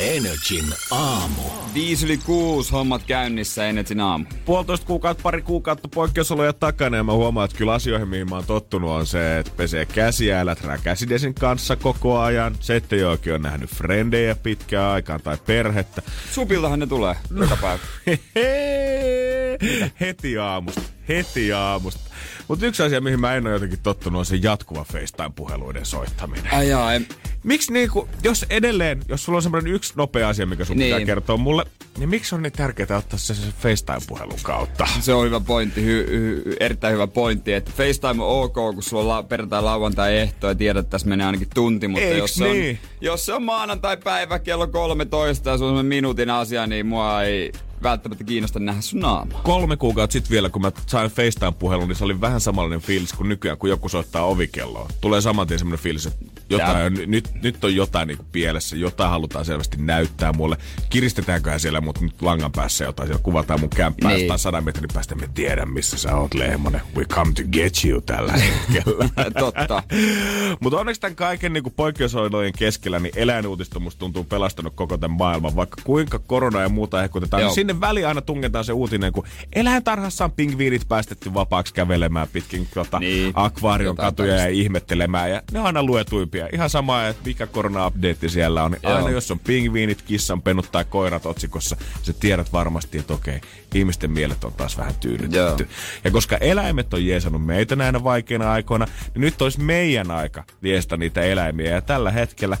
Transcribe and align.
Energin 0.00 0.64
aamu. 0.90 1.42
Viisi 1.74 2.06
yli 2.06 2.16
kuusi 2.16 2.72
hommat 2.72 3.02
käynnissä 3.06 3.66
Energin 3.66 4.00
aamu. 4.00 4.24
Puolitoista 4.44 4.86
kuukautta, 4.86 5.22
pari 5.22 5.42
kuukautta 5.42 5.88
poikkeusoloja 5.88 6.52
takana 6.52 6.96
ja 6.96 7.04
mä 7.04 7.12
huomaan, 7.12 7.44
että 7.44 7.56
kyllä 7.56 7.72
asioihin, 7.72 8.08
mihin 8.08 8.30
mä 8.30 8.34
oon 8.34 8.44
tottunut, 8.46 8.90
on 8.90 9.06
se, 9.06 9.38
että 9.38 9.52
pesee 9.56 9.86
käsiä 9.86 10.38
ja 10.38 10.46
läträä 10.46 10.78
käsidesin 10.78 11.34
kanssa 11.34 11.76
koko 11.76 12.18
ajan. 12.18 12.56
Se, 12.60 12.76
että 12.76 12.96
jokin 12.96 13.34
on 13.34 13.42
nähnyt 13.42 13.70
frendejä 13.70 14.34
pitkään 14.34 14.92
aikaan 14.92 15.20
tai 15.22 15.38
perhettä. 15.46 16.02
Supiltahan 16.32 16.78
ne 16.78 16.86
tulee 16.86 17.16
joka 17.40 17.56
päivä. 17.56 17.82
Heti 20.00 20.38
aamusta. 20.38 20.82
Heti 21.08 21.52
aamusta. 21.52 22.00
Mutta 22.48 22.66
yksi 22.66 22.82
asia, 22.82 23.00
mihin 23.00 23.20
mä 23.20 23.34
en 23.34 23.46
ole 23.46 23.54
jotenkin 23.54 23.78
tottunut, 23.82 24.18
on 24.18 24.26
se 24.26 24.36
jatkuva 24.36 24.84
FaceTime-puheluiden 24.92 25.86
soittaminen. 25.86 26.52
Ai 26.52 26.68
jaa, 26.68 26.94
en... 26.94 27.06
Miksi 27.44 27.72
niinku, 27.72 28.08
jos 28.22 28.46
edelleen, 28.50 29.02
jos 29.08 29.24
sulla 29.24 29.36
on 29.36 29.42
semmoinen 29.42 29.72
yksi 29.72 29.92
nopea 29.96 30.28
asia, 30.28 30.46
mikä 30.46 30.64
sun 30.64 30.76
niin. 30.76 30.94
pitää 30.94 31.06
kertoa 31.06 31.36
mulle, 31.36 31.64
niin 31.98 32.08
miksi 32.08 32.34
on 32.34 32.42
niin 32.42 32.52
tärkeää 32.52 32.98
ottaa 32.98 33.18
se, 33.18 33.34
se 33.34 33.46
FaceTime-puhelun 33.62 34.38
kautta? 34.42 34.86
Se 35.00 35.14
on 35.14 35.26
hyvä 35.26 35.40
pointti, 35.40 35.84
hy, 35.84 36.06
hy, 36.10 36.56
erittäin 36.60 36.94
hyvä 36.94 37.06
pointti, 37.06 37.52
että 37.52 37.70
FaceTime 37.76 38.24
on 38.24 38.42
ok, 38.44 38.54
kun 38.54 38.82
sulla 38.82 39.02
on 39.02 39.08
la, 39.08 39.22
perjantai 39.22 39.62
lauantai 39.62 40.16
ehto 40.16 40.46
ja 40.48 40.54
tiedät, 40.54 40.80
että 40.80 40.90
tässä 40.90 41.08
menee 41.08 41.26
ainakin 41.26 41.48
tunti, 41.54 41.88
mutta 41.88 42.06
jos 42.06 42.34
se, 42.34 42.44
niin? 42.44 42.78
on, 42.82 42.88
jos 43.00 43.26
se 43.26 43.34
on 43.34 43.42
maanantai-päivä 43.42 44.38
kello 44.38 44.66
13 44.66 45.50
ja 45.50 45.58
se 45.58 45.64
on 45.64 45.86
minuutin 45.86 46.30
asia, 46.30 46.66
niin 46.66 46.86
mua 46.86 47.22
ei 47.22 47.52
välttämättä 47.82 48.24
kiinnosta 48.24 48.58
nähdä 48.58 48.80
sun 48.80 49.00
naamaa. 49.00 49.40
Kolme 49.42 49.76
kuukautta 49.76 50.12
sitten 50.12 50.30
vielä, 50.30 50.48
kun 50.48 50.62
mä 50.62 50.72
sain 50.86 51.10
FaceTime-puhelun, 51.10 51.88
niin 51.88 51.96
se 51.96 52.04
oli 52.04 52.20
vähän 52.20 52.40
samanlainen 52.40 52.80
fiilis 52.80 53.12
kuin 53.12 53.28
nykyään, 53.28 53.58
kun 53.58 53.70
joku 53.70 53.88
soittaa 53.88 54.24
ovikelloa. 54.24 54.88
Tulee 55.00 55.20
saman 55.20 55.46
tien 55.46 55.58
semmoinen 55.58 55.82
fiilis, 55.82 56.06
että 56.06 56.24
jotain, 56.50 56.98
nyt, 57.06 57.30
nyt 57.42 57.64
on 57.64 57.74
jotain 57.74 58.08
niin 58.08 58.18
pielessä, 58.32 58.76
jotain 58.76 59.10
halutaan 59.10 59.44
selvästi 59.44 59.76
näyttää 59.80 60.32
mulle. 60.32 60.56
Kiristetäänköhän 60.90 61.60
siellä 61.60 61.80
mut 61.80 62.00
nyt 62.00 62.22
langan 62.22 62.52
päässä 62.52 62.84
jotain, 62.84 63.06
siellä 63.08 63.22
kuvataan 63.22 63.60
mun 63.60 63.70
kämppää 63.70 64.12
niin. 64.12 64.28
tai 64.28 64.38
sadan 64.38 64.64
metrin 64.64 64.90
päästä, 64.94 65.14
me 65.14 65.28
tiedän 65.34 65.70
missä 65.70 65.98
sä 65.98 66.16
oot 66.16 66.34
Lehmonen. 66.34 66.80
We 66.96 67.04
come 67.04 67.32
to 67.32 67.42
get 67.52 67.84
you 67.84 68.00
tällä 68.00 68.32
hetkellä. 68.42 69.08
Totta. 69.38 69.82
Mutta 70.60 70.80
onneksi 70.80 71.00
tämän 71.00 71.16
kaiken 71.16 71.52
niin 71.52 71.64
poikkeusolojen 71.76 72.52
keskellä, 72.58 72.98
niin 72.98 73.12
eläinuutisto 73.16 73.80
musta 73.80 73.98
tuntuu 73.98 74.24
pelastanut 74.24 74.74
koko 74.74 74.98
tämän 74.98 75.16
maailman. 75.16 75.56
Vaikka 75.56 75.82
kuinka 75.84 76.18
korona 76.18 76.60
ja 76.60 76.68
muuta 76.68 77.04
ehkutetaan, 77.04 77.42
niin 77.42 77.54
sinne 77.66 77.80
väliin 77.80 78.08
aina 78.08 78.20
tungetaan 78.20 78.64
se 78.64 78.72
uutinen, 78.72 79.12
kun 79.12 79.24
eläintarhassa 79.52 80.24
on 80.24 80.32
pingviinit 80.32 80.88
päästetty 80.88 81.34
vapaaksi 81.34 81.74
kävelemään 81.74 82.28
pitkin 82.32 82.68
tota, 82.74 82.98
niin. 82.98 83.32
akvaarion 83.34 83.96
katuja 83.96 84.34
ja 84.34 84.48
ihmettelemään. 84.48 85.30
Ja 85.30 85.42
ne 85.52 85.60
on 85.60 85.66
aina 85.66 85.82
luetuimpia. 85.82 86.48
Ihan 86.52 86.70
sama, 86.70 87.06
että 87.06 87.22
mikä 87.26 87.46
korona-update 87.46 88.28
siellä 88.28 88.64
on. 88.64 88.76
Aina 88.82 89.10
jos 89.10 89.30
on 89.30 89.38
pingviinit, 89.38 90.02
kissan, 90.02 90.42
pennut 90.42 90.72
tai 90.72 90.84
koirat 90.84 91.26
otsikossa, 91.26 91.76
se 92.02 92.12
tiedät 92.12 92.52
varmasti, 92.52 92.98
että 92.98 93.14
okei, 93.14 93.40
ihmisten 93.74 94.10
mielet 94.10 94.44
on 94.44 94.52
taas 94.52 94.78
vähän 94.78 94.94
tyydytetty. 95.00 95.68
Ja 96.04 96.10
koska 96.10 96.36
eläimet 96.36 96.94
on 96.94 97.06
jeesannut 97.06 97.46
meitä 97.46 97.76
näinä 97.76 98.04
vaikeina 98.04 98.52
aikoina, 98.52 98.86
niin 99.14 99.20
nyt 99.20 99.42
olisi 99.42 99.60
meidän 99.60 100.10
aika 100.10 100.44
jeesta 100.62 100.96
niitä 100.96 101.22
eläimiä. 101.22 101.70
Ja 101.70 101.80
tällä 101.80 102.10
hetkellä 102.10 102.56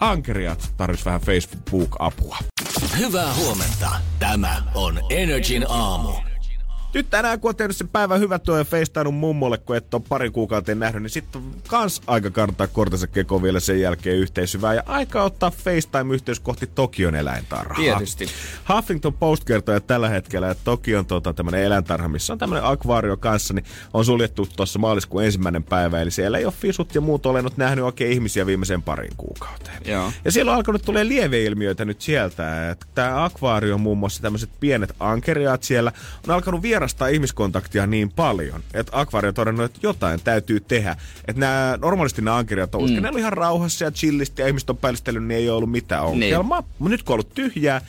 ankeriat 0.00 0.72
tarvitsisi 0.76 1.04
vähän 1.04 1.20
Facebook-apua. 1.20 2.36
Hyvää 2.98 3.34
huomenta. 3.34 3.90
Tämä 4.18 4.62
on 4.74 5.00
Energin 5.10 5.66
aamu. 5.68 6.12
Nyt 6.96 7.10
tänään, 7.10 7.40
kun 7.40 7.48
on 7.48 7.56
tehnyt 7.56 7.76
sen 7.76 7.88
päivän 7.88 8.20
hyvät 8.20 8.42
tuo 8.42 8.58
ja 8.58 8.64
feistainut 8.64 9.14
mummolle, 9.14 9.58
kun 9.58 9.76
et 9.76 9.94
ole 9.94 10.02
pari 10.08 10.30
kuukauteen 10.30 10.78
nähnyt, 10.78 11.02
niin 11.02 11.10
sitten 11.10 11.42
on 11.42 11.54
kans 11.68 12.02
aika 12.06 12.30
kantaa 12.30 12.66
kortensa 12.66 13.06
kekoon 13.06 13.42
vielä 13.42 13.60
sen 13.60 13.80
jälkeen 13.80 14.16
yhteishyvää. 14.16 14.74
Ja 14.74 14.82
aika 14.86 15.22
ottaa 15.22 15.50
FaceTime-yhteys 15.50 16.40
kohti 16.40 16.66
Tokion 16.66 17.14
eläintarhaa. 17.14 17.76
Tietysti. 17.76 18.26
Huffington 18.74 19.14
Post 19.14 19.44
kertoo 19.44 19.74
että 19.74 19.86
tällä 19.86 20.08
hetkellä, 20.08 20.50
että 20.50 20.64
Tokion 20.64 21.06
tota, 21.06 21.32
tämmöinen 21.32 21.62
eläintarha, 21.62 22.08
missä 22.08 22.32
on 22.32 22.38
tämmöinen 22.38 22.64
akvaario 22.64 23.16
kanssa, 23.16 23.54
niin 23.54 23.64
on 23.94 24.04
suljettu 24.04 24.48
tuossa 24.56 24.78
maaliskuun 24.78 25.24
ensimmäinen 25.24 25.62
päivä. 25.62 26.00
Eli 26.00 26.10
siellä 26.10 26.38
ei 26.38 26.44
ole 26.44 26.54
fisut 26.60 26.94
ja 26.94 27.00
muut 27.00 27.26
olennut 27.26 27.56
nähnyt 27.56 27.84
oikein 27.84 28.12
ihmisiä 28.12 28.46
viimeiseen 28.46 28.82
parin 28.82 29.12
kuukauteen. 29.16 29.82
Joo. 29.84 30.12
Ja 30.24 30.32
siellä 30.32 30.52
on 30.52 30.56
alkanut 30.56 30.82
tulee 30.82 31.08
lieveilmiöitä 31.08 31.84
nyt 31.84 32.00
sieltä. 32.00 32.70
Että 32.70 32.86
tämä 32.94 33.24
akvaario, 33.24 33.78
muun 33.78 33.98
muassa 33.98 34.22
tämmöiset 34.22 34.50
pienet 34.60 34.96
ankeriaat 35.00 35.62
siellä, 35.62 35.92
on 36.28 36.34
alkanut 36.34 36.62
vierastaa 36.86 37.08
ihmiskontaktia 37.08 37.86
niin 37.86 38.12
paljon, 38.12 38.62
että 38.74 39.00
akvaario 39.00 39.28
on 39.28 39.34
todennut, 39.34 39.64
että 39.64 39.78
jotain 39.82 40.20
täytyy 40.24 40.60
tehdä. 40.60 40.96
Että 41.28 41.40
nämä, 41.40 41.78
normaalisti 41.82 42.22
nämä 42.22 42.36
ankeriaat 42.36 42.74
on 42.74 42.90
mm. 42.90 43.02
ne 43.02 43.08
oli 43.08 43.20
ihan 43.20 43.32
rauhassa 43.32 43.84
ja 43.84 43.90
chillisti 43.90 44.42
ja 44.42 44.48
ihmiset 44.48 44.70
on 44.70 44.76
päällistellyt, 44.76 45.24
niin 45.24 45.38
ei 45.38 45.48
ole 45.48 45.56
ollut 45.56 45.70
mitään 45.70 46.04
ongelmaa. 46.04 46.60
Niin. 46.60 46.72
Mutta 46.78 46.90
nyt 46.90 47.02
kun 47.02 47.12
on 47.12 47.14
ollut 47.14 47.34
tyhjää, 47.34 47.80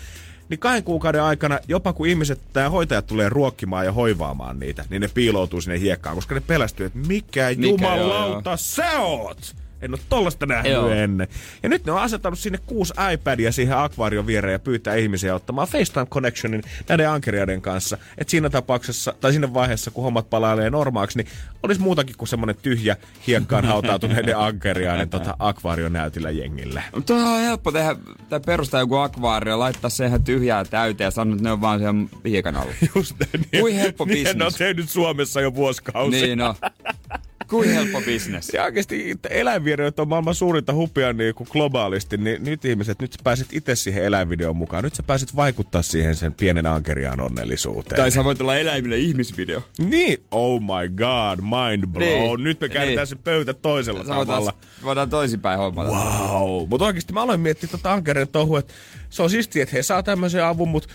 niin 0.49 0.59
kahden 0.59 0.83
kuukauden 0.83 1.23
aikana, 1.23 1.59
jopa 1.67 1.93
kun 1.93 2.07
ihmiset, 2.07 2.39
tämä 2.53 2.69
hoitajat 2.69 3.07
tulee 3.07 3.29
ruokkimaan 3.29 3.85
ja 3.85 3.91
hoivaamaan 3.91 4.59
niitä, 4.59 4.85
niin 4.89 5.01
ne 5.01 5.09
piiloutuu 5.13 5.61
sinne 5.61 5.79
hiekkaan, 5.79 6.15
koska 6.15 6.35
ne 6.35 6.41
pelästyy, 6.41 6.85
että 6.85 6.99
mikä, 6.99 7.49
mikä 7.49 7.67
jumalauta 7.67 8.49
joo, 8.49 8.53
joo. 8.53 8.57
sä 8.57 8.99
oot! 8.99 9.55
En 9.81 9.93
ole 9.93 9.99
tollasta 10.09 10.45
nähnyt 10.45 10.71
Joo. 10.71 10.89
ennen. 10.89 11.27
Ja 11.63 11.69
nyt 11.69 11.85
ne 11.85 11.91
on 11.91 12.01
asettanut 12.01 12.39
sinne 12.39 12.59
kuusi 12.65 12.93
iPadia 13.13 13.51
siihen 13.51 13.77
akvaarion 13.77 14.27
viereen 14.27 14.53
ja 14.53 14.59
pyytää 14.59 14.95
ihmisiä 14.95 15.35
ottamaan 15.35 15.67
FaceTime 15.67 16.05
Connectionin 16.05 16.63
näiden 16.89 17.09
ankeriaiden 17.09 17.61
kanssa. 17.61 17.97
Että 18.17 18.31
siinä 18.31 18.49
tapauksessa, 18.49 19.13
tai 19.21 19.31
siinä 19.31 19.53
vaiheessa, 19.53 19.91
kun 19.91 20.03
hommat 20.03 20.29
palailee 20.29 20.69
normaaksi, 20.69 21.17
niin 21.17 21.27
olisi 21.63 21.81
muutakin 21.81 22.17
kuin 22.17 22.27
semmoinen 22.27 22.55
tyhjä 22.61 22.95
hiekkaan 23.27 23.65
hautautuneiden 23.73 24.37
ankeriaiden 24.37 25.09
tota, 25.09 25.35
akvaarion 25.39 25.93
näytillä 25.93 26.29
jengille. 26.29 26.83
Mutta 26.95 27.13
on 27.13 27.39
helppo 27.39 27.71
tehdä, 27.71 27.95
tai 28.29 28.39
perustaa 28.39 28.79
joku 28.79 28.95
akvaario, 28.95 29.59
laittaa 29.59 29.89
se 29.89 30.05
ihan 30.05 30.23
tyhjää 30.23 30.65
täyteen 30.65 31.05
ja 31.05 31.11
sanoa, 31.11 31.33
että 31.33 31.43
ne 31.43 31.51
on 31.51 31.61
vaan 31.61 31.79
siellä 31.79 32.07
hiekan 32.25 32.55
alla. 32.61 32.73
Just 32.95 33.15
niin. 33.51 33.61
Kuin 33.61 33.75
helppo 33.75 34.05
niin 34.05 34.17
bisnes. 34.17 34.35
ne 34.35 34.45
on 34.45 34.53
tehnyt 34.57 34.89
Suomessa 34.89 35.41
jo 35.41 35.55
vuosikausia. 35.55 36.21
Niin 36.21 36.37
no. 36.37 36.55
Kuin 37.49 37.69
helppo 37.69 38.01
bisnes. 38.01 38.49
Ja 38.53 38.63
oikeasti 38.63 39.15
eläinvideot 39.29 39.99
on 39.99 40.07
maailman 40.07 40.35
suurinta 40.35 40.73
hupia 40.73 41.13
niin 41.13 41.35
kuin 41.35 41.47
globaalisti, 41.51 42.17
niin 42.17 42.43
nyt 42.43 42.65
ihmiset, 42.65 43.01
nyt 43.01 43.13
sä 43.13 43.19
pääsit 43.23 43.47
itse 43.51 43.75
siihen 43.75 44.03
eläinvideon 44.03 44.55
mukaan. 44.55 44.83
Nyt 44.83 44.95
sä 44.95 45.03
pääsit 45.03 45.35
vaikuttaa 45.35 45.81
siihen 45.81 46.15
sen 46.15 46.33
pienen 46.33 46.65
ankeriaan 46.65 47.21
onnellisuuteen. 47.21 48.01
Tai 48.01 48.11
sä 48.11 48.23
voit 48.23 48.41
olla 48.41 48.57
eläimille 48.57 48.97
ihmisvideo. 48.97 49.63
Niin, 49.79 50.17
oh 50.31 50.61
my 50.61 50.89
god, 50.95 51.39
mind 51.41 51.87
blown. 51.87 52.37
Niin. 52.37 52.43
Nyt 52.43 52.61
me 52.61 52.69
käännetään 52.69 53.05
niin. 53.05 53.07
se 53.07 53.15
pöytä 53.15 53.53
toisella 53.53 54.03
sä 54.03 54.09
tavalla. 54.09 54.53
Voidaan 54.83 55.09
toisinpäin 55.09 55.59
hommata. 55.59 55.89
Wow. 55.89 56.69
Mutta 56.69 56.85
oikeasti 56.85 57.13
mä 57.13 57.21
aloin 57.21 57.39
miettiä 57.39 57.69
tota 57.69 57.93
ankereen 57.93 58.27
touhua, 58.27 58.59
että 58.59 58.73
se 59.09 59.23
on 59.23 59.29
siistiä, 59.29 59.63
että 59.63 59.75
he 59.75 59.83
saa 59.83 60.03
tämmöisen 60.03 60.45
avun, 60.45 60.69
mutta 60.69 60.89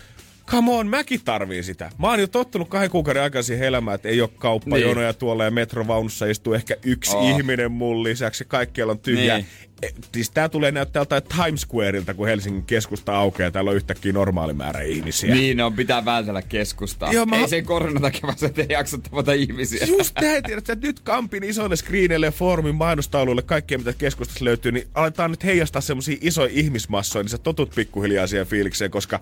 come 0.52 0.72
on, 0.72 0.86
mäkin 0.86 1.20
tarviin 1.24 1.64
sitä. 1.64 1.90
Mä 1.98 2.08
oon 2.08 2.20
jo 2.20 2.26
tottunut 2.26 2.68
kahden 2.68 2.90
kuukauden 2.90 3.22
aikaisin 3.22 3.62
elämään, 3.62 3.94
että 3.94 4.08
ei 4.08 4.20
ole 4.20 4.30
kauppajonoja 4.38 5.08
niin. 5.08 5.18
tuolla 5.18 5.44
ja 5.44 5.50
metrovaunussa 5.50 6.26
istuu 6.26 6.54
ehkä 6.54 6.76
yksi 6.84 7.16
oh. 7.16 7.30
ihminen 7.30 7.72
mun 7.72 8.02
lisäksi. 8.02 8.44
Kaikkialla 8.44 8.90
on 8.90 8.98
tyhjää. 8.98 9.36
Niin. 9.36 9.46
E, 9.82 9.88
siis 10.14 10.30
tää 10.30 10.48
tulee 10.48 10.72
näyttää 10.72 11.00
jotain 11.00 11.22
Times 11.22 11.60
Squareilta, 11.60 12.14
kun 12.14 12.26
Helsingin 12.26 12.62
keskusta 12.62 13.16
aukeaa 13.16 13.50
täällä 13.50 13.70
on 13.70 13.76
yhtäkkiä 13.76 14.12
normaali 14.12 14.52
määrä 14.52 14.80
ihmisiä. 14.80 15.34
Niin, 15.34 15.60
on 15.60 15.72
pitää 15.72 16.04
vältellä 16.04 16.42
keskustaa. 16.42 17.12
Joo, 17.12 17.26
mä... 17.26 17.36
Ei 17.36 17.48
sen 17.48 17.64
koronan 17.64 18.02
takia, 18.02 18.20
vaan 18.22 18.38
se 18.38 18.52
ei 18.56 18.66
jaksa 18.68 18.98
tavata 18.98 19.32
ihmisiä. 19.32 19.86
Just 19.86 20.14
näin, 20.20 20.42
tiedät, 20.42 20.70
että 20.70 20.86
nyt 20.86 21.00
Kampin 21.00 21.44
isoille 21.44 21.76
screeneille 21.76 22.26
ja 22.26 22.32
foorumin 22.32 22.74
mainostauluille, 22.74 23.42
kaikkea 23.42 23.78
mitä 23.78 23.92
keskustassa 23.92 24.44
löytyy, 24.44 24.72
niin 24.72 24.88
aletaan 24.94 25.30
nyt 25.30 25.44
heijastaa 25.44 25.82
semmosia 25.82 26.16
isoja 26.20 26.50
ihmismassoja, 26.52 27.22
niin 27.22 27.30
sä 27.30 27.38
totut 27.38 27.74
pikkuhiljaa 27.74 28.26
siihen 28.26 28.46
fiilikseen, 28.46 28.90
koska 28.90 29.20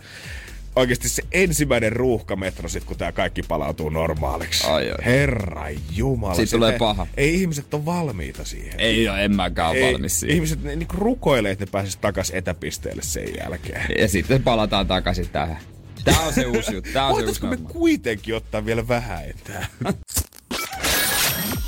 oikeasti 0.77 1.09
se 1.09 1.23
ensimmäinen 1.33 1.93
ruuhkametro 1.93 2.69
sit, 2.69 2.85
kun 2.85 2.97
tämä 2.97 3.13
kaikki 3.13 3.43
palautuu 3.43 3.89
normaaliksi. 3.89 4.67
Ai, 4.67 4.91
ai. 4.91 4.97
Herra 5.05 5.65
Jumala. 5.93 6.35
Siitä 6.35 6.51
tulee 6.51 6.79
paha. 6.79 7.07
Ei 7.17 7.35
ihmiset 7.35 7.75
ole 7.75 7.85
valmiita 7.85 8.45
siihen. 8.45 8.81
Ei 8.81 9.09
ole, 9.09 9.25
en 9.25 9.37
mäkään 9.37 9.77
ei, 9.77 9.93
valmis 9.93 10.21
siihen. 10.21 10.35
Ihmiset 10.37 10.63
ne, 10.63 10.77
niin 10.77 10.89
rukoilee, 10.95 11.53
että 11.53 11.65
ne 11.65 11.71
pääsis 11.71 11.97
takas 11.97 12.33
etäpisteelle 12.35 13.03
sen 13.03 13.29
jälkeen. 13.39 13.87
Ja 13.99 14.09
sitten 14.09 14.43
palataan 14.43 14.87
takaisin 14.87 15.29
tähän. 15.29 15.59
Tää 16.05 16.21
on 16.21 16.33
se 16.33 16.47
uusi 16.47 16.75
juttu. 16.75 16.91
Tää 16.93 17.07
on 17.07 17.21
se 17.21 17.27
uusi 17.27 17.47
me 17.47 17.57
kuitenkin 17.57 18.35
ottaa 18.35 18.65
vielä 18.65 18.89
vähän 18.89 19.25
etää? 19.25 19.67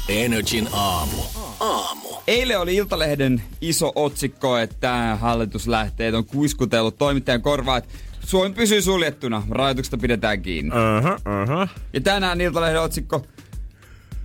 Energin 0.09 0.69
aamu. 0.73 1.23
Aamu. 1.61 2.09
Eilen 2.27 2.61
oli 2.61 2.77
Iltalehden 2.77 3.43
iso 3.61 3.93
otsikko, 3.95 4.59
että 4.59 5.19
hallitus 5.21 5.69
lähtee 5.69 6.17
on 6.17 6.25
kuiskutellut 6.25 6.99
toimittajan 6.99 7.43
korvaa, 7.43 7.77
että 7.77 7.95
Suomi 8.27 8.55
pysyy 8.55 8.83
suljettuna, 8.83 9.43
rajoituksesta 9.51 9.99
pidetään 9.99 10.43
kiinni. 10.43 10.71
Uh-huh, 10.71 11.13
uh-huh. 11.13 11.69
Ja 11.93 12.01
tänään 12.01 12.41
Iltalehden 12.41 12.81
otsikko, 12.81 13.27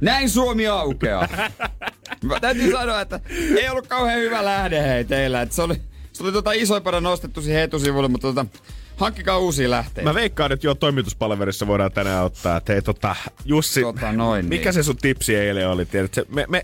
näin 0.01 0.29
Suomi 0.29 0.67
aukeaa. 0.67 1.27
Mä 2.23 2.39
täytyy 2.39 2.71
sanoa, 2.71 3.01
että 3.01 3.19
ei 3.57 3.69
ollut 3.69 3.87
kauhean 3.87 4.19
hyvä 4.19 4.45
lähde 4.45 4.81
hei 4.81 5.05
teillä. 5.05 5.41
Että 5.41 5.55
se 5.55 5.61
oli, 5.61 5.81
se 6.13 6.23
oli 6.23 6.31
tota 6.31 6.51
isoimpana 6.51 6.99
nostettu 6.99 7.41
siihen 7.41 7.61
etusivulle, 7.61 8.07
mutta 8.07 8.27
tota, 8.27 8.45
hankkikaa 8.97 9.37
uusia 9.37 9.69
lähteitä. 9.69 10.09
Mä 10.09 10.13
veikkaan, 10.13 10.51
että 10.51 10.67
jo 10.67 10.75
toimituspalverissa 10.75 11.67
voidaan 11.67 11.91
tänään 11.91 12.25
ottaa, 12.25 12.57
että 12.57 12.73
hei 12.73 12.81
tota, 12.81 13.15
Jussi, 13.45 13.81
Tota 13.81 14.11
noin, 14.11 14.45
mikä 14.45 14.63
niin. 14.63 14.73
se 14.73 14.83
sun 14.83 14.97
tipsi 14.97 15.35
eilen 15.35 15.69
oli? 15.69 15.85
Tiedät, 15.85 16.13
se, 16.13 16.25
me, 16.29 16.45
me, 16.49 16.63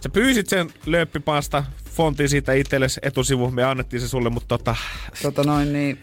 sä 0.00 0.08
pyysit 0.08 0.48
sen 0.48 0.70
lööppipasta 0.86 1.64
fontin 1.90 2.28
siitä 2.28 2.52
itsellesi 2.52 3.00
etusivu, 3.02 3.50
me 3.50 3.64
annettiin 3.64 4.00
se 4.00 4.08
sulle, 4.08 4.30
mutta 4.30 4.48
tota, 4.58 4.76
Tota 5.22 5.44
noin 5.44 5.72
niin. 5.72 5.98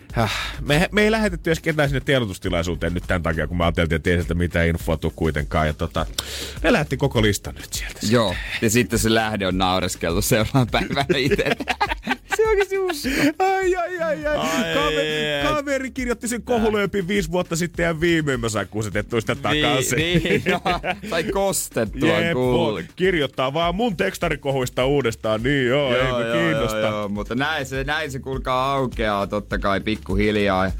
me, 0.61 0.89
me 0.91 1.01
ei 1.01 1.11
lähetetty 1.11 1.49
edes 1.49 1.59
ketään 1.59 1.89
sinne 1.89 2.01
tiedotustilaisuuteen 2.01 2.93
nyt 2.93 3.03
tämän 3.07 3.23
takia, 3.23 3.47
kun 3.47 3.57
mä 3.57 3.63
ajattelin, 3.63 3.93
että 3.93 4.09
ei 4.09 4.15
sieltä 4.15 4.33
mitään 4.33 4.67
infoa 4.67 4.97
tuu 4.97 5.13
kuitenkaan. 5.15 5.67
Ja 5.67 5.73
tota, 5.73 6.05
me 6.63 6.73
lähetti 6.73 6.97
koko 6.97 7.21
listan 7.21 7.55
nyt 7.55 7.73
sieltä. 7.73 7.99
Joo. 8.09 8.35
Ja 8.61 8.69
sitten 8.69 8.99
se 8.99 9.13
lähde 9.13 9.47
on 9.47 9.57
naureskeltu 9.57 10.21
seuraavan 10.21 10.67
päivänä 10.71 11.17
itse. 11.17 11.43
se 12.37 12.47
oikeesti 12.47 12.77
usko. 12.77 13.09
Ai, 13.39 13.75
ai, 13.75 13.99
ai, 14.01 14.25
ai. 14.25 14.37
Ai, 14.37 14.73
kaveri, 14.73 15.43
kaveri 15.43 15.91
kirjoitti 15.91 16.27
sen 16.27 16.43
kohulööpin 16.43 17.07
viisi 17.07 17.31
vuotta 17.31 17.55
sitten 17.55 17.83
ja 17.83 17.99
viimein 17.99 18.39
mä 18.39 18.49
sain 18.49 18.67
kusetettua 18.67 19.21
sitä 19.21 19.35
takaisin. 19.35 19.97
Niin, 19.97 20.23
niin 20.23 20.41
no, 20.51 20.61
sai 21.09 21.23
kostettua 21.23 22.09
Jep, 22.09 22.33
kuule. 22.33 22.85
kirjoittaa 22.95 23.53
vaan 23.53 23.75
mun 23.75 23.97
tekstarikohuista 23.97 24.85
uudestaan, 24.85 25.43
niin 25.43 25.67
joo, 25.67 25.95
joo 25.97 26.19
ei 26.19 26.25
me 26.25 26.31
kiinnosta. 26.39 26.77
Joo, 26.77 26.89
joo, 26.89 27.09
mutta 27.09 27.35
näin 27.35 27.65
se, 27.65 27.83
näin 27.83 28.11
se 28.11 28.19
kuulkaa 28.19 28.73
aukeaa 28.73 29.27
totta 29.27 29.59
kai 29.59 29.81
pikkuhiljaa. 29.81 30.71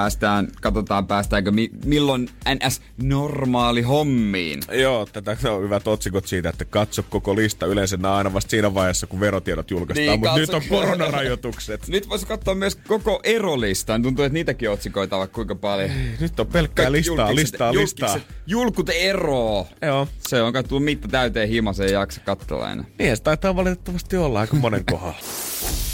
Päästään, 0.00 0.48
katsotaan 0.60 1.06
päästäänkö 1.06 1.50
mi, 1.50 1.70
milloin 1.84 2.28
NS 2.54 2.80
normaali 3.02 3.82
hommiin. 3.82 4.60
Joo, 4.72 5.06
tätä 5.06 5.36
on 5.50 5.62
hyvät 5.62 5.88
otsikot 5.88 6.26
siitä, 6.26 6.48
että 6.48 6.64
katso 6.64 7.02
koko 7.02 7.36
lista. 7.36 7.66
Yleensä 7.66 7.96
nämä 7.96 8.16
aina 8.16 8.32
vasta 8.32 8.50
siinä 8.50 8.74
vaiheessa, 8.74 9.06
kun 9.06 9.20
verotiedot 9.20 9.70
julkaistaan, 9.70 10.06
Niin, 10.08 10.20
mutta 10.20 10.36
nyt 10.38 10.54
on 10.54 10.62
koronarajoitukset. 10.68 11.88
Nyt 11.88 12.08
voisi 12.08 12.26
katsoa 12.26 12.54
myös 12.54 12.76
koko 12.76 13.20
erolistan. 13.24 14.02
Tuntuu, 14.02 14.24
että 14.24 14.34
niitäkin 14.34 14.70
otsikoita 14.70 15.16
on 15.16 15.28
kuinka 15.28 15.54
paljon. 15.54 15.90
Nyt 16.20 16.40
on 16.40 16.46
pelkkää 16.46 16.84
Kaikki 16.84 16.98
listaa, 16.98 17.30
julkikset- 17.30 17.34
listaa, 17.34 17.72
listaa. 17.72 18.08
julkikset- 18.16 18.34
Julkut 18.46 18.90
eroo. 18.90 19.66
Joo. 19.82 20.08
Se 20.28 20.42
on 20.42 20.52
kattu 20.52 20.80
mitta 20.80 21.08
täyteen 21.08 21.48
himassa 21.48 21.84
ei 21.84 21.92
jaksa 21.92 22.20
katsella 22.20 22.70
enää. 22.70 22.84
Niin, 22.98 23.16
se 23.16 23.22
taitaa 23.22 23.56
valitettavasti 23.56 24.16
olla 24.16 24.40
aika 24.40 24.56
monen 24.56 24.84
kohdalla. 24.84 25.16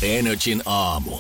Energin 0.03 0.63
aamu. 0.67 1.19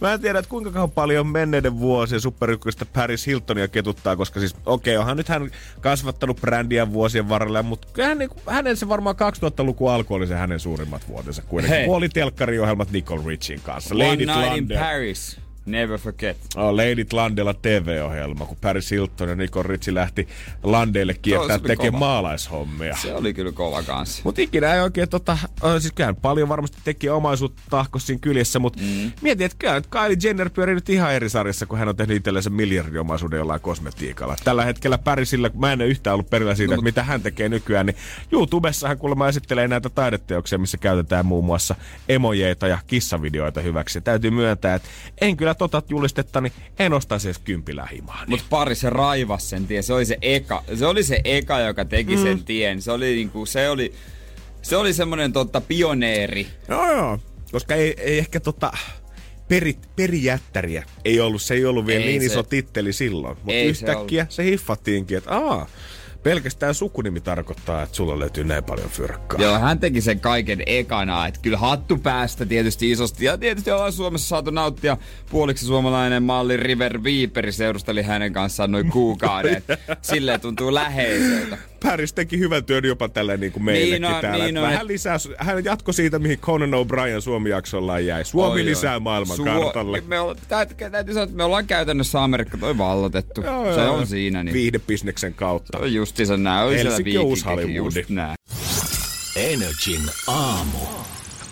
Mä 0.00 0.12
en 0.12 0.20
tiedä, 0.20 0.38
että 0.38 0.48
kuinka 0.48 0.70
kauan 0.70 0.90
paljon 0.90 1.26
menneiden 1.26 1.78
vuosien 1.78 2.20
superykköstä 2.20 2.84
Paris 2.84 3.26
Hiltonia 3.26 3.68
ketuttaa, 3.68 4.16
koska 4.16 4.40
siis 4.40 4.56
okei, 4.66 4.96
okay, 4.96 5.00
onhan 5.00 5.16
nyt 5.16 5.28
hän 5.28 5.50
kasvattanut 5.80 6.40
brändiä 6.40 6.92
vuosien 6.92 7.28
varrella, 7.28 7.62
mutta 7.62 7.88
kyllähän 7.92 8.18
niin, 8.18 8.30
hänen 8.46 8.76
se 8.76 8.88
varmaan 8.88 9.16
2000-luku 9.16 9.88
alku 9.88 10.14
oli 10.14 10.26
se 10.26 10.34
hänen 10.34 10.60
suurimmat 10.60 11.08
vuotensa 11.08 11.42
kuitenkin. 11.42 11.76
Hei. 11.76 11.86
Kun 11.86 11.96
oli 11.96 12.08
telkkariohjelmat 12.08 12.90
Nicole 12.90 13.22
Richin 13.26 13.60
kanssa. 13.60 13.94
One 13.94 14.04
Lady 14.04 14.26
Night 14.26 14.42
in 14.42 14.50
London. 14.50 14.78
Paris. 14.78 15.40
Never 15.70 15.98
forget. 15.98 16.36
Oh, 16.56 16.74
Lady 16.74 17.06
Landella 17.12 17.54
TV-ohjelma, 17.54 18.46
kun 18.46 18.56
Paris 18.60 18.90
Hilton 18.90 19.28
ja 19.28 19.34
Nicole 19.34 19.68
Richie 19.68 19.94
lähti 19.94 20.28
Landeille 20.62 21.14
kiertää 21.14 21.58
tekemään 21.58 22.00
maalaishommia. 22.00 22.96
Se 22.96 23.14
oli 23.14 23.34
kyllä 23.34 23.52
kova 23.52 23.82
kanssa. 23.82 24.22
Mutta 24.24 24.40
ikinä 24.40 24.74
ei 24.74 24.80
oikein 24.80 25.08
tota, 25.08 25.38
siis 25.78 25.92
kyllähän 25.92 26.16
paljon 26.16 26.48
varmasti 26.48 26.78
teki 26.84 27.08
omaisuutta 27.08 27.62
tahkos 27.70 28.06
siinä 28.06 28.20
kyljessä, 28.20 28.58
mutta 28.58 28.80
mm. 28.82 29.12
mietin, 29.22 29.44
että 29.44 29.56
kyllä 29.58 29.74
nyt 29.74 29.86
Kylie 29.86 30.16
Jenner 30.22 30.50
pyörii 30.50 30.74
nyt 30.74 30.88
ihan 30.88 31.12
eri 31.14 31.28
sarjassa, 31.28 31.66
kun 31.66 31.78
hän 31.78 31.88
on 31.88 31.96
tehnyt 31.96 32.16
itsellensä 32.16 32.50
miljardiomaisuuden 32.50 33.38
jollain 33.38 33.60
kosmetiikalla. 33.60 34.36
Tällä 34.44 34.64
hetkellä 34.64 34.98
Parisilla, 34.98 35.50
kun 35.50 35.60
mä 35.60 35.72
en 35.72 35.80
ole 35.80 35.88
yhtään 35.88 36.14
ollut 36.14 36.30
perillä 36.30 36.54
siitä, 36.54 36.70
No, 36.70 36.74
että 36.74 36.84
mitä 36.84 37.02
hän 37.02 37.22
tekee 37.22 37.48
nykyään, 37.48 37.86
niin 37.86 37.96
YouTubessa 38.32 38.88
hän 38.88 38.98
kuulemma 38.98 39.28
esittelee 39.28 39.68
näitä 39.68 39.90
taideteoksia, 39.90 40.58
missä 40.58 40.78
käytetään 40.78 41.26
muun 41.26 41.44
muassa 41.44 41.74
emojeita 42.08 42.68
ja 42.68 42.78
kissavideoita 42.86 43.60
hyväksi. 43.60 43.98
Ja 43.98 44.02
täytyy 44.02 44.30
myöntää, 44.30 44.74
että 44.74 44.88
en 45.20 45.36
kyllä 45.36 45.54
tota 45.68 45.82
julistetta, 45.88 46.40
niin 46.40 46.52
en 46.78 46.92
ostaisi 46.92 47.28
edes 47.28 47.38
kympillä 47.38 47.88
himaa. 47.92 48.24
Mutta 48.26 48.46
pari 48.50 48.74
se 48.74 48.90
raivas 48.90 49.50
sen 49.50 49.66
tien. 49.66 49.82
Se 49.82 49.92
oli 49.92 50.04
se 50.04 50.18
eka. 50.22 50.64
Se 50.74 50.86
oli 50.86 51.02
se 51.02 51.20
eka, 51.24 51.60
joka 51.60 51.84
teki 51.84 52.16
mm. 52.16 52.22
sen 52.22 52.44
tien. 52.44 52.82
Se 52.82 52.92
oli 52.92 53.14
niinku, 53.14 53.46
se 53.46 53.70
oli, 53.70 53.92
se 54.62 54.76
oli 54.76 54.92
semmonen 54.92 55.32
totta 55.32 55.60
pioneeri. 55.60 56.46
Joo, 56.68 56.92
joo. 56.92 57.18
Koska 57.52 57.74
ei, 57.74 57.94
ei 57.98 58.18
ehkä 58.18 58.40
tota 58.40 58.72
peri, 59.48 59.76
perijättäriä 59.96 60.84
ei 61.04 61.20
ollut, 61.20 61.42
se 61.42 61.54
ei 61.54 61.64
ollut 61.64 61.86
vielä 61.86 62.04
Ei 62.04 62.10
niin 62.10 62.20
se- 62.20 62.26
iso 62.26 62.42
titteli 62.42 62.92
silloin. 62.92 63.36
Mutta 63.36 63.52
ei 63.52 63.74
se 63.74 63.86
yhtäkkiä 63.86 64.26
se, 64.28 64.44
hiffattiinkin, 64.44 65.18
että 65.18 65.30
aa, 65.30 65.66
pelkästään 66.22 66.74
sukunimi 66.74 67.20
tarkoittaa, 67.20 67.82
että 67.82 67.96
sulla 67.96 68.18
löytyy 68.18 68.44
näin 68.44 68.64
paljon 68.64 68.88
fyrkkaa. 68.90 69.40
Joo, 69.40 69.58
hän 69.58 69.78
teki 69.78 70.00
sen 70.00 70.20
kaiken 70.20 70.62
ekana. 70.66 71.26
Että 71.26 71.40
kyllä 71.42 71.58
hattu 71.58 71.98
päästä 71.98 72.46
tietysti 72.46 72.90
isosti. 72.90 73.24
Ja 73.24 73.38
tietysti 73.38 73.70
ollaan 73.70 73.92
Suomessa 73.92 74.28
saatu 74.28 74.50
nauttia. 74.50 74.96
Puoliksi 75.30 75.66
suomalainen 75.66 76.22
malli 76.22 76.56
River 76.56 77.02
Viiperi 77.02 77.52
seurusteli 77.52 78.02
hänen 78.02 78.32
kanssaan 78.32 78.72
noin 78.72 78.90
kuukauden. 78.90 79.62
Silleen 80.02 80.40
tuntuu 80.40 80.74
läheiseltä. 80.74 81.69
Paris 81.84 82.12
teki 82.12 82.38
hyvän 82.38 82.64
työn 82.64 82.84
jopa 82.84 83.08
tällä 83.08 83.36
niin 83.36 83.52
kuin 83.52 83.62
meillekin 83.64 84.02
Niin 84.02 84.14
on, 84.14 84.20
täällä. 84.20 84.44
niin 84.44 84.58
on, 84.58 84.62
Vähän 84.64 84.80
et- 84.80 84.86
lisää, 84.86 85.16
hän 85.38 85.64
jatkoi 85.64 85.94
siitä, 85.94 86.18
mihin 86.18 86.38
Conan 86.38 86.70
O'Brien 86.70 87.20
Suomi-jaksollaan 87.20 88.06
jäi. 88.06 88.24
Suomi 88.24 88.60
Oi, 88.60 88.64
lisää 88.64 89.00
maailman 89.00 89.36
Suo- 89.36 89.44
kartalle. 89.46 90.02
Me 90.06 90.20
olla, 90.20 90.34
täytyy, 90.48 90.90
täytyy 90.90 91.14
sanoa, 91.14 91.24
että 91.24 91.36
me 91.36 91.44
ollaan 91.44 91.66
käytännössä 91.66 92.22
Amerikka 92.24 92.58
toi 92.58 92.78
vallotettu. 92.78 93.42
se 93.74 93.80
on 93.80 94.06
siinä. 94.06 94.42
Niin. 94.44 94.54
Viihdebisneksen 94.54 95.34
kautta. 95.34 95.78
Se 95.78 95.84
on 95.84 95.94
justiinsa 95.94 96.36
näin. 96.36 96.76
Helsinki 96.78 97.18
on 97.18 97.24
uusi. 97.24 97.44
Energin 99.36 100.02
aamu. 100.26 100.78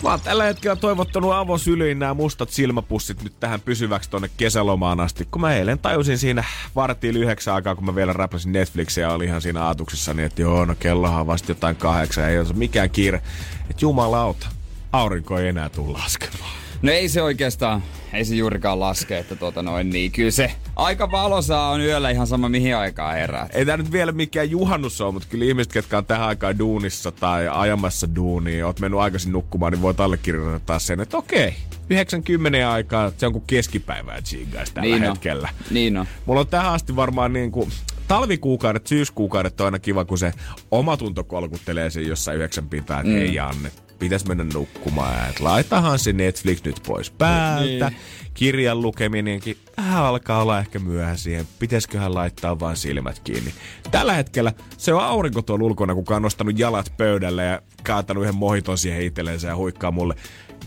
Mä 0.03 0.11
oon 0.11 0.21
tällä 0.21 0.45
hetkellä 0.45 0.77
toivottanut 0.77 1.33
avosyliin 1.33 1.99
nämä 1.99 2.15
mustat 2.15 2.51
silmäpussit 2.51 3.23
nyt 3.23 3.33
tähän 3.41 3.61
pysyväksi 3.61 4.11
tonne 4.11 4.31
kesälomaan 4.37 5.01
asti. 5.01 5.29
Kun 5.31 5.41
mä 5.41 5.55
eilen 5.55 5.79
tajusin 5.79 6.19
siinä 6.19 6.45
vartiin 6.77 7.17
yhdeksän 7.17 7.55
aikaa, 7.55 7.75
kun 7.75 7.85
mä 7.85 7.95
vielä 7.95 8.13
räpläsin 8.13 8.53
Netflixiä 8.53 9.07
ja 9.07 9.13
oli 9.13 9.25
ihan 9.25 9.43
siinä 9.43 9.67
ajatuksessa, 9.67 10.15
niin 10.15 10.27
että 10.27 10.43
joo, 10.43 10.65
no 10.65 10.75
kellohan 10.81 11.27
vasta 11.27 11.51
jotain 11.51 11.77
kahdeksan, 11.77 12.29
ei 12.29 12.39
ole 12.39 12.47
mikään 12.55 12.91
kiire. 12.91 13.23
Että 13.71 13.85
jumalauta, 13.85 14.47
aurinko 14.93 15.39
ei 15.39 15.49
enää 15.49 15.69
tule 15.69 15.99
laskemaan. 15.99 16.68
No 16.83 16.93
ei 16.93 17.09
se 17.09 17.23
oikeastaan, 17.23 17.83
ei 18.13 18.25
se 18.25 18.35
juurikaan 18.35 18.81
laske, 18.81 19.19
että 19.19 19.37
tota 19.37 19.63
noin 19.63 19.91
niin. 19.91 20.13
Kyllä 20.13 20.31
se 20.31 20.53
aika 20.77 21.11
valosaa 21.11 21.71
on 21.71 21.81
yöllä 21.81 22.11
ihan 22.11 22.27
sama 22.27 22.49
mihin 22.49 22.77
aikaan 22.77 23.15
herää. 23.15 23.49
Ei 23.53 23.67
tää 23.67 23.77
nyt 23.77 23.93
vielä 23.93 24.13
mikään 24.13 24.51
juhannus 24.51 25.01
ole, 25.01 25.13
mutta 25.13 25.29
kyllä 25.31 25.45
ihmiset, 25.45 25.73
ketkä 25.73 25.99
on 25.99 26.07
tähän 26.07 26.29
aikaan 26.29 26.59
duunissa 26.59 27.13
tai 27.13 27.49
ajamassa 27.49 28.09
duunia, 28.17 28.67
oot 28.67 28.81
mennyt 28.81 29.01
aikaisin 29.01 29.33
nukkumaan, 29.33 29.73
niin 29.73 29.83
voit 29.83 30.01
allekirjoittaa 30.01 30.79
sen, 30.79 31.01
että 31.01 31.17
okei, 31.17 31.55
90 31.91 32.73
aikaa, 32.73 33.13
se 33.17 33.27
on 33.27 33.33
kuin 33.33 33.45
keskipäivää 33.47 34.23
chigaisi 34.23 34.75
tällä 34.75 34.87
Niin 34.95 35.03
on. 35.05 35.09
hetkellä. 35.11 35.49
Niin 35.71 35.97
on. 35.97 36.07
Mulla 36.27 36.41
on 36.41 36.47
tähän 36.47 36.73
asti 36.73 36.97
varmaan 36.97 37.33
niin 37.33 37.51
kuin, 37.53 37.71
talvikuukaudet, 38.09 38.87
syyskuukaudet 38.87 39.61
on 39.61 39.65
aina 39.65 39.79
kiva, 39.79 40.05
kun 40.05 40.19
se 40.19 40.33
omatunto 40.71 41.25
kolkuttelee 41.25 41.91
sen 41.91 42.07
jossain 42.07 42.37
yhdeksän 42.37 42.69
pitää, 42.69 43.01
että 43.01 43.13
mm. 43.13 43.19
hei 43.19 43.35
Janne, 43.35 43.71
pitäis 43.99 44.27
mennä 44.27 44.47
nukkumaan. 44.55 45.31
Et 45.31 45.41
laitahan 45.41 45.99
se 45.99 46.13
Netflix 46.13 46.65
nyt 46.65 46.81
pois 46.87 47.11
päältä. 47.11 47.89
Niin. 47.89 48.01
Kirjan 48.35 48.83
lukeminenkin 48.83 49.59
vähän 49.77 50.05
alkaa 50.05 50.43
olla 50.43 50.59
ehkä 50.59 50.79
myöhään 50.79 51.19
siihen. 51.19 51.49
Pitäisiköhän 51.59 52.15
laittaa 52.15 52.61
vaan 52.61 52.77
silmät 52.77 53.19
kiinni. 53.19 53.55
Tällä 53.91 54.13
hetkellä 54.13 54.53
se 54.77 54.95
on 54.95 55.05
aurinko 55.05 55.43
tuolla 55.43 55.65
ulkona, 55.65 55.95
kuka 55.95 56.17
on 56.17 56.23
nostanut 56.23 56.59
jalat 56.59 56.93
pöydälle 56.97 57.45
ja 57.45 57.63
kaatanut 57.83 58.23
yhden 58.23 58.37
mohiton 58.37 58.79
siihen 58.79 59.03
itsellensä 59.03 59.49
ja 59.49 59.57
huikkaa 59.57 59.91
mulle. 59.91 60.15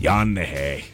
Janne 0.00 0.50
hei, 0.50 0.84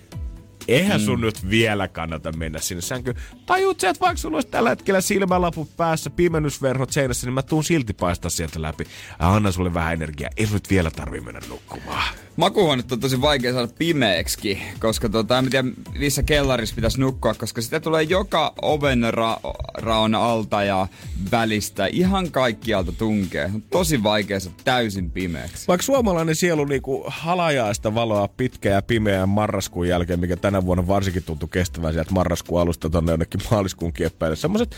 Eihän 0.69 1.01
sun 1.01 1.21
nyt 1.21 1.51
vielä 1.51 1.89
kannata 1.89 2.33
mennä 2.33 2.59
sinne 2.61 2.81
sänkyyn. 2.81 3.17
Tajuut 3.47 3.81
sä, 3.81 3.89
että 3.89 4.01
vaikka 4.01 4.17
sulla 4.17 4.37
olisi 4.37 4.49
tällä 4.49 4.71
hetkellä 4.71 5.01
silmälaput 5.01 5.77
päässä, 5.77 6.11
pimennysverhot 6.11 6.93
seinässä, 6.93 7.27
niin 7.27 7.35
mä 7.35 7.43
tuun 7.43 7.65
silti 7.65 7.93
paistaa 7.93 8.31
sieltä 8.31 8.63
läpi. 8.63 8.85
Anna 9.19 9.53
sulle 9.53 9.75
vähän 9.75 9.93
energiaa. 9.93 10.31
Ei 10.37 10.47
sun 10.47 10.55
nyt 10.55 10.71
vielä 10.71 10.91
tarvi 10.91 11.21
mennä 11.21 11.41
nukkumaan. 11.49 12.15
Makuuhuonetta 12.39 12.95
on 12.95 13.01
tosi 13.01 13.21
vaikea 13.21 13.53
saada 13.53 13.69
pimeäksi, 13.79 14.59
koska 14.81 15.09
tota, 15.09 15.39
en 15.39 15.51
tiedä 15.51 15.69
missä 15.99 16.23
kellarissa 16.23 16.75
pitäisi 16.75 17.01
nukkua, 17.01 17.35
koska 17.35 17.63
sitä 17.63 17.81
tulee 17.81 18.03
joka 18.03 18.55
oven 18.63 19.03
ra- 19.05 19.55
raon 19.75 20.15
alta 20.15 20.65
ja 20.65 20.87
välistä, 21.31 21.87
ihan 21.87 22.31
kaikkialta 22.31 22.93
tunkee. 22.93 23.51
Tosi 23.71 24.03
vaikea 24.03 24.41
saada 24.41 24.57
täysin 24.65 25.11
pimeäksi. 25.11 25.69
Vaikka 25.69 25.83
suomalainen 25.83 26.37
sielu 26.37 26.65
niinku 26.65 27.05
halajaista 27.07 27.95
valoa 27.95 28.29
pitkä 28.29 28.69
ja 28.69 28.83
pimeän 28.83 29.29
marraskuun 29.29 29.89
jälkeen, 29.89 30.21
mikä 30.21 30.37
tänä 30.37 30.67
vuonna 30.67 30.87
varsinkin 30.87 31.23
tuntui 31.23 31.49
kestävän 31.53 31.93
sieltä 31.93 32.13
marraskuun 32.13 32.61
alusta 32.61 32.91
tonne 32.91 33.13
jonnekin 33.13 33.41
maaliskuun 33.51 33.93
kieppäille. 33.93 34.37
Semmoiset 34.37 34.77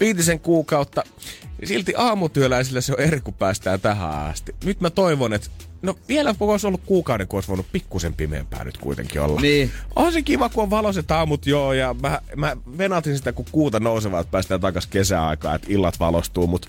viitisen 0.00 0.40
kuukautta, 0.40 1.02
niin 1.60 1.68
silti 1.68 1.94
aamutyöläisillä 1.96 2.80
se 2.80 2.92
on 2.92 3.00
eri, 3.00 3.20
kun 3.20 3.34
päästään 3.34 3.80
tähän 3.80 4.10
asti. 4.10 4.54
Nyt 4.64 4.80
mä 4.80 4.90
toivon, 4.90 5.32
että 5.32 5.50
No 5.84 5.96
vielä 6.08 6.34
voisi 6.40 6.66
ollut 6.66 6.80
kuukauden, 6.86 7.28
kun 7.28 7.36
olisi 7.36 7.48
voinut 7.48 7.66
pikkusen 7.72 8.14
pimeämpää 8.14 8.64
nyt 8.64 8.78
kuitenkin 8.78 9.20
olla. 9.20 9.40
Niin. 9.40 9.72
On 9.96 10.12
se 10.12 10.22
kiva, 10.22 10.48
kun 10.48 10.62
on 10.62 10.70
valoiset 10.70 11.10
aamut, 11.10 11.46
joo, 11.46 11.72
ja 11.72 11.94
mä, 12.02 12.20
mä 12.36 12.56
venatin 12.78 13.16
sitä, 13.16 13.32
kun 13.32 13.44
kuuta 13.52 13.80
nousevaa, 13.80 14.20
että 14.20 14.30
päästään 14.30 14.60
takaisin 14.60 14.90
kesäaikaan, 14.90 15.56
että 15.56 15.68
illat 15.70 16.00
valostuu, 16.00 16.46
mutta 16.46 16.68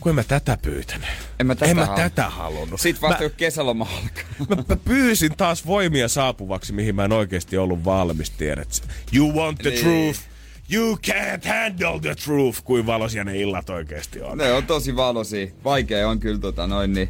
kun 0.00 0.10
en 0.10 0.16
mä 0.16 0.24
tätä 0.24 0.58
pyytänyt. 0.62 1.08
En 1.40 1.46
mä 1.46 1.54
tätä, 1.54 1.70
en 1.70 1.76
mä 1.76 1.86
halunnut. 1.86 2.14
tätä 2.14 2.28
halunnut. 2.30 2.80
Sitten 2.80 3.08
vasta 3.08 3.24
mä, 3.24 3.30
kesäloma 3.30 3.84
alkaa. 3.84 4.46
mä, 4.56 4.64
mä, 4.68 4.76
pyysin 4.84 5.36
taas 5.36 5.66
voimia 5.66 6.08
saapuvaksi, 6.08 6.72
mihin 6.72 6.94
mä 6.94 7.04
en 7.04 7.12
oikeasti 7.12 7.58
ollut 7.58 7.84
valmis, 7.84 8.30
tiedät. 8.30 8.82
You 9.16 9.32
want 9.34 9.58
the 9.58 9.70
Niin. 9.70 9.82
truth. 9.84 10.20
You 10.72 10.98
can't 11.06 11.48
handle 11.48 12.00
the 12.02 12.14
truth, 12.14 12.62
kuin 12.64 12.86
valoisia 12.86 13.24
ne 13.24 13.38
illat 13.38 13.70
oikeasti 13.70 14.22
on. 14.22 14.38
Ne 14.38 14.52
on 14.52 14.66
tosi 14.66 14.96
valoisia. 14.96 15.46
Vaikea 15.64 16.08
on 16.08 16.20
kyllä 16.20 16.40
tota 16.40 16.66
noin 16.66 16.92
niin. 16.92 17.08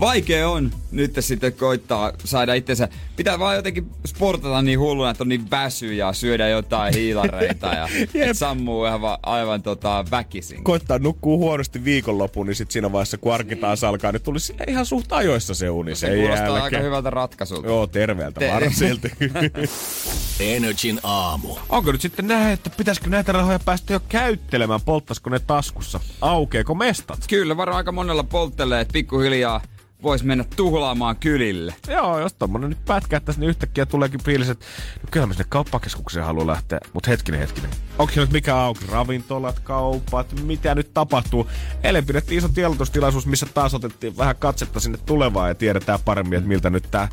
Vaikea 0.00 0.48
on 0.48 0.70
nyt 0.90 1.14
sitten 1.20 1.52
koittaa 1.52 2.12
saada 2.24 2.54
itsensä. 2.54 2.88
Pitää 3.16 3.38
vaan 3.38 3.56
jotenkin 3.56 3.90
sportata 4.06 4.62
niin 4.62 4.78
hulluna, 4.78 5.10
että 5.10 5.24
on 5.24 5.28
niin 5.28 5.50
väsy 5.50 5.94
ja 5.94 6.12
syödä 6.12 6.48
jotain 6.48 6.94
hiilareita 6.94 7.66
ja 7.66 7.88
et 8.30 8.36
sammuu 8.38 8.84
ihan 8.86 9.00
va- 9.00 9.18
aivan 9.22 9.62
tota 9.62 10.04
väkisin. 10.10 10.64
koittaa 10.64 10.98
nukkuu 10.98 11.38
huonosti 11.38 11.84
viikonloppuun, 11.84 12.46
niin 12.46 12.54
sit 12.54 12.70
siinä 12.70 12.92
vaiheessa, 12.92 13.18
kun 13.18 13.34
arki 13.34 13.56
taas 13.56 13.84
alkaa, 13.84 14.12
niin 14.12 14.22
tulisi 14.22 14.46
sille 14.46 14.64
ihan 14.68 14.86
suht 14.86 15.12
ajoissa 15.12 15.54
se 15.54 15.70
uni 15.70 15.94
Se 15.94 16.06
kuulostaa 16.08 16.38
jälkeen. 16.46 16.62
aika 16.62 16.78
hyvältä 16.78 17.10
ratkaisulta. 17.10 17.66
Joo, 17.68 17.86
terveeltä 17.86 18.40
Te- 18.40 18.48
vaan 18.48 18.74
silti. 18.74 19.12
Energin 20.40 21.00
aamu. 21.02 21.56
Onko 21.68 21.92
nyt 21.92 22.00
sitten 22.00 22.26
näin, 22.28 22.52
että 22.52 22.70
pitäisikö 22.70 23.10
näitä 23.10 23.32
rahoja 23.32 23.58
päästä 23.64 23.92
jo 23.92 24.00
käyttelemään, 24.08 24.80
polttaisiko 24.84 25.30
ne 25.30 25.38
taskussa? 25.38 26.00
Aukeeko 26.20 26.74
mestat? 26.74 27.18
Kyllä, 27.28 27.56
varmaan 27.56 27.76
aika 27.76 27.92
monella 27.92 28.24
polttelee, 28.24 28.80
että 28.80 28.92
pikkuhiljaa 28.92 29.60
vois 30.02 30.24
mennä 30.24 30.44
tuhlaamaan 30.56 31.16
kylille. 31.16 31.74
Joo, 31.88 32.20
jos 32.20 32.34
tommonen 32.34 32.70
nyt 32.70 32.84
pätkähtäisi, 32.84 33.40
niin 33.40 33.48
yhtäkkiä 33.48 33.86
tuleekin 33.86 34.22
fiilis, 34.22 34.48
että 34.48 34.66
no 35.02 35.08
kyllä 35.10 35.26
mä 35.26 35.32
sinne 35.32 35.46
kauppakeskukseen 35.48 36.26
haluan 36.26 36.46
lähteä. 36.46 36.80
Mutta 36.92 37.10
hetkinen, 37.10 37.40
hetkinen. 37.40 37.70
Onko 37.98 38.12
se 38.12 38.20
nyt 38.20 38.32
mikä 38.32 38.56
auki? 38.56 38.86
Ravintolat, 38.88 39.60
kaupat, 39.60 40.42
mitä 40.42 40.74
nyt 40.74 40.94
tapahtuu? 40.94 41.50
Eilen 41.82 42.06
pidettiin 42.06 42.38
iso 42.38 42.48
tiedotustilaisuus, 42.48 43.26
missä 43.26 43.46
taas 43.54 43.74
otettiin 43.74 44.16
vähän 44.16 44.36
katsetta 44.36 44.80
sinne 44.80 44.98
tulevaan 45.06 45.48
ja 45.48 45.54
tiedetään 45.54 45.98
paremmin, 46.04 46.36
että 46.36 46.48
miltä 46.48 46.70
nyt 46.70 46.88
tää 46.90 47.08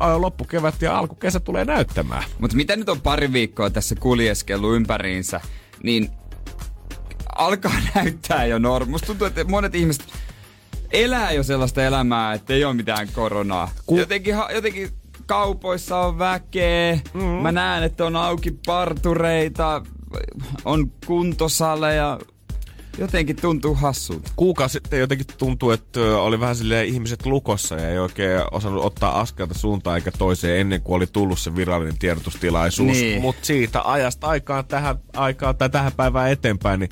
ää, 0.00 0.20
loppukevät 0.20 0.82
ja 0.82 0.98
alkukesä 0.98 1.40
tulee 1.40 1.64
näyttämään. 1.64 2.24
Mutta 2.38 2.56
mitä 2.56 2.76
nyt 2.76 2.88
on 2.88 3.00
pari 3.00 3.32
viikkoa 3.32 3.70
tässä 3.70 3.94
kuljeskellut 3.94 4.76
ympäriinsä, 4.76 5.40
niin 5.82 6.10
alkaa 7.36 7.72
näyttää 7.94 8.46
jo 8.46 8.58
norm. 8.58 8.90
Musta 8.90 9.06
tuntuu, 9.06 9.26
että 9.26 9.44
monet 9.44 9.74
ihmiset 9.74 10.04
elää 10.92 11.32
jo 11.32 11.42
sellaista 11.42 11.84
elämää, 11.84 12.32
että 12.32 12.54
ei 12.54 12.64
ole 12.64 12.74
mitään 12.74 13.08
koronaa. 13.12 13.70
Ku- 13.86 13.98
Jotenkin, 13.98 14.34
jotenkin 14.54 14.90
kaupoissa 15.26 15.98
on 15.98 16.18
väkeä, 16.18 16.98
mm. 17.14 17.22
mä 17.22 17.52
näen, 17.52 17.82
että 17.82 18.04
on 18.04 18.16
auki 18.16 18.58
partureita, 18.66 19.82
on 20.64 20.92
kuntosaleja. 21.06 22.18
Jotenkin 22.98 23.36
tuntuu 23.36 23.74
hassulta. 23.74 24.30
kuukausi 24.36 24.72
sitten 24.72 25.00
jotenkin 25.00 25.26
tuntuu, 25.38 25.70
että 25.70 26.00
oli 26.00 26.40
vähän 26.40 26.56
silleen 26.56 26.88
ihmiset 26.88 27.26
lukossa 27.26 27.74
ja 27.74 27.88
ei 27.88 27.98
oikein 27.98 28.42
osannut 28.50 28.84
ottaa 28.84 29.20
askelta 29.20 29.54
suuntaan 29.54 29.96
eikä 29.96 30.10
toiseen 30.10 30.60
ennen 30.60 30.82
kuin 30.82 30.96
oli 30.96 31.06
tullut 31.06 31.38
se 31.38 31.56
virallinen 31.56 31.98
tiedotustilaisuus. 31.98 32.92
Niin. 32.92 33.22
Mutta 33.22 33.46
siitä 33.46 33.82
ajasta 33.84 34.26
aikaan 34.26 34.66
tähän 34.66 34.98
aikaan 35.16 35.56
tai 35.56 35.70
tähän 35.70 35.92
päivään 35.92 36.30
eteenpäin, 36.30 36.80
niin 36.80 36.90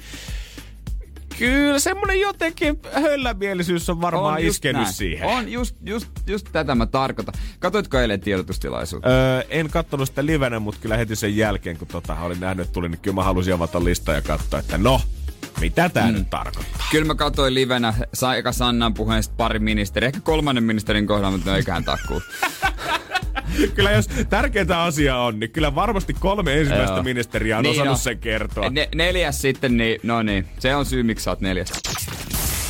kyllä 1.38 1.78
semmonen 1.78 2.20
jotenkin 2.20 2.80
höllämielisyys 2.92 3.90
on 3.90 4.00
varmaan 4.00 4.44
just 4.44 4.54
iskenyt 4.56 4.82
näin. 4.82 4.94
siihen. 4.94 5.28
On 5.28 5.52
just, 5.52 5.76
just, 5.86 6.08
just 6.26 6.46
tätä 6.52 6.74
mä 6.74 6.86
tarkoitan. 6.86 7.34
Katoitko 7.58 7.98
eilen 7.98 8.20
tiedotustilaisuutta? 8.20 9.08
Öö, 9.08 9.42
en 9.48 9.70
kattonut 9.70 10.08
sitä 10.08 10.26
livenä, 10.26 10.58
mutta 10.60 10.80
kyllä 10.80 10.96
heti 10.96 11.16
sen 11.16 11.36
jälkeen, 11.36 11.76
kun 11.76 11.88
tota, 11.88 12.16
olin 12.20 12.40
nähnyt, 12.40 12.72
tuli, 12.72 12.88
niin 12.88 13.00
kyllä 13.00 13.14
mä 13.14 13.22
halusin 13.24 13.54
avata 13.54 13.84
listaa 13.84 14.14
ja 14.14 14.22
katsoa, 14.22 14.60
että 14.60 14.78
no, 14.78 15.00
mitä 15.60 15.88
tää 15.88 16.06
mm. 16.06 16.14
nyt 16.14 16.30
tarkoittaa. 16.30 16.86
Kyllä 16.90 17.04
mä 17.04 17.14
katsoin 17.14 17.54
livenä 17.54 17.94
sa- 18.14 18.34
eka 18.34 18.52
Sannan 18.52 18.94
puheen 18.94 19.22
pari 19.36 19.58
ministeriä, 19.58 20.06
ehkä 20.06 20.20
kolmannen 20.20 20.64
ministerin 20.64 21.06
kohdalla, 21.06 21.30
mutta 21.30 21.50
no 21.50 21.56
eiköhän 21.56 21.84
takkuu. 21.84 22.22
Kyllä 23.74 23.90
jos 23.90 24.06
tärkeintä 24.30 24.82
asiaa 24.82 25.24
on, 25.24 25.40
niin 25.40 25.50
kyllä 25.50 25.74
varmasti 25.74 26.14
kolme 26.14 26.58
ensimmäistä 26.60 26.94
Joo. 26.94 27.02
ministeriä 27.02 27.56
on 27.58 27.62
Niin 27.62 27.70
osannut 27.72 27.92
on. 27.92 27.98
sen 27.98 28.18
kertoa. 28.18 28.70
Ne, 28.70 28.88
neljäs 28.94 29.40
sitten, 29.42 29.76
niin 29.76 30.00
no 30.02 30.22
niin, 30.22 30.46
se 30.58 30.76
on 30.76 30.86
syy 30.86 31.02
miksi 31.02 31.24
sä 31.24 31.30
oot 31.30 31.40
neljäs. 31.40 31.68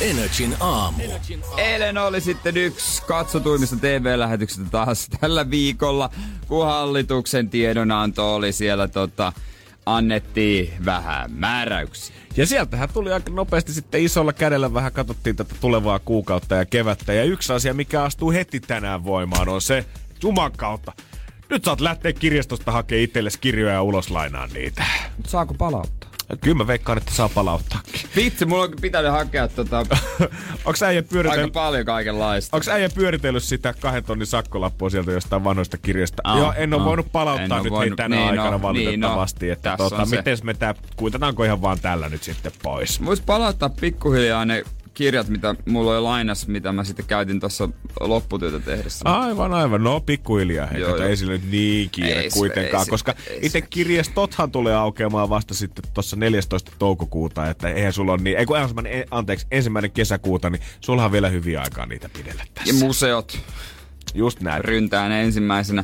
Energin 0.01 0.55
aamu. 0.59 1.03
Eilen 1.57 1.97
oli 1.97 2.21
sitten 2.21 2.57
yksi 2.57 3.01
katsotuimmista 3.03 3.75
TV-lähetyksistä 3.75 4.65
taas 4.71 5.07
tällä 5.21 5.49
viikolla, 5.49 6.09
kun 6.47 6.65
hallituksen 6.65 7.49
tiedonanto 7.49 8.35
oli 8.35 8.51
siellä 8.51 8.87
tota, 8.87 9.33
annettiin 9.85 10.73
vähän 10.85 11.31
määräyksiä. 11.31 12.15
Ja 12.37 12.45
sieltähän 12.45 12.89
tuli 12.93 13.11
aika 13.13 13.31
nopeasti 13.31 13.73
sitten 13.73 14.01
isolla 14.03 14.33
kädellä 14.33 14.73
vähän 14.73 14.91
katsottiin 14.91 15.35
tätä 15.35 15.55
tulevaa 15.61 15.99
kuukautta 15.99 16.55
ja 16.55 16.65
kevättä. 16.65 17.13
Ja 17.13 17.23
yksi 17.23 17.53
asia, 17.53 17.73
mikä 17.73 18.03
astuu 18.03 18.31
heti 18.31 18.59
tänään 18.59 19.03
voimaan, 19.03 19.49
on 19.49 19.61
se, 19.61 19.85
Juman 20.23 20.51
kautta. 20.57 20.91
Nyt 21.49 21.63
saat 21.63 21.81
lähteä 21.81 22.13
kirjastosta 22.13 22.71
hakemaan 22.71 23.03
itsellesi 23.03 23.39
kirjoja 23.39 23.73
ja 23.73 23.81
ulos 23.81 24.09
lainaa 24.11 24.47
niitä. 24.47 24.83
Mut 25.17 25.25
saako 25.29 25.53
palauttaa? 25.53 26.09
Kyllä 26.41 26.57
mä 26.57 26.67
veikkaan, 26.67 26.97
että 26.97 27.11
saa 27.13 27.29
palauttaakin. 27.29 28.01
Vitsi, 28.15 28.45
mulla 28.45 28.63
on 28.63 28.73
pitänyt 28.81 29.11
hakea 29.11 29.47
tota, 29.47 29.85
Onks 30.65 30.83
äijä 30.83 30.99
aika 30.99 31.09
pyöritellyt, 31.09 31.53
paljon 31.53 31.85
kaikenlaista. 31.85 32.57
onks 32.57 32.67
äijä 32.67 32.89
pyöritellyt 32.89 33.43
sitä 33.43 33.73
kahden 33.73 34.03
tonnin 34.03 34.27
sakkolappua 34.27 34.89
sieltä 34.89 35.11
jostain 35.11 35.43
vanhoista 35.43 35.77
kirjasta? 35.77 36.21
Aa, 36.25 36.37
Joo, 36.37 36.53
en 36.57 36.73
ole 36.73 36.81
aa. 36.81 36.87
voinut 36.87 37.11
palauttaa 37.11 37.45
En 37.45 37.51
oo 37.51 37.63
nyt 37.63 37.73
voinut- 37.73 37.95
tänä 37.95 38.15
niin, 38.15 38.29
aikana 38.29 38.51
no, 38.51 38.61
valitettavasti. 38.61 39.45
niin, 39.45 39.49
no, 39.49 39.53
että 39.53 39.77
tota, 39.77 40.05
miten 40.05 40.37
me 40.43 40.53
tää, 40.53 40.75
kuitataanko 40.95 41.43
ihan 41.43 41.61
vaan 41.61 41.79
tällä 41.79 42.09
nyt 42.09 42.23
sitten 42.23 42.51
pois? 42.63 43.05
Vois 43.05 43.21
palauttaa 43.21 43.69
pikkuhiljaa 43.69 44.45
ne 44.45 44.63
kirjat, 44.97 45.27
mitä 45.27 45.55
mulla 45.69 45.91
oli 45.91 46.01
lainas, 46.01 46.47
mitä 46.47 46.71
mä 46.71 46.83
sitten 46.83 47.05
käytin 47.05 47.39
tuossa 47.39 47.69
lopputyötä 47.99 48.59
tehdessä. 48.59 49.05
Aivan, 49.05 49.53
aivan. 49.53 49.83
No 49.83 49.99
pikkuhiljaa. 49.99 50.67
Hei, 50.67 50.81
Joo, 50.81 50.95
joo. 50.97 51.07
ei 51.07 51.15
nyt 51.27 51.51
niin 51.51 51.89
kiire 51.89 52.19
Ei 52.21 52.29
kuitenkaan, 52.29 52.83
ei 52.83 52.89
koska 52.89 53.13
ei 53.29 53.37
itse 53.41 53.59
se. 53.59 53.67
kirjastothan 53.69 54.51
tulee 54.51 54.75
aukeamaan 54.75 55.29
vasta 55.29 55.53
sitten 55.53 55.85
tuossa 55.93 56.15
14. 56.15 56.71
toukokuuta, 56.79 57.49
että 57.49 57.69
eihän 57.69 57.93
sulla 57.93 58.13
on 58.13 58.23
niin, 58.23 58.37
ei 58.37 58.45
kun 58.45 58.57
ensimmäinen, 58.59 59.05
anteeksi, 59.11 59.47
ensimmäinen 59.51 59.91
kesäkuuta, 59.91 60.49
niin 60.49 60.61
sulla 60.81 61.05
on 61.05 61.11
vielä 61.11 61.29
hyviä 61.29 61.61
aikaa 61.61 61.85
niitä 61.85 62.09
pidellä 62.17 62.41
Ja 62.43 62.51
tässä. 62.53 62.85
museot 62.85 63.39
Just 64.13 64.41
näin. 64.41 64.65
ryntään 64.65 65.11
ensimmäisenä. 65.11 65.83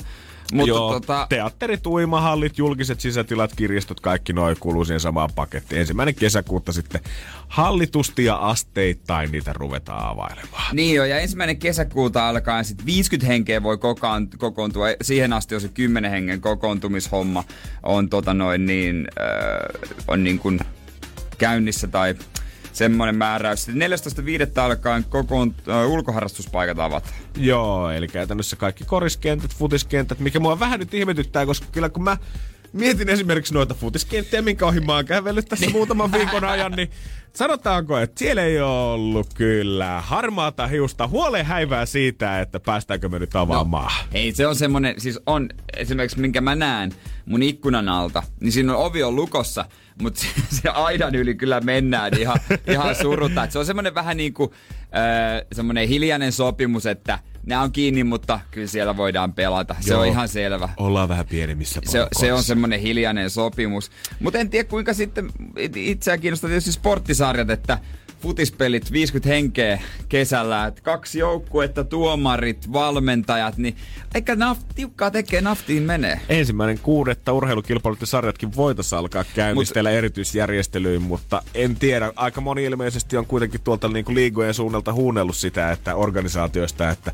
Mutta 0.54 0.70
Joo, 0.70 0.94
tota, 0.94 1.28
teatterit, 1.30 1.88
uimahallit, 1.88 2.58
julkiset 2.58 3.00
sisätilat, 3.00 3.56
kirjastot, 3.56 4.00
kaikki 4.00 4.34
noin 4.34 4.58
kuuluu 4.60 4.86
siihen 4.86 5.00
samaan 5.00 5.30
pakettiin. 5.36 5.80
Ensimmäinen 5.80 6.16
kesäkuuta 6.16 6.72
sitten 6.72 7.02
hallitusti 7.48 8.26
ja 8.26 8.36
asteittain 8.36 9.32
niitä 9.32 9.54
ruvetaan 9.54 10.10
availemaan. 10.10 10.76
niin 10.76 10.96
jo, 10.96 11.06
ja 11.06 11.20
ensimmäinen 11.20 11.58
kesäkuuta 11.58 12.30
alkaen 12.30 12.66
sitten 12.66 12.86
50 12.86 13.28
henkeä 13.28 13.64
voi 13.64 13.78
kokaan, 13.78 14.28
kokoontua. 14.38 14.86
Siihen 15.02 15.34
asti 15.34 15.56
on 15.56 15.62
se 15.62 15.68
10 15.68 16.12
hengen 16.12 16.42
kokoontumishomma 16.42 17.44
on 17.84 18.10
tota 18.10 18.34
noin 18.34 18.66
niin, 18.66 19.08
äh, 19.22 19.92
on 20.08 20.24
niin 20.24 20.40
kuin 20.40 20.60
käynnissä 21.38 21.88
tai 21.88 22.16
semmoinen 22.74 23.16
määräys. 23.16 23.66
Sitten 23.66 23.92
14.5. 23.92 24.62
alkaen 24.62 25.04
kokoon, 25.04 25.56
äh, 25.70 25.90
ulkoharrastuspaikat 25.90 26.80
avataan. 26.80 27.14
Joo, 27.38 27.90
eli 27.90 28.08
käytännössä 28.08 28.56
kaikki 28.56 28.84
koriskentät, 28.84 29.56
futiskentät, 29.56 30.20
mikä 30.20 30.40
mua 30.40 30.60
vähän 30.60 30.80
nyt 30.80 30.94
ihmetyttää, 30.94 31.46
koska 31.46 31.68
kyllä 31.72 31.90
kun 31.90 32.04
mä 32.04 32.18
mietin 32.74 33.10
esimerkiksi 33.10 33.54
noita 33.54 33.74
futiskenttiä, 33.74 34.42
minkä 34.42 34.66
ohi 34.66 34.80
mä 34.80 34.96
oon 34.96 35.06
kävellyt 35.06 35.46
tässä 35.46 35.70
muutaman 35.78 36.12
viikon 36.12 36.44
ajan, 36.44 36.72
niin 36.72 36.90
sanotaanko, 37.36 37.98
että 37.98 38.20
siellä 38.20 38.44
ei 38.44 38.62
ollut 38.62 39.34
kyllä 39.34 40.02
harmaata 40.02 40.68
hiusta 40.68 41.08
huoleen 41.08 41.46
häivää 41.46 41.86
siitä, 41.86 42.42
että 42.42 42.60
päästäänkö 42.60 43.10
me 43.10 43.20
nyt 43.20 43.36
avaamaan. 43.36 43.92
No. 44.02 44.08
Ei, 44.14 44.32
se 44.32 44.48
on 44.48 44.56
semmonen, 44.56 45.02
siis 45.02 45.20
on 45.26 45.50
esimerkiksi 45.78 46.20
minkä 46.20 46.42
mä 46.42 46.56
näen 46.56 46.92
mun 47.26 47.44
ikkunan 47.44 47.90
alta, 47.90 48.24
niin 48.40 48.52
siinä 48.52 48.78
on 48.78 48.86
ovi 48.86 49.04
on 49.04 49.16
lukossa, 49.16 49.66
mutta 50.02 50.22
se, 50.22 50.28
se 50.62 50.70
aidan 50.70 51.16
yli 51.16 51.36
kyllä 51.36 51.62
mennään 51.62 52.12
ihan, 52.20 52.40
ihan 52.68 52.96
surutta. 52.96 53.44
Et 53.44 53.52
se 53.52 53.60
on 53.60 53.66
semmonen 53.66 53.96
vähän 53.96 54.18
niin 54.18 54.34
kuin 54.34 54.52
äh, 54.84 55.48
semmonen 55.52 55.88
hiljainen 55.88 56.32
sopimus, 56.32 56.86
että 56.86 57.20
nämä 57.46 57.62
on 57.62 57.72
kiinni, 57.72 58.04
mutta 58.04 58.40
kyllä 58.52 58.68
siellä 58.68 58.98
voidaan 58.98 59.34
pelata. 59.34 59.76
Se 59.80 59.94
Joo. 59.94 60.02
on 60.02 60.08
ihan 60.08 60.28
selvä. 60.28 60.70
Ollaan 60.78 61.10
vähän 61.10 61.26
pienemmissä 61.28 61.82
Se, 61.86 62.08
se 62.20 62.34
on 62.34 62.44
semmoinen 62.44 62.80
hiljainen 62.80 63.30
sopimus. 63.30 63.92
Mutta 64.20 64.40
en 64.40 64.50
tiedä 64.50 64.70
kuinka 64.70 64.94
sitten 64.94 65.30
it- 65.58 65.78
itseä 65.78 66.18
kiinnostaa 66.18 66.48
tietysti 66.48 66.72
sporttisarjat, 66.72 67.50
että 67.50 67.78
futispelit 68.24 68.92
50 68.92 69.30
henkeä 69.30 69.82
kesällä, 70.10 70.66
että 70.66 70.82
kaksi 70.82 71.20
joukkuetta, 71.20 71.84
tuomarit, 71.84 72.74
valmentajat, 72.74 73.58
niin 73.58 73.76
eikä 74.16 74.36
naft, 74.36 74.68
tiukkaa 74.76 75.12
tekee 75.12 75.42
naftiin 75.42 75.84
menee. 75.84 76.20
Ensimmäinen 76.30 76.80
kuudetta 76.80 77.34
urheilukilpailut 77.34 78.02
ja 78.02 78.08
sarjatkin 78.08 78.56
voitaisiin 78.56 79.00
alkaa 79.00 79.26
käynnistellä 79.36 79.90
Mut, 79.90 79.98
erityisjärjestelyyn, 79.98 81.02
mutta 81.02 81.42
en 81.56 81.76
tiedä. 81.76 82.12
Aika 82.16 82.42
moni 82.42 82.64
ilmeisesti 82.64 83.18
on 83.18 83.26
kuitenkin 83.26 83.62
tuolta 83.62 83.88
niinku 83.88 84.14
liigojen 84.14 84.54
suunnalta 84.54 84.94
huunellut 84.94 85.38
sitä, 85.38 85.72
että 85.72 85.96
organisaatioista, 85.96 86.90
että 86.90 87.12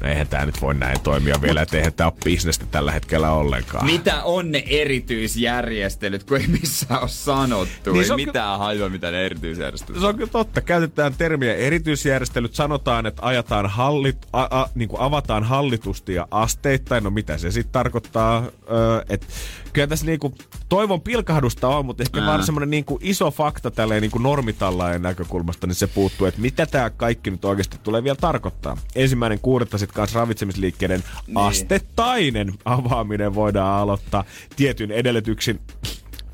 no 0.00 0.08
eihän 0.08 0.28
tämä 0.28 0.46
nyt 0.46 0.62
voi 0.62 0.74
näin 0.74 1.00
toimia 1.00 1.42
vielä, 1.42 1.62
että 1.62 1.76
eihän 1.76 1.92
tämä 1.92 2.10
ole 2.10 2.18
bisnestä 2.24 2.66
tällä 2.70 2.92
hetkellä 2.92 3.30
ollenkaan. 3.30 3.86
Mitä 3.86 4.22
on 4.22 4.52
ne 4.52 4.64
erityisjärjestelyt, 4.66 6.24
kun 6.24 6.36
ei 6.36 6.46
missään 6.46 7.00
ole 7.00 7.08
sanottu? 7.08 7.92
Niin 7.92 8.10
ei 8.10 8.16
mitään 8.26 8.58
ky- 8.58 8.64
hajua, 8.64 8.88
mitä 8.88 9.10
ne 9.10 9.26
erityisjärjestelyt 9.26 10.00
Se 10.00 10.06
on 10.06 10.14
kyllä 10.14 10.30
totta. 10.30 10.60
Käytetään 10.60 11.14
termiä 11.18 11.54
erityisjärjestelyt. 11.54 12.54
Sanotaan, 12.54 13.06
että 13.06 13.22
ajataan 13.26 13.66
hallit, 13.66 14.26
a, 14.32 14.42
a, 14.60 14.68
niin 14.74 14.88
kuin 14.88 15.00
avataan 15.00 15.44
hallitusti 15.44 16.14
ja 16.14 16.28
asteittain. 16.30 17.04
No 17.04 17.10
mitä 17.10 17.38
se 17.38 17.50
sitten 17.50 17.72
tarkoittaa? 17.72 18.44
Öö, 18.70 19.02
että 19.08 19.26
kyllä 19.74 19.86
tässä 19.86 20.06
niinku 20.06 20.34
toivon 20.68 21.00
pilkahdusta 21.00 21.68
on, 21.68 21.86
mutta 21.86 22.02
ehkä 22.02 22.20
Ää. 22.20 22.26
vaan 22.26 22.44
semmoinen 22.44 22.70
niinku 22.70 22.98
iso 23.02 23.30
fakta 23.30 23.70
tälleen 23.70 24.02
niinku 24.02 24.18
normitallain 24.18 25.02
näkökulmasta, 25.02 25.66
niin 25.66 25.74
se 25.74 25.86
puuttuu, 25.86 26.26
että 26.26 26.40
mitä 26.40 26.66
tämä 26.66 26.90
kaikki 26.90 27.30
nyt 27.30 27.44
oikeasti 27.44 27.78
tulee 27.82 28.04
vielä 28.04 28.16
tarkoittaa. 28.20 28.76
Ensimmäinen 28.94 29.40
kuudetta 29.40 29.78
sitten 29.78 29.94
kanssa 29.94 30.18
ravitsemisliikkeiden 30.18 31.04
niin. 31.26 31.36
astettainen 31.36 32.52
avaaminen 32.64 33.34
voidaan 33.34 33.80
aloittaa 33.80 34.24
tietyn 34.56 34.90
edellytyksin. 34.90 35.60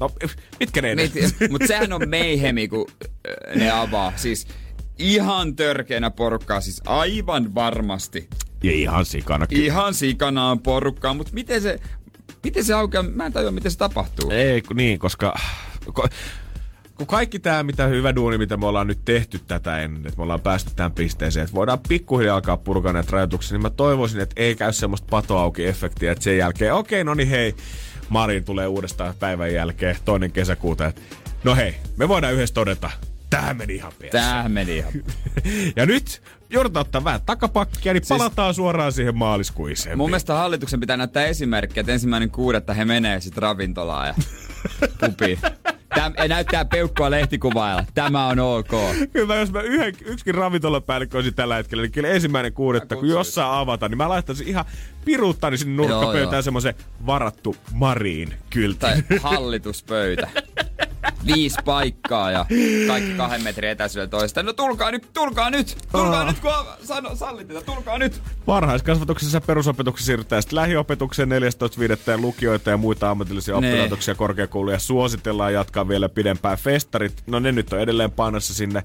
No, 0.00 0.10
mitkä 0.60 0.82
ne 0.82 0.94
Mutta 1.50 1.66
sehän 1.66 1.92
on 1.92 2.08
meihemi, 2.08 2.68
kun 2.68 2.86
ne 3.54 3.70
avaa. 3.70 4.12
Siis 4.16 4.46
ihan 4.98 5.56
törkeänä 5.56 6.10
porukkaa, 6.10 6.60
siis 6.60 6.82
aivan 6.86 7.54
varmasti. 7.54 8.28
Ja 8.62 8.72
ihan 8.72 9.04
sikana. 9.04 9.46
Ihan 9.50 9.94
sikana 9.94 10.50
on 10.50 10.60
porukkaa, 10.60 11.14
mutta 11.14 11.32
miten 11.34 11.62
se, 11.62 11.78
miten 12.44 12.64
se 12.64 12.74
aukeaa? 12.74 13.02
Mä 13.02 13.26
en 13.26 13.32
tajua, 13.32 13.50
miten 13.50 13.70
se 13.70 13.78
tapahtuu. 13.78 14.30
Ei, 14.30 14.62
niin, 14.74 14.98
koska... 14.98 15.34
kun 16.98 17.06
kaikki 17.06 17.38
tämä, 17.38 17.62
mitä 17.62 17.86
hyvä 17.86 18.14
duuni, 18.14 18.38
mitä 18.38 18.56
me 18.56 18.66
ollaan 18.66 18.86
nyt 18.86 19.04
tehty 19.04 19.40
tätä 19.46 19.82
ennen, 19.82 20.06
että 20.06 20.16
me 20.16 20.22
ollaan 20.22 20.40
päästy 20.40 20.70
tähän 20.76 20.92
pisteeseen, 20.92 21.44
että 21.44 21.54
voidaan 21.54 21.78
pikkuhiljaa 21.88 22.34
alkaa 22.34 22.56
purkaa 22.56 22.92
näitä 22.92 23.10
rajoituksia, 23.12 23.54
niin 23.54 23.62
mä 23.62 23.70
toivoisin, 23.70 24.20
että 24.20 24.34
ei 24.42 24.54
käy 24.54 24.72
semmoista 24.72 25.08
patoauki-efektiä, 25.10 26.12
että 26.12 26.24
sen 26.24 26.38
jälkeen, 26.38 26.74
okei, 26.74 27.04
no 27.04 27.14
niin 27.14 27.28
hei, 27.28 27.54
Marin 28.08 28.44
tulee 28.44 28.66
uudestaan 28.66 29.14
päivän 29.18 29.54
jälkeen, 29.54 29.96
toinen 30.04 30.32
kesäkuuta, 30.32 30.86
että 30.86 31.00
no 31.44 31.56
hei, 31.56 31.74
me 31.96 32.08
voidaan 32.08 32.34
yhdessä 32.34 32.54
todeta, 32.54 32.90
Tähän 33.30 33.56
meni 33.56 33.74
ihan 33.74 33.92
pian. 33.98 34.10
Tähän 34.10 34.52
meni 34.52 34.76
ihan 34.76 34.92
Ja 35.76 35.86
nyt 35.86 36.22
joudutaan 36.50 36.86
ottaa 36.86 37.04
vähän 37.04 37.20
takapakkia, 37.26 37.92
niin 37.92 38.04
siis, 38.04 38.18
palataan 38.18 38.54
suoraan 38.54 38.92
siihen 38.92 39.16
maaliskuiseen. 39.16 39.98
Mun 39.98 40.10
mielestä 40.10 40.34
hallituksen 40.34 40.80
pitää 40.80 40.96
näyttää 40.96 41.24
esimerkkiä, 41.24 41.80
että 41.80 41.92
ensimmäinen 41.92 42.30
kuudetta 42.30 42.74
he 42.74 42.84
menee 42.84 43.20
sitten 43.20 43.42
ravintolaan 43.42 44.06
ja 44.06 44.14
pupiin. 45.00 45.38
Täm, 45.94 46.12
ja 46.18 46.28
näyttää 46.28 46.64
peukkua 46.64 47.10
lehtikuvailla. 47.10 47.84
Tämä 47.94 48.26
on 48.26 48.38
ok. 48.38 48.70
Kyllä 49.12 49.36
jos 49.36 49.52
mä 49.52 49.60
yhden, 49.60 49.94
yksikin 50.04 50.34
ravintolapäällikkö 50.34 51.18
olisin 51.18 51.34
tällä 51.34 51.56
hetkellä, 51.56 51.82
niin 51.82 51.92
kyllä 51.92 52.08
ensimmäinen 52.08 52.52
kuudetta, 52.52 52.96
kun 52.96 53.08
jossain 53.08 53.52
avata, 53.52 53.88
niin 53.88 53.98
mä 53.98 54.08
laittaisin 54.08 54.48
ihan 54.48 54.64
piruuttani 55.04 55.58
sinne 55.58 55.76
nurkkapöytään 55.76 56.42
semmoisen 56.42 56.74
varattu 57.06 57.56
Mariin 57.72 58.34
kyltin. 58.50 58.78
Tai 58.78 59.02
hallituspöytä. 59.22 60.28
viisi 61.26 61.58
paikkaa 61.64 62.30
ja 62.30 62.46
kaikki 62.86 63.14
kahden 63.16 63.42
metrin 63.42 63.70
etäisyydellä 63.70 64.10
toista. 64.10 64.42
No 64.42 64.52
tulkaa 64.52 64.90
nyt, 64.90 65.08
tulkaa 65.12 65.50
nyt, 65.50 65.76
tulkaa 65.92 66.24
nyt, 66.24 66.38
kun 66.38 66.52
sano, 66.84 67.16
sallit 67.16 67.48
tulkaa 67.66 67.98
nyt. 67.98 68.22
Varhaiskasvatuksessa 68.46 69.36
ja 69.36 69.40
perusopetuksessa 69.40 70.06
siirrytään 70.06 70.42
sitten 70.42 70.56
lähiopetukseen 70.56 71.28
14.5. 71.28 72.10
ja 72.10 72.18
lukioita 72.18 72.70
ja 72.70 72.76
muita 72.76 73.10
ammatillisia 73.10 73.56
oppilaitoksia 73.56 74.12
ja 74.12 74.16
korkeakouluja 74.16 74.78
suositellaan 74.78 75.52
jatkaa 75.52 75.88
vielä 75.88 76.08
pidempään 76.08 76.58
festarit. 76.58 77.22
No 77.26 77.38
ne 77.38 77.52
nyt 77.52 77.72
on 77.72 77.80
edelleen 77.80 78.10
painossa 78.10 78.54
sinne 78.54 78.82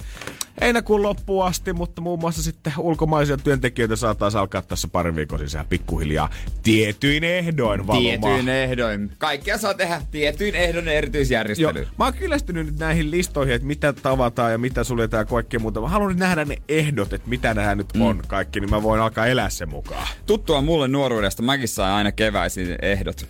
heinäkuun 0.61 1.03
loppuun 1.03 1.45
asti, 1.45 1.73
mutta 1.73 2.01
muun 2.01 2.19
muassa 2.19 2.43
sitten 2.43 2.73
ulkomaisia 2.77 3.37
työntekijöitä 3.37 3.95
saattaa 3.95 4.29
alkaa 4.35 4.61
tässä 4.61 4.87
parin 4.87 5.15
viikon 5.15 5.39
sisään 5.39 5.65
pikkuhiljaa 5.65 6.29
tietyin 6.63 7.23
ehdoin 7.23 7.87
valvomaan. 7.87 8.21
Tietyin 8.21 8.49
ehdoin. 8.49 9.11
Kaikkea 9.17 9.57
saa 9.57 9.73
tehdä 9.73 10.01
tietyin 10.11 10.55
ehdon 10.55 10.87
erityisjärjestely. 10.87 11.79
Joo. 11.79 11.91
Mä 11.97 12.05
oon 12.05 12.13
kyllästynyt 12.25 12.65
nyt 12.65 12.79
näihin 12.79 13.11
listoihin, 13.11 13.55
että 13.55 13.67
mitä 13.67 13.93
tavataan 13.93 14.51
ja 14.51 14.57
mitä 14.57 14.83
suljetaan 14.83 15.21
ja 15.21 15.25
kaikkea 15.25 15.59
muuta. 15.59 15.81
Mä 15.81 15.89
haluan 15.89 16.17
nähdä 16.17 16.45
ne 16.45 16.57
ehdot, 16.69 17.13
että 17.13 17.29
mitä 17.29 17.53
nämä 17.53 17.75
nyt 17.75 17.93
mm. 17.93 18.01
on 18.01 18.21
kaikki, 18.27 18.59
niin 18.59 18.69
mä 18.69 18.83
voin 18.83 19.01
alkaa 19.01 19.25
elää 19.25 19.49
sen 19.49 19.69
mukaan. 19.69 20.07
Tuttua 20.25 20.61
mulle 20.61 20.87
nuoruudesta. 20.87 21.43
Mäkin 21.43 21.67
sain 21.67 21.93
aina 21.93 22.11
keväisin 22.11 22.75
ehdot. 22.81 23.27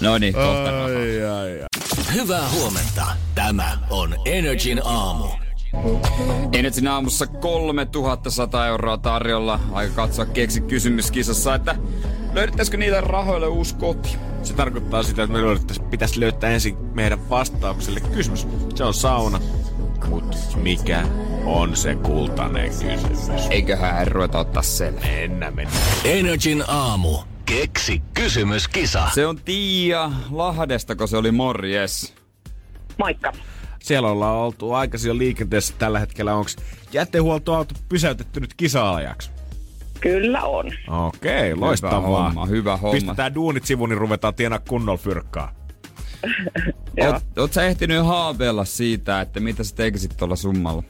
no 0.00 0.18
niin, 0.18 0.34
kohta 0.34 0.84
ai, 0.84 1.24
ai, 1.24 1.60
ai. 1.62 1.68
Hyvää 2.14 2.48
huomenta. 2.48 3.06
Tämä 3.34 3.78
on 3.90 4.14
Energin 4.24 4.80
aamu. 4.84 5.43
Energin 6.52 6.88
aamussa 6.88 7.26
3100 7.26 8.66
euroa 8.66 8.98
tarjolla. 8.98 9.60
Aika 9.72 9.94
katsoa 9.94 10.26
keksi 10.26 10.60
kysymyskisassa, 10.60 11.54
että 11.54 11.76
löydettäisikö 12.32 12.76
niitä 12.76 13.00
rahoille 13.00 13.46
uusi 13.46 13.74
koti. 13.74 14.16
Se 14.42 14.54
tarkoittaa 14.54 15.02
sitä, 15.02 15.22
että 15.22 15.38
me 15.38 15.40
pitäisi 15.90 16.20
löytää 16.20 16.50
ensin 16.50 16.76
meidän 16.76 17.30
vastaukselle 17.30 18.00
kysymys. 18.00 18.46
Se 18.74 18.84
on 18.84 18.94
sauna. 18.94 19.40
Mut 20.08 20.36
mikä 20.56 21.06
on 21.44 21.76
se 21.76 21.94
kultainen 21.94 22.70
kysymys? 22.70 23.46
Eiköhän 23.50 24.08
ruveta 24.08 24.38
ottaa 24.38 24.62
sen. 24.62 24.94
Mennä, 24.94 25.50
mennä. 25.50 25.72
Energin 26.04 26.64
aamu. 26.68 27.18
Keksi 27.46 28.02
kysymyskisa. 28.14 29.08
Se 29.14 29.26
on 29.26 29.40
Tiia 29.44 30.10
Lahdesta, 30.30 30.96
kun 30.96 31.08
se 31.08 31.16
oli 31.16 31.32
morjes. 31.32 32.14
Moikka. 32.98 33.32
Siellä 33.84 34.10
ollaan 34.10 34.36
oltu 34.36 34.72
aikaisin 34.72 35.08
jo 35.08 35.18
liikenteessä 35.18 35.74
tällä 35.78 35.98
hetkellä. 35.98 36.34
Onko 36.34 36.50
jätehuoltoauto 36.92 37.74
pysäytetty 37.88 38.40
nyt 38.40 38.54
kisa-ajaksi? 38.54 39.30
Kyllä 40.00 40.42
on. 40.42 40.72
Okei, 40.88 41.54
loistavaa. 41.54 42.00
Hyvä 42.00 42.24
homma, 42.24 42.46
hyvä 42.46 42.76
homma. 42.76 42.94
Pistetään 42.94 43.34
duunit 43.34 43.64
sivuun, 43.64 43.88
niin 43.88 43.98
ruvetaan 43.98 44.34
tienaa 44.34 44.58
kunnolla 44.58 44.98
fyrkkaa. 44.98 45.54
oot, 47.06 47.22
oot 47.38 47.52
sä 47.52 47.62
ehtinyt 47.62 48.06
haaveilla 48.06 48.64
siitä, 48.64 49.20
että 49.20 49.40
mitä 49.40 49.64
sä 49.64 49.74
tekisit 49.74 50.16
tuolla 50.16 50.36
summalla? 50.36 50.82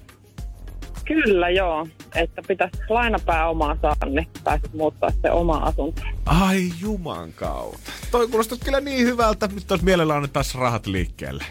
Kyllä 1.05 1.51
joo, 1.51 1.87
että 2.15 2.43
pitäisi 2.49 2.77
lainapääomaa 2.89 3.77
saada, 3.83 4.07
niin 4.07 4.29
pääsit 4.45 4.75
muuttaa 4.75 5.11
se 5.23 5.31
oma 5.31 5.57
asunto. 5.57 6.03
Ai 6.27 6.73
juman 6.81 7.33
kautta. 7.33 7.91
Toi 8.11 8.29
kuulostaa 8.29 8.59
kyllä 8.65 8.81
niin 8.81 9.07
hyvältä, 9.07 9.47
että 9.47 9.57
nyt 9.57 9.71
olisi 9.71 9.85
mielellään 9.85 10.31
taas 10.31 10.55
rahat 10.55 10.87
liikkeelle. 10.87 11.45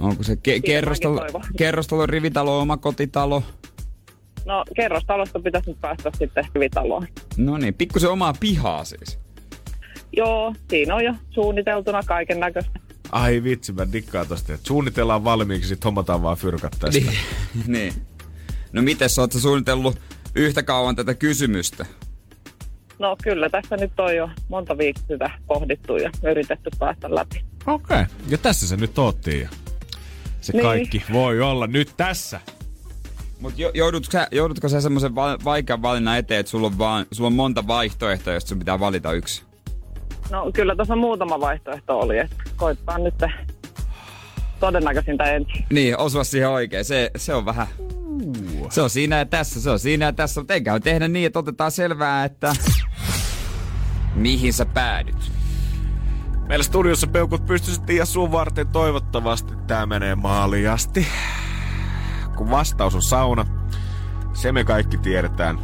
Onko 0.00 0.22
se 0.22 0.34
ke- 0.34 0.60
kerrostalo, 0.64 1.20
kerrostalo, 1.58 2.06
rivitalo, 2.06 2.60
oma 2.60 2.76
kotitalo? 2.76 3.42
No 4.44 4.64
kerrostalosta 4.76 5.40
pitäisi 5.40 5.70
nyt 5.70 5.80
päästä 5.80 6.10
sitten 6.18 6.44
rivitaloon. 6.54 7.06
No 7.36 7.58
niin, 7.58 7.74
pikkusen 7.74 8.10
omaa 8.10 8.34
pihaa 8.40 8.84
siis. 8.84 9.18
Joo, 10.12 10.54
siinä 10.70 10.94
on 10.94 11.04
jo 11.04 11.14
suunniteltuna 11.30 12.00
kaiken 12.06 12.40
näköistä. 12.40 12.80
Ai 13.12 13.42
vitsi, 13.42 13.72
mä 13.72 13.92
dikkaan 13.92 14.28
tosta, 14.28 14.54
että 14.54 14.66
suunnitellaan 14.66 15.24
valmiiksi, 15.24 15.68
sit 15.68 15.84
hommataan 15.84 16.22
vaan 16.22 16.36
fyrkat 16.36 16.76
tästä. 16.80 17.00
Niin. 17.00 17.18
niin. 17.66 17.92
No 18.72 18.82
miten 18.82 19.08
sä 19.08 19.20
oot 19.20 19.32
suunnitellut 19.32 20.00
yhtä 20.34 20.62
kauan 20.62 20.96
tätä 20.96 21.14
kysymystä? 21.14 21.86
No 22.98 23.16
kyllä, 23.22 23.50
tässä 23.50 23.76
nyt 23.76 24.00
on 24.00 24.16
jo 24.16 24.30
monta 24.48 24.78
viikkoa 24.78 25.30
pohdittu 25.46 25.96
ja 25.96 26.10
yritetty 26.30 26.70
päästä 26.78 27.14
läpi. 27.14 27.44
Okei, 27.66 28.00
okay. 28.00 28.04
ja 28.28 28.38
tässä 28.38 28.68
se 28.68 28.76
nyt 28.76 28.98
oottiin. 28.98 29.48
Se 30.46 30.52
niin. 30.52 30.62
kaikki 30.62 31.02
voi 31.12 31.40
olla 31.40 31.66
nyt 31.66 31.92
tässä. 31.96 32.40
Mutta 33.40 33.60
joudutko 33.74 34.12
sä, 34.12 34.28
joudutko 34.32 34.68
sä 34.68 34.80
semmoisen 34.80 35.14
va- 35.14 35.38
vaikean 35.44 35.82
valinnan 35.82 36.18
eteen, 36.18 36.40
että 36.40 36.50
sulla 36.50 36.66
on, 36.66 36.78
vaan, 36.78 37.06
sulla 37.12 37.26
on 37.26 37.32
monta 37.32 37.66
vaihtoehtoa, 37.66 38.32
josta 38.32 38.48
sun 38.48 38.58
pitää 38.58 38.80
valita 38.80 39.12
yksi? 39.12 39.42
No 40.30 40.50
kyllä 40.54 40.76
tässä 40.76 40.96
muutama 40.96 41.40
vaihtoehto 41.40 41.98
oli, 41.98 42.18
että 42.18 42.36
koittaa 42.56 42.98
nyt 42.98 43.14
todennäköisintä 44.60 45.24
ensin. 45.24 45.66
Niin, 45.70 45.98
osua 45.98 46.24
siihen 46.24 46.48
oikein. 46.48 46.84
Se, 46.84 47.10
se 47.16 47.34
on 47.34 47.46
vähän... 47.46 47.66
Se 48.70 48.82
on 48.82 48.90
siinä 48.90 49.18
ja 49.18 49.26
tässä, 49.26 49.60
se 49.60 49.70
on 49.70 49.78
siinä 49.78 50.04
ja 50.04 50.12
tässä, 50.12 50.40
mutta 50.40 50.54
eikä 50.54 50.80
tehdä 50.80 51.08
niin, 51.08 51.26
että 51.26 51.38
otetaan 51.38 51.70
selvää, 51.70 52.24
että 52.24 52.52
mihin 54.14 54.52
sä 54.52 54.66
päädyt. 54.66 55.35
Meillä 56.48 56.62
studiossa 56.62 57.06
peukut 57.06 57.46
pystysti 57.46 57.96
ja 57.96 58.06
sun 58.06 58.32
varten 58.32 58.68
toivottavasti 58.68 59.54
tää 59.66 59.86
menee 59.86 60.14
maaliasti. 60.14 61.06
Kun 62.36 62.50
vastaus 62.50 62.94
on 62.94 63.02
sauna, 63.02 63.44
se 64.32 64.52
me 64.52 64.64
kaikki 64.64 64.98
tiedetään. 64.98 65.58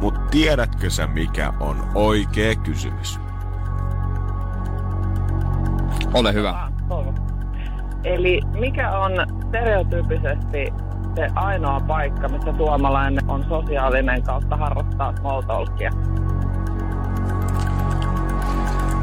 Mutta 0.00 0.20
tiedätkö 0.30 0.90
sä 0.90 1.06
mikä 1.06 1.52
on 1.60 1.76
oikea 1.94 2.54
kysymys? 2.54 3.20
Ole 6.14 6.34
hyvä. 6.34 6.70
Eli 8.04 8.40
mikä 8.58 8.98
on 8.98 9.12
stereotyyppisesti 9.48 10.72
se 11.16 11.26
ainoa 11.34 11.80
paikka, 11.80 12.28
missä 12.28 12.54
suomalainen 12.56 13.30
on 13.30 13.44
sosiaalinen 13.48 14.22
kautta 14.22 14.56
harrastaa 14.56 15.16
small 15.16 15.42
talkia? 15.42 15.90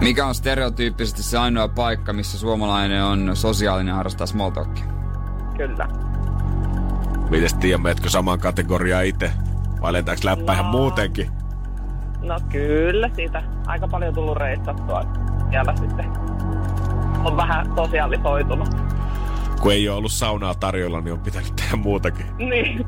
Mikä 0.01 0.25
on 0.25 0.35
stereotyyppisesti 0.35 1.23
se 1.23 1.37
ainoa 1.37 1.67
paikka, 1.67 2.13
missä 2.13 2.37
suomalainen 2.37 3.03
on 3.03 3.31
sosiaalinen 3.33 3.95
harrastaa 3.95 4.27
small 4.27 4.49
talkia? 4.49 4.85
Kyllä. 5.57 5.87
Mites 7.29 7.53
Tiia, 7.53 7.77
meetkö 7.77 8.09
samaan 8.09 8.39
kategoriaan 8.39 9.05
itse? 9.05 9.31
Vai 9.81 9.93
lentääks 9.93 10.23
läppä 10.23 10.53
ihan 10.53 10.65
No. 10.65 10.71
muutenkin? 10.71 11.31
No 12.21 12.39
kyllä, 12.51 13.09
siitä 13.15 13.43
aika 13.67 13.87
paljon 13.87 14.13
tullut 14.13 14.37
reissattua. 14.37 15.03
Siellä 15.49 15.73
sitten 15.75 16.05
on 17.23 17.37
vähän 17.37 17.73
sosiaalisoitunut. 17.75 18.69
Kun 19.61 19.71
ei 19.71 19.89
ole 19.89 19.97
ollut 19.97 20.11
saunaa 20.11 20.55
tarjolla, 20.55 21.01
niin 21.01 21.13
on 21.13 21.19
pitänyt 21.19 21.55
tehdä 21.55 21.75
muutakin. 21.75 22.25
Niin. 22.37 22.85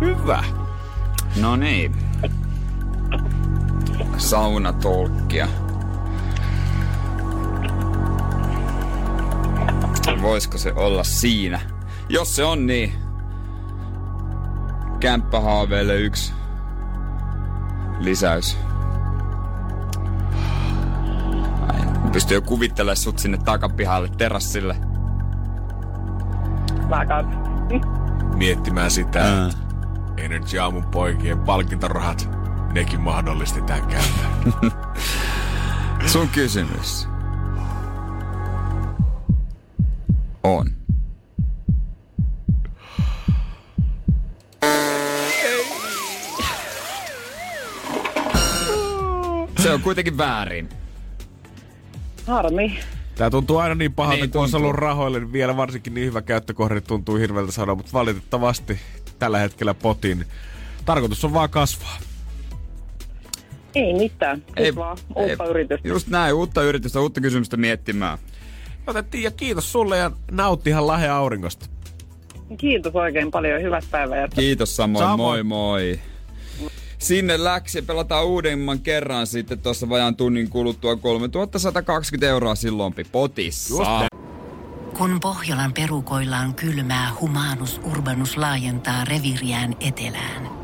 Hyvä. 0.00 0.44
No 1.40 1.56
niin. 1.56 1.94
Saunatolkkia. 4.18 5.48
Voisiko 10.22 10.58
se 10.58 10.72
olla 10.72 11.04
siinä? 11.04 11.60
Jos 12.08 12.36
se 12.36 12.44
on 12.44 12.66
niin. 12.66 12.92
Kämppähaaveille 15.00 15.96
yksi 15.96 16.32
lisäys. 17.98 18.58
Ai, 21.68 21.80
pystyy 22.12 22.36
jo 22.36 22.42
kuvittelemaan 22.42 22.96
sut 22.96 23.18
sinne 23.18 23.38
takapihalle 23.38 24.08
terassille. 24.18 24.76
Mä 26.88 27.06
kans. 27.06 27.36
Miettimään 28.34 28.90
sitä, 28.90 29.46
että 29.46 29.58
Energy 30.16 30.58
Aamun 30.58 30.84
poikien 30.84 31.38
palkintorahat, 31.38 32.30
nekin 32.74 33.00
mahdollisti 33.00 33.62
tämän 33.62 33.86
käytön. 33.86 34.72
Sun 36.12 36.28
kysymys 36.28 37.08
on. 40.42 40.70
Se 49.62 49.72
on 49.72 49.80
kuitenkin 49.80 50.18
väärin. 50.18 50.68
Harmi. 52.26 52.78
Tää 53.14 53.30
tuntuu 53.30 53.58
aina 53.58 53.74
niin 53.74 53.92
pahalta, 53.92 54.20
Niin 54.20 54.30
kun 54.30 54.42
on 54.42 54.54
ollut 54.54 54.74
rahoille, 54.74 55.20
niin 55.20 55.32
vielä 55.32 55.56
varsinkin 55.56 55.94
niin 55.94 56.06
hyvä 56.06 56.22
käyttökohde 56.22 56.74
niin 56.74 56.84
tuntuu 56.84 57.16
hirveältä 57.16 57.52
sanoa, 57.52 57.74
mutta 57.74 57.92
valitettavasti 57.92 58.80
tällä 59.18 59.38
hetkellä 59.38 59.74
potin 59.74 60.26
tarkoitus 60.84 61.24
on 61.24 61.32
vaan 61.32 61.50
kasvaa. 61.50 61.98
Ei 63.74 63.94
mitään. 63.94 64.42
Ei, 64.56 64.74
vaan 64.74 64.96
uutta 65.16 65.44
ei- 65.44 65.50
yritystä. 65.50 65.88
Just 65.88 66.08
näin, 66.08 66.34
uutta 66.34 66.62
yritystä, 66.62 67.00
uutta 67.00 67.20
kysymystä 67.20 67.56
miettimään. 67.56 68.18
Joten 68.86 69.04
ja 69.22 69.30
kiitos 69.30 69.72
sulle 69.72 69.98
ja 69.98 70.10
nautti 70.30 70.70
ihan 70.70 70.86
lähe 70.86 71.08
auringosta. 71.08 71.66
Kiitos 72.56 72.94
oikein 72.94 73.30
paljon. 73.30 73.62
Hyvät 73.62 73.84
päivät. 73.90 74.34
Kiitos 74.34 74.76
samoin, 74.76 75.04
Samoin. 75.04 75.18
moi 75.18 75.42
moi. 75.42 76.00
Sinne 76.98 77.44
läksi 77.44 77.82
pelataan 77.82 78.26
uudemman 78.26 78.78
kerran 78.80 79.26
sitten 79.26 79.58
tuossa 79.58 79.88
vajaan 79.88 80.16
tunnin 80.16 80.50
kuluttua 80.50 80.96
3120 80.96 82.26
euroa 82.28 82.54
silloin 82.54 82.94
potissa. 83.12 84.08
Kun 84.98 85.20
Pohjolan 85.20 85.72
perukoillaan 85.72 86.54
kylmää, 86.54 87.10
humanus 87.20 87.80
urbanus 87.92 88.36
laajentaa 88.36 89.04
reviriään 89.04 89.76
etelään. 89.80 90.63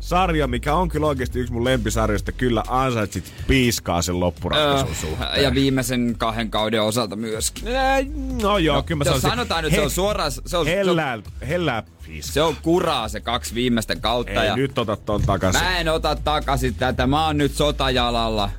sarja, 0.00 0.46
mikä 0.46 0.74
on 0.74 0.88
kyllä 0.88 1.06
oikeasti 1.06 1.38
yksi 1.38 1.52
mun 1.52 1.64
lempisarjoista, 1.64 2.32
kyllä 2.32 2.62
ansaitsit 2.68 3.32
piiskaa 3.46 4.02
sen 4.02 4.20
loppuratkaisun 4.20 4.94
suhteen. 4.94 5.42
Ja 5.42 5.54
viimeisen 5.54 6.14
kahden 6.18 6.50
kauden 6.50 6.82
osalta 6.82 7.16
myöskin. 7.16 7.68
Ää, 7.76 7.98
No 8.42 8.58
joo, 8.58 8.82
kyllä 8.82 8.98
mä 8.98 9.02
Jos 9.02 9.08
sanoisin. 9.08 9.30
sanotaan 9.30 9.64
nyt, 9.64 9.74
se 9.74 9.80
on 9.82 9.90
suoraan, 9.90 10.32
se 10.32 10.40
on, 10.40 10.48
se 10.48 10.56
on, 10.56 10.66
Hellää, 10.66 11.18
hellää 11.48 11.82
piiskaa. 12.06 12.32
se 12.32 12.42
on 12.42 12.56
kuraa 12.62 13.08
se 13.08 13.20
kaksi 13.20 13.54
viimeistä 13.54 13.96
kautta. 13.96 14.42
Ei 14.42 14.48
ja 14.48 14.56
nyt 14.56 14.78
ota 14.78 14.96
ton 14.96 15.22
takaisin. 15.22 15.62
Mä 15.62 15.78
en 15.78 15.88
ota 15.88 16.16
takaisin 16.24 16.74
tätä, 16.74 17.06
mä 17.06 17.26
oon 17.26 17.38
nyt 17.38 17.52
sotajalalla. 17.52 18.50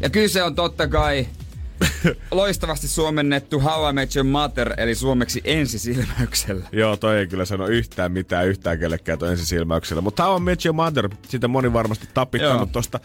Ja 0.00 0.10
kyse 0.10 0.42
on 0.42 0.54
totta 0.54 0.88
kai 0.88 1.26
loistavasti 2.30 2.88
suomennettu 2.88 3.60
How 3.60 3.90
I 3.90 3.92
Met 3.92 4.16
Your 4.16 4.26
Mother, 4.26 4.72
eli 4.76 4.94
suomeksi 4.94 5.40
ensisilmäyksellä. 5.44 6.66
Joo, 6.72 6.96
toi 6.96 7.18
ei 7.18 7.26
kyllä 7.26 7.44
sano 7.44 7.66
yhtään 7.66 8.12
mitään 8.12 8.48
yhtään 8.48 8.78
kellekään 8.78 9.18
toi 9.18 9.30
ensisilmäyksellä. 9.30 10.02
Mutta 10.02 10.24
How 10.24 10.36
I 10.36 10.40
Met 10.40 10.64
Your 10.64 10.74
Mother, 10.74 11.08
sitä 11.28 11.48
moni 11.48 11.72
varmasti 11.72 12.08
tapittanut 12.14 12.72
tosta 12.72 13.00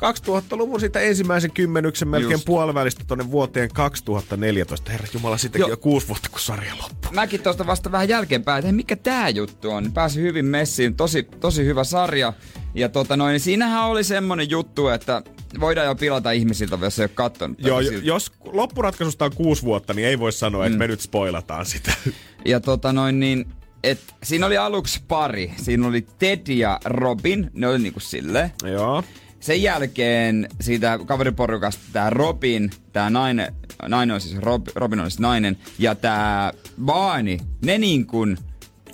2000-luvun 0.00 0.80
siitä 0.80 1.00
ensimmäisen 1.00 1.50
kymmenyksen 1.52 2.08
melkein 2.08 2.32
Just. 2.32 2.44
puolivälistä 2.44 3.04
tonne 3.06 3.30
vuoteen 3.30 3.68
2014. 3.74 4.92
Herra 4.92 5.06
Jumala, 5.14 5.36
sitäkin 5.36 5.60
Joo. 5.60 5.70
jo 5.70 5.76
kuusi 5.76 6.08
vuotta, 6.08 6.28
kun 6.28 6.40
sarja 6.40 6.74
loppui. 6.82 7.12
Mäkin 7.12 7.42
tuosta 7.42 7.66
vasta 7.66 7.92
vähän 7.92 8.08
jälkeenpäin, 8.08 8.58
että 8.58 8.72
mikä 8.72 8.96
tää 8.96 9.28
juttu 9.28 9.70
on. 9.70 9.92
Pääsi 9.92 10.20
hyvin 10.20 10.46
messiin, 10.46 10.96
tosi, 10.96 11.22
tosi 11.22 11.64
hyvä 11.64 11.84
sarja. 11.84 12.32
Ja 12.74 12.88
tota 12.88 13.16
noin, 13.16 13.32
niin 13.32 13.40
siinähän 13.40 13.84
oli 13.84 14.04
semmonen 14.04 14.50
juttu, 14.50 14.88
että 14.88 15.22
voidaan 15.60 15.86
jo 15.86 15.94
pilata 15.94 16.30
ihmisiltä, 16.30 16.78
jos 16.80 16.98
ei 16.98 17.04
ole 17.04 17.10
kattonut. 17.14 17.58
Joo, 17.60 17.82
siltä. 17.82 18.06
jos 18.06 18.32
loppuratkaisusta 18.44 19.24
on 19.24 19.34
kuusi 19.34 19.62
vuotta, 19.62 19.94
niin 19.94 20.08
ei 20.08 20.18
voi 20.18 20.32
sanoa, 20.32 20.66
että 20.66 20.78
me 20.78 20.86
nyt 20.86 21.00
spoilataan 21.00 21.66
sitä. 21.66 21.92
Ja 22.44 22.60
tota 22.60 22.92
noin 22.92 23.20
niin, 23.20 23.46
et 23.84 24.00
siinä 24.22 24.46
oli 24.46 24.56
aluksi 24.56 25.02
pari. 25.08 25.52
Siinä 25.56 25.86
oli 25.86 26.06
Ted 26.18 26.48
ja 26.48 26.80
Robin, 26.84 27.50
ne 27.54 27.68
oli 27.68 27.78
niinku 27.78 28.00
silleen. 28.00 28.52
Joo. 28.72 29.04
Sen 29.40 29.62
jälkeen 29.62 30.48
siitä 30.60 30.98
kaveriporukasta 31.06 31.82
tää 31.92 32.10
Robin, 32.10 32.70
tää 32.92 33.10
nainen, 33.10 33.54
nainen 33.88 34.14
on 34.14 34.20
siis 34.20 34.38
Rob, 34.38 34.66
Robin 34.74 35.00
on 35.00 35.10
siis 35.10 35.20
nainen, 35.20 35.58
ja 35.78 35.94
tää 35.94 36.52
Barney, 36.84 37.36
ne 37.64 37.78
niin 37.78 38.06
kuin 38.06 38.38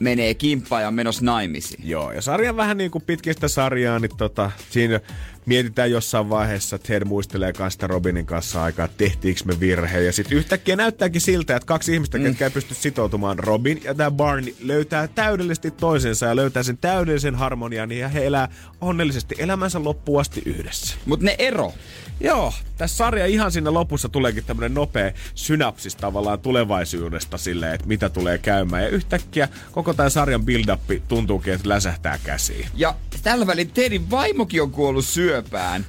menee 0.01 0.35
kimppaan 0.35 0.83
ja 0.83 0.89
on 0.89 0.95
menossa 0.95 1.25
naimisiin. 1.25 1.89
Joo, 1.89 2.13
ja 2.13 2.23
sarja 2.23 2.57
vähän 2.57 2.77
niin 2.77 2.91
kuin 2.91 3.05
pitkin 3.07 3.35
sitä 3.35 3.49
sarjaa, 3.49 3.99
niin 3.99 4.17
tota, 4.17 4.51
siinä 4.71 5.01
mietitään 5.47 5.91
jossain 5.91 6.29
vaiheessa, 6.29 6.79
Ted 6.79 7.05
muistelee 7.05 7.53
kanssa 7.53 7.87
Robinin 7.87 8.27
kanssa 8.27 8.63
aikaa, 8.63 8.85
että 8.85 8.99
tehtiinkö 8.99 9.41
me 9.45 9.61
virhe. 9.61 10.01
Ja 10.01 10.13
sitten 10.13 10.39
yhtäkkiä 10.39 10.77
näyttääkin 10.77 11.21
siltä, 11.21 11.57
että 11.57 11.67
kaksi 11.67 11.95
ihmistä, 11.95 12.19
mm. 12.19 12.25
ketkä 12.25 12.45
ei 12.45 12.51
pysty 12.51 12.75
sitoutumaan, 12.75 13.39
Robin 13.39 13.81
ja 13.85 13.95
tämä 13.95 14.11
Barney, 14.11 14.55
löytää 14.61 15.09
täydellisesti 15.09 15.71
toisensa 15.71 16.27
ja 16.27 16.37
löytää 16.37 16.63
sen 16.63 16.79
täydellisen 16.79 17.35
harmonian 17.35 17.93
ja 17.93 18.09
he 18.09 18.27
elää 18.27 18.49
onnellisesti 18.81 19.35
elämänsä 19.39 19.85
loppuun 19.85 20.21
asti 20.21 20.43
yhdessä. 20.45 20.97
Mut 21.07 21.21
ne 21.21 21.35
ero. 21.39 21.73
Joo, 22.21 22.53
tässä 22.77 22.97
sarja 22.97 23.27
ihan 23.27 23.53
siinä 23.53 23.73
lopussa 23.73 24.09
tuleekin 24.09 24.45
tämmönen 24.45 24.75
nopea 24.75 25.13
synapsis 25.35 25.97
tavallaan 25.97 26.41
tulevaisuudesta 26.41 27.39
silleen, 27.39 27.75
että 27.75 27.87
mitä 27.87 28.09
tulee 28.09 28.39
käymään. 28.39 28.83
Ja 28.83 28.89
yhtäkkiä 28.89 29.49
koko 29.73 29.95
tämän 29.95 30.11
sarjan 30.11 30.45
build-up 30.45 30.81
tuntuukin, 31.09 31.53
että 31.53 31.69
läsähtää 31.69 32.19
käsiin. 32.25 32.69
Ja 32.75 32.95
tällä 33.23 33.47
välin 33.47 33.71
Tedin 33.71 34.11
vaimokin 34.11 34.63
on 34.63 34.71
kuollut 34.71 35.05
syöpään. 35.05 35.87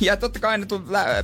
Ja 0.00 0.16
totta 0.16 0.38
kai 0.38 0.58
ne 0.58 0.66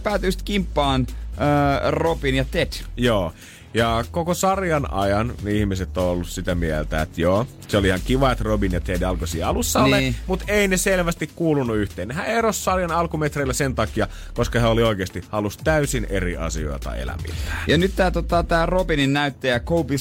päätyy 0.03 0.33
sitten 0.33 0.45
kimppaan 0.45 1.07
äh, 1.11 1.91
Robin 1.91 2.35
ja 2.35 2.45
Ted. 2.45 2.73
Joo. 2.97 3.33
Ja 3.75 4.05
koko 4.11 4.35
sarjan 4.35 4.93
ajan 4.93 5.35
niin 5.43 5.57
ihmiset 5.57 5.99
on 5.99 6.05
ollut 6.05 6.29
sitä 6.29 6.55
mieltä, 6.55 7.03
että 7.03 7.21
joo, 7.21 7.47
se 7.69 7.77
oli 7.77 7.87
ihan 7.89 8.01
kiva, 8.05 8.33
että 8.33 8.45
Robin 8.45 8.73
ja 8.73 8.81
Ted 8.81 9.03
alkoi 9.03 9.29
siinä 9.29 9.49
alussa 9.49 9.83
niin. 9.83 9.97
Niin. 9.97 10.17
mutta 10.27 10.45
ei 10.49 10.69
ne 10.69 10.77
selvästi 10.77 11.31
kuulunut 11.37 11.77
yhteen. 11.77 12.11
Hän 12.11 12.27
erosi 12.27 12.63
sarjan 12.63 12.91
alkumetreillä 12.91 13.53
sen 13.53 13.75
takia, 13.75 14.09
koska 14.35 14.61
hän 14.61 14.71
oli 14.71 14.83
oikeasti 14.83 15.25
halus 15.29 15.57
täysin 15.57 16.07
eri 16.11 16.37
asioita 16.37 16.97
elämiltään. 16.97 17.65
Ja 17.67 17.79
nyt 17.79 17.97
tää, 17.97 18.11
tota, 18.11 18.43
tää 18.43 18.67
Robinin 18.67 19.13
näyttäjä 19.13 19.61
Kobe 19.61 19.95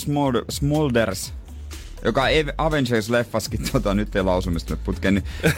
Smulders, 0.50 1.34
joka 2.06 2.22
Avengers-leffaskin, 2.58 3.68
tota, 3.72 3.94
nyt 3.94 4.16
ei 4.16 4.24
lausumista 4.24 4.78
putken, 4.78 5.14
niin 5.14 5.24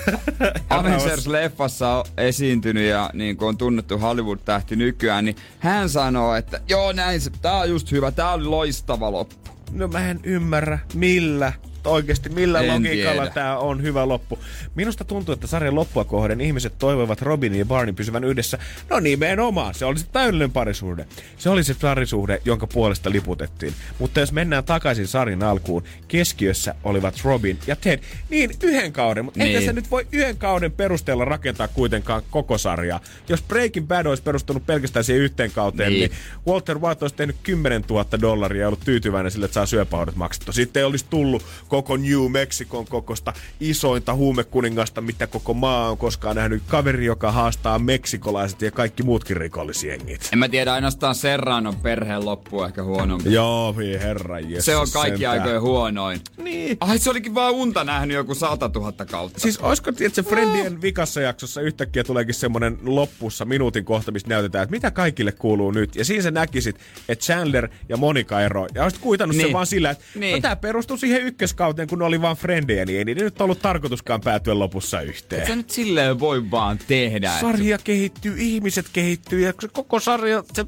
Avengers-leffassa 0.69 1.87
on 1.87 2.05
esiintynyt 2.17 2.89
ja 2.89 3.09
niin 3.13 3.37
kuin 3.37 3.49
on 3.49 3.57
tunnettu 3.57 3.97
Hollywood-tähti 3.97 4.75
nykyään, 4.75 5.25
niin 5.25 5.35
hän 5.59 5.89
sanoo, 5.89 6.35
että 6.35 6.61
joo 6.69 6.91
näin, 6.91 7.21
tää 7.41 7.57
on 7.57 7.69
just 7.69 7.91
hyvä, 7.91 8.11
tää 8.11 8.33
oli 8.33 8.43
loistava 8.43 9.11
loppu. 9.11 9.35
No 9.71 9.87
mä 9.87 10.09
en 10.09 10.19
ymmärrä, 10.23 10.79
millä 10.93 11.53
oikeasti 11.89 12.29
millä 12.29 12.59
en 12.59 12.73
logiikalla 12.73 13.27
tämä 13.27 13.57
on 13.57 13.83
hyvä 13.83 14.07
loppu. 14.07 14.39
Minusta 14.75 15.05
tuntuu, 15.05 15.33
että 15.33 15.47
sarjan 15.47 15.75
loppua 15.75 16.03
kohden 16.03 16.41
ihmiset 16.41 16.73
toivovat 16.79 17.21
Robinin 17.21 17.59
ja 17.59 17.65
Barney 17.65 17.93
pysyvän 17.93 18.23
yhdessä. 18.23 18.57
No 18.89 18.99
nimenomaan, 18.99 19.73
se 19.73 19.85
oli 19.85 19.99
se 19.99 20.05
täydellinen 20.11 20.51
parisuhde. 20.51 21.05
Se 21.37 21.49
oli 21.49 21.63
se 21.63 21.75
parisuhde, 21.81 22.41
jonka 22.45 22.67
puolesta 22.67 23.09
liputettiin. 23.09 23.73
Mutta 23.99 24.19
jos 24.19 24.31
mennään 24.31 24.63
takaisin 24.63 25.07
sarjan 25.07 25.43
alkuun, 25.43 25.83
keskiössä 26.07 26.75
olivat 26.83 27.15
Robin 27.23 27.59
ja 27.67 27.75
Ted. 27.75 27.99
Niin, 28.29 28.51
yhden 28.63 28.93
kauden, 28.93 29.25
mutta 29.25 29.43
niin. 29.43 29.65
se 29.65 29.73
nyt 29.73 29.91
voi 29.91 30.07
yhden 30.11 30.37
kauden 30.37 30.71
perusteella 30.71 31.25
rakentaa 31.25 31.67
kuitenkaan 31.67 32.21
koko 32.31 32.57
sarjaa. 32.57 32.99
Jos 33.29 33.41
Breaking 33.41 33.87
Bad 33.87 34.05
olisi 34.05 34.23
perustunut 34.23 34.65
pelkästään 34.65 35.03
siihen 35.03 35.23
yhteen 35.23 35.51
kauteen, 35.51 35.89
niin, 35.89 36.09
niin 36.09 36.19
Walter 36.47 36.79
White 36.79 37.03
olisi 37.03 37.15
tehnyt 37.15 37.35
10 37.43 37.83
000 37.89 38.05
dollaria 38.21 38.61
ja 38.61 38.67
ollut 38.67 38.79
tyytyväinen 38.85 39.31
sille, 39.31 39.45
että 39.45 39.53
saa 39.53 39.65
syöpähaudat 39.65 40.15
maksettu. 40.15 40.53
Sitten 40.53 40.79
ei 40.79 40.85
olisi 40.85 41.05
tullut 41.09 41.45
koko 41.73 41.97
New 41.97 42.31
Mexicon 42.31 42.85
kokosta 42.85 43.33
isointa 43.59 44.13
huumekuningasta, 44.13 45.01
mitä 45.01 45.27
koko 45.27 45.53
maa 45.53 45.89
on 45.89 45.97
koskaan 45.97 46.35
nähnyt. 46.35 46.63
Kaveri, 46.67 47.05
joka 47.05 47.31
haastaa 47.31 47.79
meksikolaiset 47.79 48.61
ja 48.61 48.71
kaikki 48.71 49.03
muutkin 49.03 49.37
rikollisjengit. 49.37 50.29
En 50.33 50.39
mä 50.39 50.49
tiedä, 50.49 50.73
ainoastaan 50.73 51.15
Serranon 51.15 51.75
perheen 51.75 52.25
loppu 52.25 52.63
ehkä 52.63 52.83
huonompi. 52.83 53.33
Joo, 53.33 53.75
herra 54.01 54.39
Jesus, 54.39 54.65
Se 54.65 54.75
on 54.75 54.87
kaikki 54.93 55.25
aikojen 55.25 55.61
huonoin. 55.61 56.21
Niin. 56.37 56.77
Ai 56.79 56.99
se 56.99 57.09
olikin 57.09 57.35
vaan 57.35 57.53
unta 57.53 57.83
nähnyt 57.83 58.15
joku 58.15 58.35
100 58.35 58.69
000 58.75 59.05
kautta. 59.05 59.39
Siis 59.39 59.57
olisiko, 59.57 59.89
että 59.89 60.09
se 60.09 60.23
Friendien 60.23 60.81
vikassa 60.81 61.21
jaksossa 61.21 61.61
yhtäkkiä 61.61 62.03
tuleekin 62.03 62.35
semmonen 62.35 62.77
loppussa 62.83 63.45
minuutin 63.45 63.85
kohta, 63.85 64.11
missä 64.11 64.27
näytetään, 64.27 64.63
että 64.63 64.75
mitä 64.75 64.91
kaikille 64.91 65.31
kuuluu 65.31 65.71
nyt. 65.71 65.95
Ja 65.95 66.05
siinä 66.05 66.23
sä 66.23 66.31
näkisit, 66.31 66.75
että 67.09 67.25
Chandler 67.25 67.69
ja 67.89 67.97
Monika 67.97 68.41
ero. 68.41 68.67
Ja 68.75 68.83
olisit 68.83 69.01
kuitannut 69.01 69.37
niin. 69.37 69.45
sen 69.45 69.53
vaan 69.53 69.67
sillä, 69.67 69.89
että 69.89 70.03
niin. 70.15 70.35
no, 70.35 70.41
tämä 70.41 70.55
perustuu 70.55 70.97
siihen 70.97 71.21
ykköskauteen, 71.21 71.62
kun 71.89 71.99
ne 71.99 72.05
oli 72.05 72.21
vaan 72.21 72.35
frendejä, 72.35 72.85
niin 72.85 72.97
ei 72.97 73.05
niiden 73.05 73.23
nyt 73.23 73.41
ollut 73.41 73.61
tarkoituskaan 73.61 74.21
päätyä 74.21 74.59
lopussa 74.59 75.01
yhteen. 75.01 75.41
Et 75.41 75.47
sä 75.47 75.55
nyt 75.55 75.69
silleen 75.69 76.19
voi 76.19 76.51
vaan 76.51 76.79
tehdä. 76.87 77.31
Sarja 77.41 77.75
että... 77.75 77.85
kehittyy, 77.85 78.35
ihmiset 78.37 78.85
kehittyy 78.93 79.39
ja 79.39 79.53
koko 79.73 79.99
sarja, 79.99 80.43
se 80.53 80.65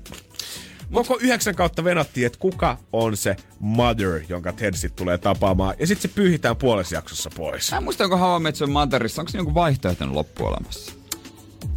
Koko 0.94 1.18
yhdeksän 1.22 1.56
kautta 1.56 1.84
venattiin, 1.84 2.26
että 2.26 2.40
kuka 2.40 2.78
on 2.94 3.18
se 3.18 3.36
mother, 3.60 4.22
jonka 4.30 4.54
Ted 4.54 4.74
sit 4.74 4.96
tulee 4.96 5.18
tapaamaan. 5.18 5.76
Ja 5.80 5.88
sitten 5.88 6.10
se 6.10 6.16
pyyhitään 6.16 6.56
puolessa 6.56 6.96
jaksossa 6.96 7.30
pois. 7.36 7.72
Mä 7.72 7.78
en 7.78 7.84
muista, 7.84 8.04
onko 8.04 8.20
Your 8.60 8.72
Motherissa, 8.72 9.22
onko 9.22 9.32
se 9.32 9.38
joku 9.38 9.54
vaihtoehtoinen 9.54 10.16
loppuolemassa? 10.16 10.94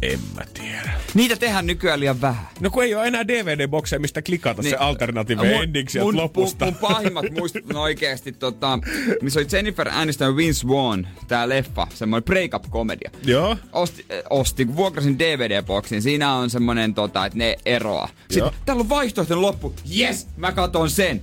En 0.01 0.19
mä 0.35 0.41
tiedä. 0.53 0.91
Niitä 1.13 1.35
tehdään 1.35 1.65
nykyään 1.65 1.99
liian 1.99 2.21
vähän. 2.21 2.47
No 2.59 2.69
kun 2.69 2.83
ei 2.83 2.95
ole 2.95 3.07
enää 3.07 3.27
DVD-bokseja, 3.27 3.99
mistä 3.99 4.21
klikata 4.21 4.61
niin, 4.61 4.69
se 4.69 4.77
alternative 4.77 5.49
mun, 5.49 5.63
ending 5.63 5.87
sieltä 5.89 6.05
mun, 6.05 6.17
lopusta. 6.17 6.65
Mun, 6.65 6.73
mun 6.81 6.89
pahimmat 6.89 7.25
muistot 7.39 7.63
on 7.69 7.75
oikeesti, 7.75 8.31
tota, 8.31 8.79
missä 9.21 9.39
oli 9.39 9.47
Jennifer 9.51 9.89
Aniston 9.89 10.27
ja 10.27 10.35
Vince 10.35 10.67
Vaughn, 10.67 11.07
tää 11.27 11.49
leffa, 11.49 11.87
semmoinen 11.93 12.23
break-up-komedia. 12.23 13.11
Joo. 13.25 13.57
Osti, 13.71 14.05
äh, 14.11 14.17
osti, 14.29 14.65
kun 14.65 14.75
vuokrasin 14.75 15.19
DVD-boksin, 15.19 16.01
siinä 16.01 16.33
on 16.33 16.49
semmoinen, 16.49 16.93
tota, 16.93 17.25
että 17.25 17.37
ne 17.37 17.55
eroaa. 17.65 18.07
Sitten 18.07 18.37
Joo. 18.37 18.53
täällä 18.65 18.81
on 18.81 18.89
vaihtoehtoinen 18.89 19.41
loppu. 19.41 19.73
Yes, 19.97 20.27
mä 20.37 20.51
katon 20.51 20.89
sen. 20.89 21.21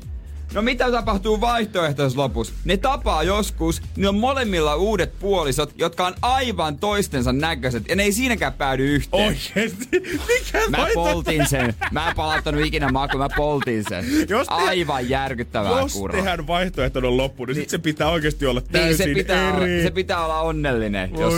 No 0.54 0.62
mitä 0.62 0.90
tapahtuu 0.90 1.40
vaihtoehtoisessa 1.40 2.20
lopussa? 2.20 2.54
Ne 2.64 2.76
tapaa 2.76 3.22
joskus, 3.22 3.82
ne 3.96 4.09
on 4.09 4.18
molemmilla 4.18 4.76
uudet 4.76 5.18
puolisot, 5.18 5.74
jotka 5.78 6.06
on 6.06 6.14
aivan 6.22 6.78
toistensa 6.78 7.32
näköiset, 7.32 7.88
ja 7.88 7.96
ne 7.96 8.02
ei 8.02 8.12
siinäkään 8.12 8.52
päädy 8.52 8.94
yhteen. 8.94 9.26
Oikeesti? 9.26 9.88
Mikä 10.28 10.68
Mä 10.68 10.87
poltin 10.94 11.46
sen. 11.48 11.74
Mä 11.90 12.09
en 12.09 12.16
palauttanut 12.16 12.64
ikinä 12.66 12.88
maku, 12.92 13.18
mä 13.18 13.28
poltin 13.37 13.85
sen. 13.88 14.04
Jos 14.28 14.46
te... 14.46 14.54
Aivan 14.54 15.09
järkyttävää 15.09 15.80
Jos 15.80 15.92
kuraa. 15.92 16.16
tehdään 16.16 16.46
vaihtoehtoinen 16.46 17.16
loppu, 17.16 17.44
niin, 17.44 17.54
niin 17.54 17.62
sit 17.62 17.70
se 17.70 17.78
pitää 17.78 18.09
oikeasti 18.11 18.46
olla 18.46 18.61
täysin 18.61 19.06
niin, 19.06 19.16
se 19.16 19.22
pitää 19.22 19.48
eri. 19.48 19.72
Olla, 19.74 19.82
se 19.82 19.90
pitää 19.90 20.24
olla 20.24 20.40
onnellinen. 20.40 21.11
Jos 21.18 21.35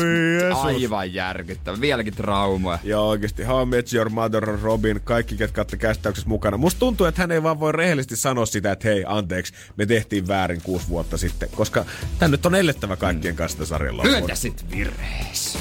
aivan 0.55 1.15
järkyttävä. 1.15 1.81
Vieläkin 1.81 2.15
traumaa. 2.15 2.79
Joo 2.85 3.09
oikeesti. 3.09 3.43
How 3.43 3.69
Met 3.69 3.93
Your 3.93 4.09
Mother, 4.09 4.59
Robin, 4.63 5.01
kaikki 5.05 5.37
ketkä 5.37 5.61
olette 5.61 6.23
mukana. 6.27 6.57
Musta 6.57 6.79
tuntuu, 6.79 7.07
että 7.07 7.23
hän 7.23 7.33
ei 7.33 7.43
vaan 7.43 7.61
voi 7.61 7.73
rehellisesti 7.73 8.17
sanoa 8.17 8.47
sitä, 8.47 8.73
että 8.73 8.89
hei, 8.89 8.98
anteeksi, 9.07 9.53
me 9.77 9.87
tehtiin 9.87 10.29
väärin 10.29 10.61
kuusi 10.63 10.89
vuotta 10.89 11.17
sitten, 11.17 11.49
koska 11.55 11.85
tämä 12.19 12.29
nyt 12.29 12.47
on 12.47 12.55
ellettävä 12.55 12.97
kaikkien 12.97 13.37
kanssa 13.37 13.67
sarjalla. 13.67 14.03
Hyötä 14.03 14.35
sit 14.35 14.65
virhees. 14.71 15.59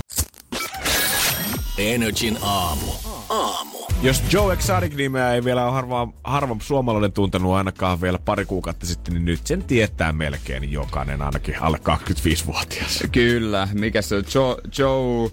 Energin 1.77 2.37
aamu. 2.41 2.91
Aamu. 3.29 3.77
Jos 4.01 4.23
Joe 4.33 4.53
Exotic-nimeä 4.53 5.33
ei 5.33 5.43
vielä 5.43 5.65
ole 5.65 5.71
harva, 5.71 6.07
harva 6.23 6.57
suomalainen 6.61 7.11
tuntenut 7.11 7.53
ainakaan 7.53 8.01
vielä 8.01 8.19
pari 8.19 8.45
kuukautta 8.45 8.85
sitten, 8.85 9.13
niin 9.13 9.25
nyt 9.25 9.47
sen 9.47 9.63
tietää 9.63 10.13
melkein 10.13 10.71
jokainen, 10.71 11.21
ainakin 11.21 11.61
alle 11.61 11.77
25-vuotias. 11.77 13.03
Kyllä, 13.11 13.67
mikä 13.73 14.01
se 14.01 14.15
on? 14.15 14.23
Joe, 14.35 14.57
Joe 14.77 15.31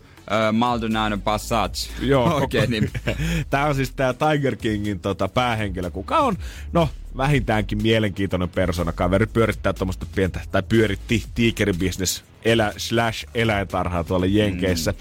Maldonado 0.52 1.18
Passage. 1.18 1.90
Joo, 2.00 2.36
okay, 2.36 2.66
niin. 2.66 2.90
Tämä 3.50 3.66
on 3.66 3.74
siis 3.74 3.90
tämä 3.90 4.14
Tiger 4.14 4.56
Kingin 4.56 5.00
tota, 5.00 5.28
päähenkilö, 5.28 5.90
kuka 5.90 6.18
on, 6.18 6.36
no, 6.72 6.88
vähintäänkin 7.16 7.82
mielenkiintoinen 7.82 8.48
persona. 8.48 8.92
Kaveri 8.92 9.26
pyörittää 9.26 9.72
tuommoista 9.72 10.06
pientä, 10.14 10.40
tai 10.52 10.62
pyöritti 10.62 11.24
tiikeribisnes 11.34 12.24
elä, 12.44 12.72
slash 12.76 13.26
eläintarhaa 13.34 14.04
tuolla 14.04 14.26
Jenkeissä. 14.26 14.92
Mm. 14.92 14.98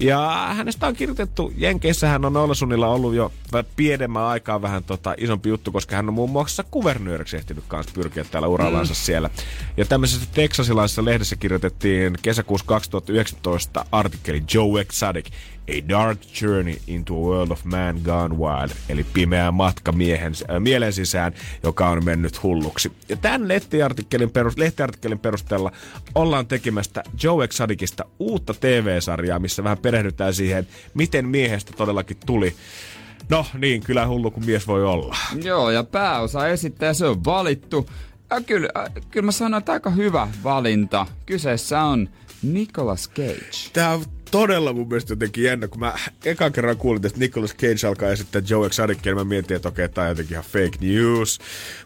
Ja 0.00 0.48
hänestä 0.56 0.86
on 0.86 0.94
kirjoitettu, 0.94 1.52
Jenkeissä 1.56 2.08
hän 2.08 2.24
on 2.24 2.36
Ollasunnilla 2.36 2.88
ollut 2.88 3.14
jo 3.14 3.32
pienemmän 3.76 4.22
aikaa 4.22 4.62
vähän 4.62 4.84
tota, 4.84 5.14
isompi 5.18 5.48
juttu, 5.48 5.72
koska 5.72 5.96
hän 5.96 6.08
on 6.08 6.14
muun 6.14 6.30
muassa 6.30 6.64
kuvernööriksi 6.70 7.36
ehtinyt 7.36 7.64
kanssa 7.68 7.92
pyrkiä 7.94 8.24
täällä 8.24 8.48
urallansa 8.48 8.92
mm. 8.92 8.96
siellä. 8.96 9.30
Ja 9.76 9.84
tämmöisessä 9.84 10.28
teksasilaisessa 10.34 11.04
lehdessä 11.04 11.36
kirjoitettiin 11.36 12.14
kesäkuussa 12.22 12.66
2019 12.66 13.84
artikkeli 13.92 14.42
Joe 14.54 14.80
Exotic, 14.80 15.26
A 15.68 15.88
Dark 15.88 16.18
Journey 16.42 16.76
into 16.86 17.14
a 17.14 17.18
World 17.18 17.50
of 17.50 17.64
Man 17.64 18.00
Gone 18.04 18.34
Wild, 18.34 18.70
eli 18.88 19.04
pimeä 19.04 19.50
matka 19.50 19.92
miehen, 19.92 20.32
äh, 20.50 20.60
mielen 20.60 20.92
sisään, 20.92 21.32
joka 21.62 21.88
on 21.88 22.04
mennyt 22.04 22.42
hulluksi. 22.42 22.92
Ja 23.08 23.16
tämän 23.16 23.48
lehtiartikkelin, 23.48 24.30
perus, 24.30 24.58
lehtiartikkelin 24.58 25.18
perusteella 25.18 25.72
ollaan 26.14 26.46
tekemästä 26.46 27.02
Joe 27.22 27.44
Exoticista 27.44 28.04
uutta 28.18 28.54
TV-sarjaa, 28.54 29.38
missä 29.38 29.64
vähän 29.64 29.78
perehdytään 29.78 30.34
siihen, 30.34 30.66
miten 30.94 31.28
miehestä 31.28 31.72
todellakin 31.76 32.16
tuli 32.26 32.54
No 33.28 33.46
niin, 33.58 33.82
kyllä 33.82 34.06
hullu 34.06 34.30
kuin 34.30 34.46
mies 34.46 34.66
voi 34.66 34.84
olla. 34.84 35.16
Joo, 35.42 35.70
ja 35.70 35.84
pääosa 35.84 36.48
esittää, 36.48 36.94
se 36.94 37.06
on 37.06 37.24
valittu. 37.24 37.90
Ja 38.30 38.40
kyllä, 38.40 38.68
äh, 38.76 38.92
kyllä 39.10 39.24
mä 39.24 39.32
sanoin, 39.32 39.58
että 39.58 39.72
aika 39.72 39.90
hyvä 39.90 40.28
valinta. 40.44 41.06
Kyseessä 41.26 41.82
on 41.82 42.08
Nicolas 42.42 43.10
Cage. 43.10 43.70
Tämä 43.72 43.90
on 43.90 44.04
todella 44.30 44.72
mun 44.72 44.88
mielestä 44.88 45.12
jotenkin 45.12 45.44
jännä, 45.44 45.68
kun 45.68 45.80
mä 45.80 45.94
ekan 46.24 46.52
kerran 46.52 46.76
kuulin, 46.76 47.06
että 47.06 47.18
Nicolas 47.18 47.56
Cage 47.56 47.86
alkaa 47.86 48.08
esittää 48.08 48.42
Joe 48.48 48.66
Exoticia, 48.66 49.02
niin 49.04 49.16
mä 49.16 49.24
mietin, 49.24 49.56
että 49.56 49.68
okei, 49.68 49.88
tää 49.88 50.04
on 50.04 50.10
jotenkin 50.10 50.32
ihan 50.32 50.44
fake 50.44 50.78
news. 50.80 51.38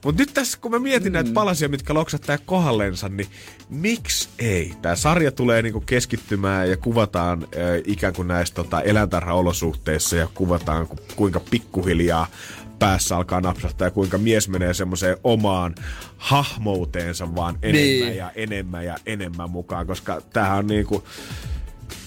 Mutta 0.04 0.22
nyt 0.22 0.34
tässä, 0.34 0.58
kun 0.60 0.70
mä 0.70 0.78
mietin 0.78 1.12
mm. 1.12 1.14
näitä 1.14 1.30
palasia, 1.32 1.68
mitkä 1.68 1.94
loksattaa 1.94 2.38
kohdallensa, 2.38 3.08
niin 3.08 3.28
miksi 3.70 4.28
ei? 4.38 4.72
Tämä 4.82 4.96
sarja 4.96 5.32
tulee 5.32 5.62
niinku 5.62 5.80
keskittymään 5.80 6.70
ja 6.70 6.76
kuvataan 6.76 7.42
äh, 7.42 7.80
ikään 7.84 8.14
kuin 8.14 8.28
näissä 8.28 8.54
tota, 8.54 8.80
eläintarhaolosuhteissa 8.80 10.16
ja 10.16 10.28
kuvataan 10.34 10.86
ku, 10.86 10.96
kuinka 11.16 11.40
pikkuhiljaa 11.50 12.26
päässä 12.78 13.16
alkaa 13.16 13.40
napsahtaa 13.40 13.86
ja 13.86 13.90
kuinka 13.90 14.18
mies 14.18 14.48
menee 14.48 14.74
semmoiseen 14.74 15.16
omaan 15.24 15.74
hahmouteensa 16.16 17.34
vaan 17.34 17.58
enemmän 17.62 18.08
niin. 18.08 18.16
ja 18.16 18.30
enemmän 18.34 18.84
ja 18.84 18.96
enemmän 19.06 19.50
mukaan, 19.50 19.86
koska 19.86 20.20
tämähän 20.32 20.58
on 20.58 20.66
niinku 20.66 21.04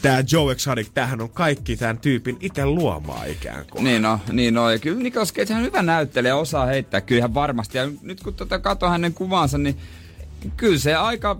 tämä 0.05 0.23
Joe 0.31 0.51
Exotic, 0.51 0.87
tämähän 0.93 1.21
on 1.21 1.29
kaikki 1.29 1.77
tämän 1.77 1.97
tyypin 1.97 2.37
itse 2.39 2.65
luomaa 2.65 3.25
ikään 3.25 3.65
kuin. 3.71 3.83
Niin 3.83 4.01
no, 4.01 4.19
niin 4.31 4.53
no. 4.53 4.69
Ja 4.69 4.79
kyllä 4.79 5.03
Nicolas 5.03 5.33
Cage 5.33 5.53
on 5.53 5.61
hyvä 5.61 5.81
näyttelijä, 5.81 6.35
osaa 6.35 6.65
heittää 6.65 7.01
kyllähän 7.01 7.33
varmasti. 7.33 7.77
Ja 7.77 7.89
nyt 8.01 8.23
kun 8.23 8.33
tota 8.33 8.59
katsoo 8.59 8.89
hänen 8.89 9.13
kuvansa, 9.13 9.57
niin 9.57 9.77
kyllä 10.57 10.79
se 10.79 10.95
aika 10.95 11.37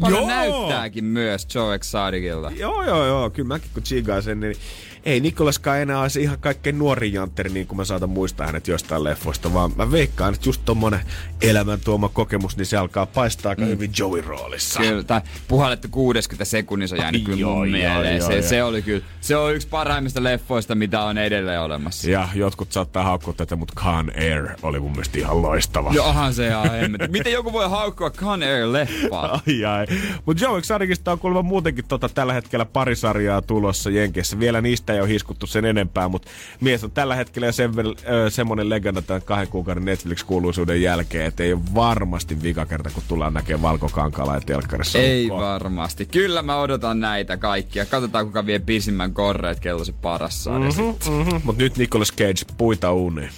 paljon 0.00 0.20
joo. 0.20 0.28
näyttääkin 0.28 1.04
myös 1.04 1.46
Joe 1.54 1.74
Exoticilla. 1.74 2.50
Joo, 2.50 2.82
joo, 2.82 3.06
joo. 3.06 3.30
Kyllä 3.30 3.48
mäkin 3.48 3.70
kun 3.74 3.82
chigaan 3.82 4.22
sen, 4.22 4.40
niin 4.40 4.56
ei 5.04 5.20
Nikolaskaan 5.20 5.78
enää 5.78 6.00
olisi 6.00 6.22
ihan 6.22 6.38
kaikkein 6.38 6.78
nuori 6.78 7.12
jantteri, 7.12 7.50
niin 7.50 7.66
kuin 7.66 7.76
mä 7.76 7.84
saatan 7.84 8.10
muistaa 8.10 8.46
hänet 8.46 8.68
jostain 8.68 9.04
leffoista, 9.04 9.54
vaan 9.54 9.72
mä 9.76 9.90
veikkaan, 9.90 10.34
että 10.34 10.48
just 10.48 10.62
tommonen 10.64 11.00
elämän 11.40 11.80
tuoma 11.80 12.08
kokemus, 12.08 12.56
niin 12.56 12.66
se 12.66 12.76
alkaa 12.76 13.06
paistaa 13.06 13.50
aika 13.50 13.62
mm. 13.62 13.68
hyvin 13.68 13.90
Joey 13.98 14.20
roolissa. 14.20 14.80
Kyllä, 14.80 15.02
tai 15.02 15.20
puhallettu 15.48 15.88
60 15.90 16.44
sekunnissa 16.44 16.96
on 16.96 17.00
jäänyt 17.02 17.24
kyllä 17.24 17.38
joo, 17.38 17.54
mun 17.54 17.70
joo, 17.70 17.78
mieleen. 17.78 18.16
Joo, 18.16 18.26
se, 18.26 18.34
joo. 18.34 18.42
se, 18.42 18.62
oli 18.62 18.82
kyllä, 18.82 19.04
se 19.20 19.36
on 19.36 19.54
yksi 19.54 19.68
parhaimmista 19.68 20.22
leffoista, 20.22 20.74
mitä 20.74 21.02
on 21.02 21.18
edelleen 21.18 21.60
olemassa. 21.60 22.10
Ja 22.10 22.28
jotkut 22.34 22.72
saattaa 22.72 23.04
haukkua 23.04 23.32
tätä, 23.32 23.56
mutta 23.56 23.74
Con 23.76 24.12
Air 24.16 24.48
oli 24.62 24.80
mun 24.80 24.90
mielestä 24.90 25.18
ihan 25.18 25.42
loistava. 25.42 25.92
Johan 25.92 26.34
se 26.34 26.46
ihan 26.46 26.68
Miten 27.08 27.32
joku 27.32 27.52
voi 27.52 27.70
haukkua 27.70 28.10
Con 28.10 28.42
Air 28.42 28.72
leffaa? 28.72 29.32
ai 29.46 29.64
ai. 29.64 29.86
Mutta 30.26 30.44
Joe 30.44 30.58
Exoticista 30.58 31.12
on 31.12 31.18
kuulemma 31.18 31.42
muutenkin 31.42 31.84
tota, 31.88 32.08
tällä 32.08 32.32
hetkellä 32.32 32.64
pari 32.64 32.96
sarjaa 32.96 33.42
tulossa 33.42 33.90
Jenkeissä. 33.90 34.38
Vielä 34.38 34.60
niistä 34.60 34.91
ei 34.94 35.00
ole 35.00 35.08
hiskuttu 35.08 35.46
sen 35.46 35.64
enempää, 35.64 36.08
mutta 36.08 36.30
mies 36.60 36.84
on 36.84 36.90
tällä 36.90 37.14
hetkellä 37.14 37.46
jo 37.46 37.52
sen, 37.52 37.72
ö, 38.08 38.30
semmonen 38.30 38.70
legenda 38.70 39.02
tämän 39.02 39.22
kahden 39.22 39.48
kuukauden 39.48 39.84
Netflix-kuuluisuuden 39.84 40.82
jälkeen, 40.82 41.26
että 41.26 41.42
ei 41.42 41.52
ole 41.52 41.62
varmasti 41.74 42.42
vika 42.42 42.66
kerta, 42.66 42.90
kun 42.90 43.02
tullaan 43.08 43.34
näkemään 43.34 43.62
valkokankala 43.62 44.34
ja 44.34 44.40
telkkarissa. 44.40 44.98
Ei 44.98 45.28
varmasti. 45.28 46.06
Kyllä 46.06 46.42
mä 46.42 46.56
odotan 46.56 47.00
näitä 47.00 47.36
kaikkia. 47.36 47.86
Katsotaan, 47.86 48.26
kuka 48.26 48.46
vie 48.46 48.58
pisimmän 48.58 49.14
korreet, 49.14 49.60
kello 49.60 49.84
se 49.84 49.92
paras 49.92 50.48
mm-hmm, 50.48 51.14
mm-hmm. 51.16 51.40
Mutta 51.44 51.62
nyt 51.62 51.76
Nicolas 51.76 52.12
Cage, 52.12 52.54
puita 52.58 52.92
uuniin. 52.92 53.30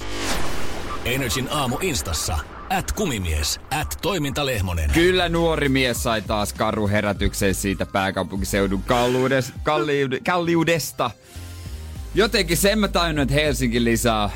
Energin 1.05 1.49
aamu 1.51 1.79
instassa. 1.81 2.38
At 2.71 2.93
kumimies, 2.93 3.61
at 3.71 3.99
toimintalehmonen. 4.03 4.90
Kyllä 4.90 5.29
nuori 5.29 5.69
mies 5.69 6.03
sai 6.03 6.23
taas 6.23 6.53
karu 6.53 6.88
herätyksen 6.88 7.55
siitä 7.55 7.87
pääkaupunkiseudun 7.87 8.83
kalliudes, 8.83 9.53
kalliude, 9.62 10.21
kalliudesta. 10.27 11.11
Jotenkin 12.14 12.57
sen 12.57 12.79
mä 12.79 12.88
tajunnut, 12.88 13.22
että 13.22 13.35
Helsinki 13.35 13.85
lisää 13.85 14.31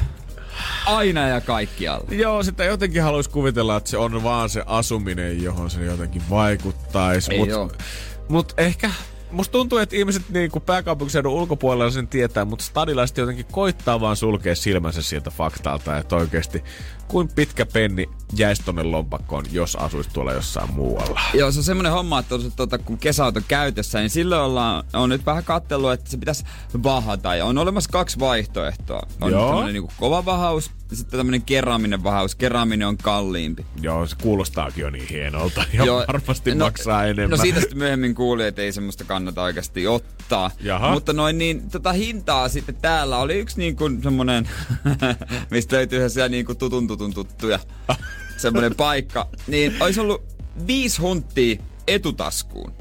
aina 0.86 1.28
ja 1.28 1.40
kaikkialla. 1.40 2.06
Joo, 2.10 2.42
sitä 2.42 2.64
jotenkin 2.64 3.02
haluaisi 3.02 3.30
kuvitella, 3.30 3.76
että 3.76 3.90
se 3.90 3.96
on 3.98 4.22
vaan 4.22 4.48
se 4.48 4.62
asuminen, 4.66 5.42
johon 5.42 5.70
se 5.70 5.84
jotenkin 5.84 6.22
vaikuttaisi. 6.30 7.38
Mutta 7.38 7.84
mut 8.28 8.54
ehkä 8.56 8.90
musta 9.30 9.52
tuntuu, 9.52 9.78
että 9.78 9.96
ihmiset 9.96 10.28
niin 10.28 10.50
kuin 10.50 10.62
pääkaupunkiseudun 10.62 11.32
ulkopuolella 11.32 11.90
sen 11.90 12.08
tietää, 12.08 12.44
mutta 12.44 12.64
stadilaiset 12.64 13.16
jotenkin 13.16 13.46
koittaa 13.52 14.00
vaan 14.00 14.16
sulkea 14.16 14.56
silmänsä 14.56 15.02
sieltä 15.02 15.30
faktalta, 15.30 15.98
että 15.98 16.16
oikeasti 16.16 16.64
kuin 17.08 17.28
pitkä 17.34 17.66
penni 17.66 18.08
jäisi 18.36 18.62
tonne 18.64 18.82
lompakkoon, 18.82 19.44
jos 19.52 19.76
asuisi 19.76 20.10
tuolla 20.10 20.32
jossain 20.32 20.74
muualla. 20.74 21.20
Joo, 21.34 21.50
se 21.50 21.58
on 21.58 21.64
semmoinen 21.64 21.92
homma, 21.92 22.18
että 22.18 22.34
tuota, 22.56 22.78
kun 22.78 22.98
kesäauto 22.98 23.40
käytössä, 23.48 23.98
niin 23.98 24.10
silloin 24.10 24.42
ollaan, 24.42 24.84
on 24.92 25.08
nyt 25.08 25.26
vähän 25.26 25.44
kattellut, 25.44 25.92
että 25.92 26.10
se 26.10 26.16
pitäisi 26.16 26.44
vahata. 26.82 27.34
Ja 27.34 27.44
on 27.44 27.58
olemassa 27.58 27.90
kaksi 27.90 28.18
vaihtoehtoa. 28.18 29.02
On 29.20 29.30
Joo. 29.30 29.48
tämmöinen 29.48 29.74
niin 29.74 29.92
kova 29.96 30.24
vahaus 30.24 30.70
sitten 30.96 31.18
tämmöinen 31.18 31.42
keraaminen 31.42 32.05
vahaus. 32.05 32.35
Keraaminen 32.35 32.88
on 32.88 32.96
kalliimpi. 32.96 33.66
Joo, 33.81 34.07
se 34.07 34.16
kuulostaakin 34.22 34.83
jo 34.83 34.90
niin 34.90 35.09
hienolta. 35.09 35.64
Ja 35.72 35.85
Joo, 35.85 36.05
varmasti 36.09 36.55
no, 36.55 36.64
maksaa 36.64 37.05
enemmän. 37.05 37.31
No 37.31 37.37
siitä 37.37 37.61
sitten 37.61 37.79
myöhemmin 37.79 38.14
kuuli, 38.14 38.46
että 38.46 38.62
ei 38.62 38.72
semmoista 38.72 39.05
kannata 39.05 39.42
oikeasti 39.42 39.87
ottaa. 39.87 40.51
Jaha. 40.61 40.92
Mutta 40.92 41.12
noin 41.12 41.38
niin, 41.38 41.70
tota 41.70 41.92
hintaa 41.92 42.48
sitten 42.48 42.74
täällä 42.74 43.18
oli 43.18 43.35
yksi 43.35 43.59
niin 43.59 43.77
kuin 43.77 44.03
semmoinen, 44.03 44.48
mistä 45.51 45.77
löytyy 45.77 46.09
siellä 46.09 46.29
niin 46.29 46.46
kuin 46.46 46.59
tutun 46.59 46.87
tutun 46.87 47.14
tuttuja. 47.14 47.59
semmoinen 48.37 48.74
paikka. 48.74 49.29
Niin 49.46 49.77
olisi 49.81 50.01
ollut 50.01 50.22
viisi 50.66 51.01
hunttia 51.01 51.62
etutaskuun. 51.87 52.72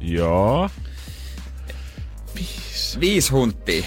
Joo. 0.00 0.70
Viisi. 2.34 3.00
Viisi 3.00 3.30
hunttia. 3.30 3.86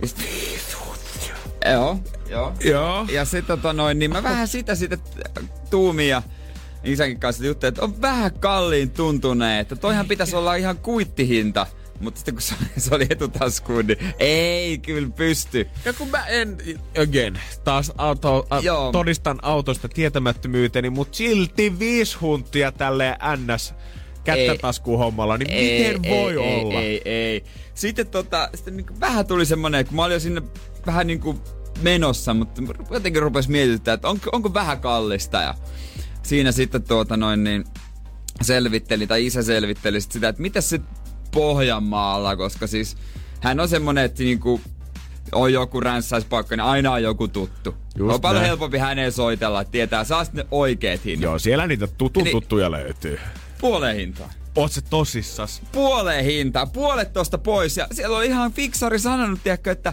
Viisi 0.00 0.76
hunttia. 0.86 1.36
Joo. 1.72 2.00
Joo. 2.34 2.52
Joo. 2.64 3.06
Ja 3.12 3.24
sitten 3.24 3.56
tota 3.56 3.72
noin, 3.72 3.98
niin 3.98 4.10
mä 4.10 4.22
vähän 4.22 4.48
sitä 4.48 4.74
sitten 4.74 4.98
tuumia 5.70 6.22
isänkin 6.84 7.20
kanssa 7.20 7.44
juttuja, 7.44 7.68
että 7.68 7.82
on 7.82 8.00
vähän 8.02 8.34
kalliin 8.40 8.90
tuntuneen, 8.90 9.60
että 9.60 9.76
toihan 9.76 10.08
pitäisi 10.08 10.36
olla 10.36 10.54
ihan 10.54 10.78
kuittihinta. 10.78 11.66
Mutta 12.00 12.18
sitten 12.18 12.34
kun 12.34 12.42
se 12.42 12.54
oli, 12.60 12.68
se 12.76 12.94
oli 12.94 13.06
etutaskuun, 13.10 13.86
niin 13.86 13.98
ei 14.18 14.78
kyllä 14.78 15.08
pysty. 15.16 15.68
Ja 15.84 15.92
kun 15.92 16.08
mä 16.08 16.26
en, 16.26 16.58
again, 17.02 17.40
taas 17.64 17.92
auto, 17.98 18.46
a, 18.50 18.60
todistan 18.92 19.38
autosta 19.42 19.88
tietämättömyyteni, 19.88 20.90
mutta 20.90 21.16
silti 21.16 21.78
viisi 21.78 22.18
huntia 22.18 22.72
tälle 22.72 23.16
ns 23.36 23.74
kättätaskuun 24.24 24.98
hommalla, 24.98 25.38
niin 25.38 25.50
ei, 25.50 25.78
miten 25.78 26.04
ei, 26.04 26.10
voi 26.10 26.32
ei, 26.32 26.36
olla? 26.36 26.80
Ei, 26.80 27.02
ei, 27.04 27.12
ei. 27.14 27.44
Sitten 27.74 28.06
tota, 28.06 28.48
sitten 28.54 28.76
niin 28.76 29.00
vähän 29.00 29.26
tuli 29.26 29.46
semmonen, 29.46 29.86
kun 29.86 29.96
mä 29.96 30.04
olin 30.04 30.20
sinne 30.20 30.42
vähän 30.86 31.06
niinku 31.06 31.40
menossa, 31.82 32.34
mutta 32.34 32.62
jotenkin 32.90 33.22
rupesi 33.22 33.50
mietittää, 33.50 33.94
että 33.94 34.08
onko, 34.08 34.30
onko 34.32 34.54
vähän 34.54 34.80
kallista 34.80 35.42
ja 35.42 35.54
siinä 36.22 36.52
sitten 36.52 36.82
tuota 36.82 37.16
noin 37.16 37.44
niin 37.44 37.64
selvitteli, 38.42 39.06
tai 39.06 39.26
isä 39.26 39.42
selvitteli 39.42 40.00
sit 40.00 40.12
sitä, 40.12 40.28
että 40.28 40.42
mitä 40.42 40.60
se 40.60 40.80
Pohjanmaalla, 41.32 42.36
koska 42.36 42.66
siis 42.66 42.96
hän 43.40 43.60
on 43.60 43.68
semmonen, 43.68 44.04
että 44.04 44.22
niinku 44.22 44.60
on 45.32 45.52
joku 45.52 45.80
ränssäispaikka, 45.80 46.56
niin 46.56 46.64
aina 46.64 46.92
on 46.92 47.02
joku 47.02 47.28
tuttu. 47.28 47.74
Just 47.98 48.14
on 48.14 48.20
paljon 48.20 48.40
näin. 48.40 48.48
helpompi 48.48 48.78
häneen 48.78 49.12
soitella, 49.12 49.60
että 49.60 49.72
tietää, 49.72 50.04
saa 50.04 50.24
sitten 50.24 50.44
ne 50.44 50.48
oikeet 50.50 51.04
hinnat. 51.04 51.22
Joo, 51.22 51.38
siellä 51.38 51.66
niitä 51.66 51.86
tutun 51.86 52.24
niin, 52.24 52.32
tuttuja 52.32 52.70
löytyy. 52.70 53.18
Puoleen 53.60 53.96
hintaan. 53.96 54.30
Oot 54.56 54.72
se 54.72 54.80
tosissas? 54.80 55.62
Puoleen 55.72 56.24
hintaan, 56.24 56.70
puolet 56.70 57.12
tosta 57.12 57.38
pois. 57.38 57.76
Ja 57.76 57.86
siellä 57.92 58.16
on 58.16 58.24
ihan 58.24 58.52
fiksari 58.52 58.98
sanonut, 58.98 59.42
tiedätkö, 59.42 59.70
että 59.70 59.92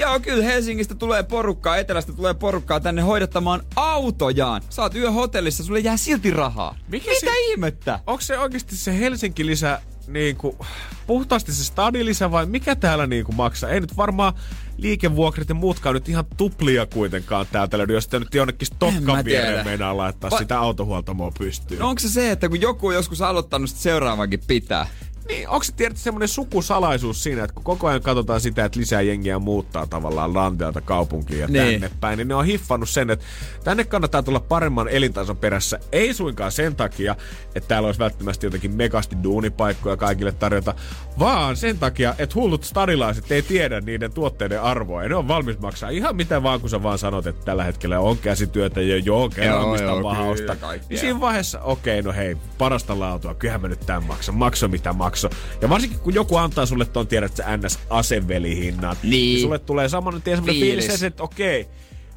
Joo, 0.00 0.20
kyllä 0.20 0.44
Helsingistä 0.44 0.94
tulee 0.94 1.22
porukkaa, 1.22 1.76
etelästä 1.76 2.12
tulee 2.12 2.34
porukkaa 2.34 2.80
tänne 2.80 3.02
hoidattamaan 3.02 3.62
autojaan. 3.76 4.62
Saat 4.70 4.94
yö 4.94 5.10
hotellissa, 5.10 5.64
sulle 5.64 5.80
jää 5.80 5.96
silti 5.96 6.30
rahaa. 6.30 6.76
Mikä 6.88 7.10
Mitä 7.10 7.20
se, 7.20 7.38
ihmettä? 7.50 8.00
Onko 8.06 8.20
se 8.20 8.38
oikeasti 8.38 8.76
se 8.76 8.98
Helsinki-lisä 8.98 9.80
niinku, 10.06 10.58
puhtaasti 11.06 11.52
se 11.52 11.64
stadilisä 11.64 12.30
vai 12.30 12.46
mikä 12.46 12.76
täällä 12.76 13.06
niinku 13.06 13.32
maksaa? 13.32 13.70
Ei 13.70 13.80
nyt 13.80 13.96
varmaan 13.96 14.32
liikevuokrit 14.76 15.48
ja 15.48 15.54
muutkaan 15.54 15.94
nyt 15.94 16.08
ihan 16.08 16.24
tuplia 16.36 16.86
kuitenkaan 16.86 17.46
täältä 17.52 17.78
löydy, 17.78 17.92
jos 17.92 18.12
nyt 18.12 18.34
jonnekin 18.34 18.66
Stokkan 18.66 19.24
viereen 19.24 19.64
meinaa 19.64 19.96
laittaa 19.96 20.30
Va- 20.30 20.38
sitä 20.38 20.58
autohuoltamoa 20.60 21.32
pystyyn. 21.38 21.80
No 21.80 21.88
onko 21.88 22.00
se 22.00 22.08
se, 22.08 22.30
että 22.30 22.48
kun 22.48 22.60
joku 22.60 22.86
on 22.86 22.94
joskus 22.94 23.22
aloittanut, 23.22 23.70
seuraavankin 23.70 24.40
pitää? 24.46 24.86
Niin, 25.28 25.48
onko 25.48 25.64
se 25.64 25.72
tiedät 25.72 25.96
semmoinen 25.96 26.28
sukusalaisuus 26.28 27.22
siinä, 27.22 27.44
että 27.44 27.54
kun 27.54 27.64
koko 27.64 27.86
ajan 27.86 28.02
katsotaan 28.02 28.40
sitä, 28.40 28.64
että 28.64 28.80
lisää 28.80 29.00
jengiä 29.00 29.38
muuttaa 29.38 29.86
tavallaan 29.86 30.34
lanteelta 30.34 30.80
kaupunkiin 30.80 31.40
ja 31.40 31.46
niin. 31.46 31.80
tänne 31.80 31.96
päin, 32.00 32.16
niin 32.16 32.28
ne 32.28 32.34
on 32.34 32.44
hiffannut 32.44 32.88
sen, 32.88 33.10
että 33.10 33.24
tänne 33.64 33.84
kannattaa 33.84 34.22
tulla 34.22 34.40
paremman 34.40 34.88
elintason 34.88 35.36
perässä. 35.36 35.78
Ei 35.92 36.14
suinkaan 36.14 36.52
sen 36.52 36.76
takia, 36.76 37.16
että 37.54 37.68
täällä 37.68 37.86
olisi 37.86 38.00
välttämättä 38.00 38.46
jotenkin 38.46 38.74
megasti 38.74 39.16
duunipaikkoja 39.22 39.96
kaikille 39.96 40.32
tarjota, 40.32 40.74
vaan 41.18 41.56
sen 41.56 41.78
takia, 41.78 42.14
että 42.18 42.34
hullut 42.34 42.64
stadilaiset 42.64 43.32
ei 43.32 43.42
tiedä 43.42 43.80
niiden 43.80 44.12
tuotteiden 44.12 44.62
arvoa. 44.62 45.02
Ja 45.02 45.08
ne 45.08 45.14
on 45.14 45.28
valmis 45.28 45.58
maksaa 45.58 45.90
ihan 45.90 46.16
mitä 46.16 46.42
vaan, 46.42 46.60
kun 46.60 46.70
sä 46.70 46.82
vaan 46.82 46.98
sanot, 46.98 47.26
että 47.26 47.44
tällä 47.44 47.64
hetkellä 47.64 48.00
on 48.00 48.18
käsityötä 48.18 48.80
ja 48.80 48.96
joo, 48.96 49.28
kerromista 49.28 50.02
vahausta. 50.02 50.56
Niin 50.88 50.98
siinä 50.98 51.20
vaiheessa, 51.20 51.60
okei, 51.60 52.00
okay, 52.00 52.12
no 52.12 52.16
hei, 52.16 52.36
parasta 52.58 52.98
laatua, 52.98 53.34
kyllähän 53.34 53.60
mä 53.60 53.68
nyt 53.68 53.86
tämän 53.86 54.04
maksan, 54.04 54.34
makso 54.34 54.68
mitä 54.68 54.92
makso. 55.10 55.30
Ja 55.60 55.68
varsinkin 55.68 55.98
kun 56.00 56.14
joku 56.14 56.36
antaa 56.36 56.66
sulle 56.66 56.84
ton 56.84 57.06
tiedät, 57.06 57.38
että 57.38 57.56
ns 57.56 57.78
asevelihinnan, 57.90 58.96
niin. 59.02 59.10
niin 59.10 59.40
sulle 59.40 59.58
tulee 59.58 59.88
saman 59.88 60.22
tien 60.22 60.36
semmoinen 60.36 60.60
fiilis, 60.60 61.02
että 61.02 61.22
okei, 61.22 61.60
okay, 61.60 61.74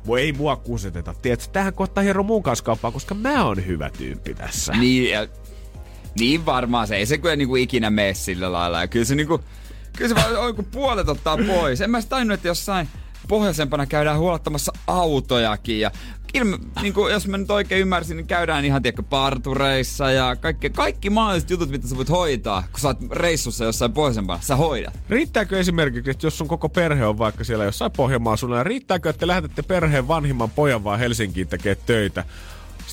voi 0.08 0.22
ei 0.22 0.34
mua 0.34 0.56
kuseteta. 0.56 1.14
Tiedätkö, 1.22 1.48
tähän 1.52 1.74
kohtaa 1.74 2.04
hieron 2.04 2.26
mun 2.26 2.44
kanssa 2.44 2.66
kauppaa, 2.66 2.92
koska 2.92 3.16
mä 3.16 3.46
oon 3.46 3.66
hyvä 3.66 3.90
tyyppi 3.90 4.34
tässä. 4.34 4.74
Niin, 4.74 5.10
ja, 5.10 5.28
niin 6.20 6.46
varmaan 6.46 6.88
se. 6.88 6.96
Ei 6.96 7.06
se 7.06 7.18
kyllä 7.18 7.36
niinku 7.36 7.56
ikinä 7.56 7.90
mene 7.90 8.14
sillä 8.14 8.52
lailla. 8.52 8.82
Ja 8.82 8.88
kyllä 8.88 9.06
se 9.06 9.16
niinku, 9.16 9.40
kyllä 9.98 10.10
se 10.10 10.16
vaan 10.16 10.38
on, 10.38 10.56
kun 10.56 10.66
puolet 10.66 11.10
ottaa 11.10 11.38
pois. 11.48 11.82
En 11.82 11.92
mä 11.92 12.02
sitä 12.02 12.10
tainnut, 12.10 12.34
että 12.34 12.48
jossain 12.48 12.88
pohjoisempana 13.28 13.86
käydään 13.86 14.18
huolettamassa 14.18 14.72
autojakin 14.88 15.80
ja 15.80 15.92
ilme, 16.34 16.58
niin 16.82 16.94
kuin, 16.94 17.14
jos 17.14 17.28
mä 17.28 17.38
nyt 17.38 17.52
oikein 17.52 17.82
ymmärsin, 17.82 18.18
niin 18.18 18.28
käydään 18.28 18.66
ihan 18.66 18.82
tiedätkö, 18.82 19.04
partureissa 19.04 20.12
ja 20.12 20.36
kaikki, 20.36 20.70
kaikki 20.70 21.10
mahdolliset 21.10 21.50
jutut, 21.50 21.70
mitä 21.70 21.88
sä 21.88 21.98
voit 21.98 22.10
hoitaa, 22.10 22.64
kun 22.72 22.80
sä 22.80 22.88
oot 22.88 22.98
reissussa 23.12 23.66
jossain 23.66 23.94
pohjoisempana, 23.94 24.40
sä 24.42 24.56
hoidat. 24.56 25.00
Riittääkö 25.10 25.60
esimerkiksi, 25.60 26.12
että 26.12 26.26
jos 26.28 26.38
sun 26.38 26.48
koko 26.48 26.70
perhe 26.70 27.06
on 27.06 27.18
vaikka 27.18 27.44
siellä 27.44 27.66
jossain 27.66 27.92
Pohjanmaa 27.92 28.38
suunnalla, 28.38 28.64
riittääkö, 28.64 29.10
että 29.10 29.28
lähetätte 29.28 29.62
perheen 29.62 30.08
vanhimman 30.08 30.50
pojan 30.50 30.84
vaan 30.84 31.00
Helsinkiin 31.00 31.48
tekee 31.48 31.76
töitä? 31.76 32.24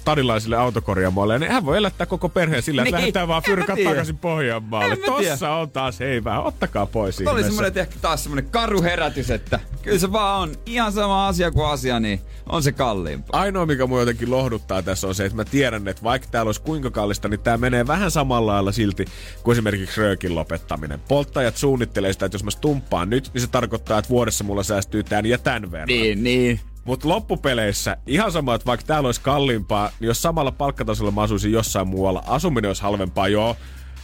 Stadilaisille 0.00 0.56
autokorjaamoille, 0.56 1.38
niin 1.38 1.52
hän 1.52 1.66
voi 1.66 1.76
elättää 1.78 2.06
koko 2.06 2.28
perheen 2.28 2.62
sillä, 2.62 2.82
että 2.82 2.86
Niin. 2.90 2.94
lähdetään 3.00 3.28
vaan 3.28 3.42
fyrkat 3.42 3.78
takaisin 3.84 4.18
Pohjanmaalle. 4.18 4.96
Tiedä. 4.96 5.12
Tossa 5.30 5.50
on 5.54 5.70
taas 5.70 6.00
heivää, 6.00 6.42
ottakaa 6.42 6.86
pois 6.86 7.16
Tämä 7.16 7.30
oli 7.30 7.42
semmonen 7.44 7.72
ehkä 7.78 7.96
taas 8.00 8.22
semmonen 8.22 8.50
karu 8.50 8.82
herätys, 8.82 9.30
että 9.30 9.60
kyllä 9.82 9.98
se 9.98 10.12
vaan 10.12 10.40
on 10.40 10.54
ihan 10.66 10.92
sama 10.92 11.28
asia 11.28 11.50
kuin 11.50 11.66
asia, 11.66 12.00
niin 12.00 12.20
on 12.46 12.62
se 12.62 12.72
kalliimpaa. 12.72 13.40
Ainoa, 13.40 13.66
mikä 13.66 13.86
mua 13.86 14.00
jotenkin 14.00 14.30
lohduttaa 14.30 14.82
tässä 14.82 15.06
on 15.06 15.14
se, 15.14 15.24
että 15.24 15.36
mä 15.36 15.44
tiedän, 15.44 15.88
että 15.88 16.02
vaikka 16.02 16.28
täällä 16.30 16.48
olisi 16.48 16.62
kuinka 16.62 16.90
kallista, 16.90 17.28
niin 17.28 17.40
tää 17.40 17.56
menee 17.56 17.86
vähän 17.86 18.10
samalla 18.10 18.52
lailla 18.52 18.72
silti 18.72 19.04
kuin 19.42 19.52
esimerkiksi 19.52 20.00
röökin 20.00 20.34
lopettaminen. 20.34 21.00
Polttajat 21.08 21.56
suunnittelee 21.56 22.12
sitä, 22.12 22.26
että 22.26 22.34
jos 22.34 22.44
mä 22.44 22.50
stumppaan 22.50 23.10
nyt, 23.10 23.30
niin 23.34 23.42
se 23.42 23.46
tarkoittaa, 23.46 23.98
että 23.98 24.08
vuodessa 24.08 24.44
mulla 24.44 24.62
säästyy 24.62 25.02
tän 25.02 25.26
ja 25.26 25.38
tän 25.38 25.70
verran. 25.72 25.86
Niin, 25.88 26.24
niin. 26.24 26.60
Mutta 26.84 27.08
loppupeleissä 27.08 27.96
ihan 28.06 28.32
sama, 28.32 28.54
että 28.54 28.66
vaikka 28.66 28.86
täällä 28.86 29.06
olisi 29.06 29.20
kalliimpaa, 29.20 29.90
niin 30.00 30.06
jos 30.06 30.22
samalla 30.22 30.52
palkkatasolla 30.52 31.10
mä 31.10 31.22
asuisin 31.22 31.52
jossain 31.52 31.88
muualla, 31.88 32.22
asuminen 32.26 32.68
olisi 32.68 32.82
halvempaa, 32.82 33.28
joo. 33.28 33.56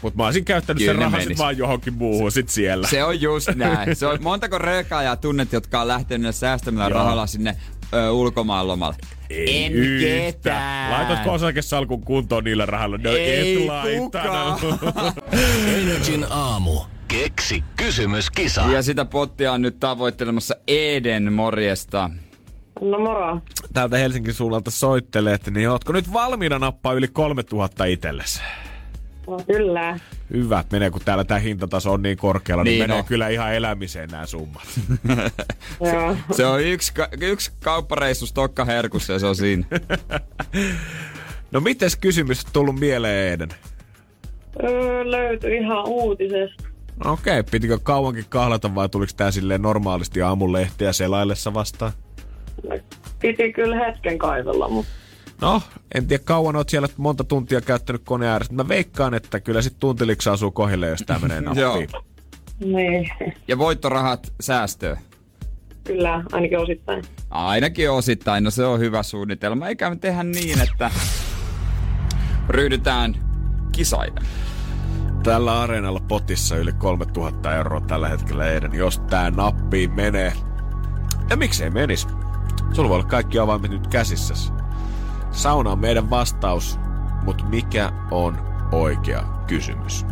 Mutta 0.03 0.17
mä 0.17 0.25
olisin 0.25 0.45
käyttänyt 0.45 0.81
Kyllä 0.81 0.93
sen 0.93 1.03
rahan 1.03 1.23
sit 1.23 1.39
vaan 1.39 1.59
johonkin 1.59 1.95
muuhun 1.95 2.33
sit 2.33 2.49
siellä. 2.49 2.87
Se 2.87 3.05
on 3.05 3.21
just 3.21 3.49
näin. 3.55 3.97
Se 3.97 4.07
on, 4.07 4.19
montako 4.23 4.59
röökaajaa 4.59 5.17
tunnet, 5.17 5.53
jotka 5.53 5.81
on 5.81 5.89
lähtenyt 5.89 6.35
säästämällä 6.37 6.89
rahalla 6.89 7.27
sinne 7.27 7.57
ö, 7.95 8.11
ulkomaan 8.11 8.69
lomalle? 8.69 8.97
en 9.31 9.73
yhtä. 9.73 10.07
ketään. 10.07 10.93
Laitatko 10.93 11.33
osakesalkun 11.33 12.01
kuntoon 12.03 12.45
niillä 12.45 12.67
rahalla? 12.67 12.99
No 12.99 13.11
Ei 13.11 13.63
et 13.63 13.67
laittanut. 13.69 14.61
Energin 15.77 16.27
aamu. 16.31 16.81
Keksi 17.09 17.65
kysymyskisa. 17.77 18.61
Ja 18.61 18.83
sitä 18.83 19.05
pottia 19.05 19.53
on 19.53 19.63
nyt 19.63 19.81
tavoittelemassa 19.81 20.57
Eden 20.69 21.33
morjesta. 21.33 22.11
No 22.81 22.99
moro. 22.99 23.41
Täältä 23.73 23.99
Helsingin 23.99 24.35
suunnalta 24.35 24.71
soittelet, 24.71 25.47
niin 25.51 25.71
ootko 25.71 25.93
nyt 25.93 26.13
valmiina 26.13 26.59
nappaa 26.59 26.93
yli 26.93 27.09
3000 27.09 27.85
itsellesi? 27.85 28.41
No, 29.27 29.41
kyllä. 29.47 29.99
Hyvä, 30.33 30.65
menee 30.73 30.91
kun 30.91 31.01
täällä 31.05 31.25
tää 31.25 31.39
hintataso 31.39 31.93
on 31.93 32.03
niin 32.03 32.17
korkealla, 32.17 32.65
niin, 32.65 32.71
Niin 32.73 32.83
menee 32.83 32.99
on. 32.99 33.05
kyllä 33.05 33.29
ihan 33.29 33.55
elämiseen 33.55 34.09
nämä 34.11 34.27
summat. 34.27 34.63
Joo. 35.93 36.17
Se 36.33 36.47
on 36.47 36.63
yksi, 36.63 36.95
ka- 36.95 37.09
yksi 37.21 37.53
kauppareissu 37.65 38.27
Stokka 38.27 38.65
herkussa 38.65 39.13
ja 39.13 39.19
se 39.19 39.27
on 39.27 39.37
siinä. 39.37 39.67
No 41.53 41.61
mites 41.61 41.97
kysymys 41.97 42.45
on 42.45 42.51
tullut 42.53 42.79
mieleen 42.81 43.33
Eden? 43.33 43.49
Öö, 44.65 45.11
löytyi 45.11 45.57
ihan 45.57 45.85
uutisesta. 45.89 46.65
Okei, 47.05 47.43
pitikö 47.43 47.79
kauankin 47.83 48.25
kahlata 48.29 48.75
vai 48.75 48.89
tuliko 48.89 49.13
tää 49.17 49.31
silleen 49.31 49.63
normaalisti 49.63 50.23
aamulehtiä 50.23 50.93
selaillessa 50.93 51.55
vastaan? 51.55 51.93
Piti 53.21 53.53
kyllä 53.53 53.77
hetken 53.87 54.19
kaivella, 54.19 54.69
mutta 54.69 54.91
No, 55.41 55.63
en 55.95 56.07
tiedä 56.07 56.23
kauan 56.27 56.57
oot 56.57 56.69
siellä 56.69 56.89
monta 56.97 57.25
tuntia 57.25 57.61
käyttänyt 57.61 58.03
koneen 58.05 58.31
ääressä. 58.33 58.55
Mä 58.55 58.69
veikkaan, 58.69 59.15
että 59.15 59.41
kyllä 59.41 59.63
sit 59.63 59.77
tuntiliksi 59.81 60.31
asuu 60.31 60.51
kohille, 60.51 60.89
jos 60.89 61.03
tää 61.07 61.19
menee 61.19 61.41
nappiin. 61.55 61.89
niin. 62.65 63.09
Ja 63.49 63.59
voittorahat 63.59 64.33
säästöön. 64.41 64.97
Kyllä, 65.85 66.25
ainakin 66.33 66.59
osittain. 66.59 67.05
Ainakin 67.31 67.91
osittain, 67.91 68.45
no 68.45 68.51
se 68.51 68.65
on 68.65 68.81
hyvä 68.81 69.03
suunnitelma. 69.03 69.69
Eikä 69.69 69.91
me 69.91 69.97
tehdä 69.97 70.23
niin, 70.23 70.61
että 70.61 70.91
ryhdytään 72.49 73.15
kisailemaan. 73.73 74.27
Tällä 75.23 75.61
areenalla 75.61 76.01
potissa 76.09 76.57
yli 76.57 76.73
3000 76.73 77.57
euroa 77.57 77.81
tällä 77.81 78.09
hetkellä 78.09 78.51
Eden, 78.53 78.75
jos 78.75 78.99
tää 78.99 79.31
nappiin 79.31 79.93
menee. 79.93 80.33
Ja 81.31 81.37
miksei 81.37 81.71
menis? 81.71 82.07
Sulla 82.73 82.89
voi 82.89 82.97
olla 82.97 83.09
kaikki 83.09 83.39
avaimet 83.39 83.71
nyt 83.71 83.87
käsissäsi. 83.87 84.53
Sauna 85.31 85.71
on 85.71 85.79
meidän 85.79 86.11
vastaus, 86.11 86.79
mutta 87.23 87.45
mikä 87.45 87.93
on 88.11 88.39
oikea 88.73 89.23
kysymys? 89.47 90.07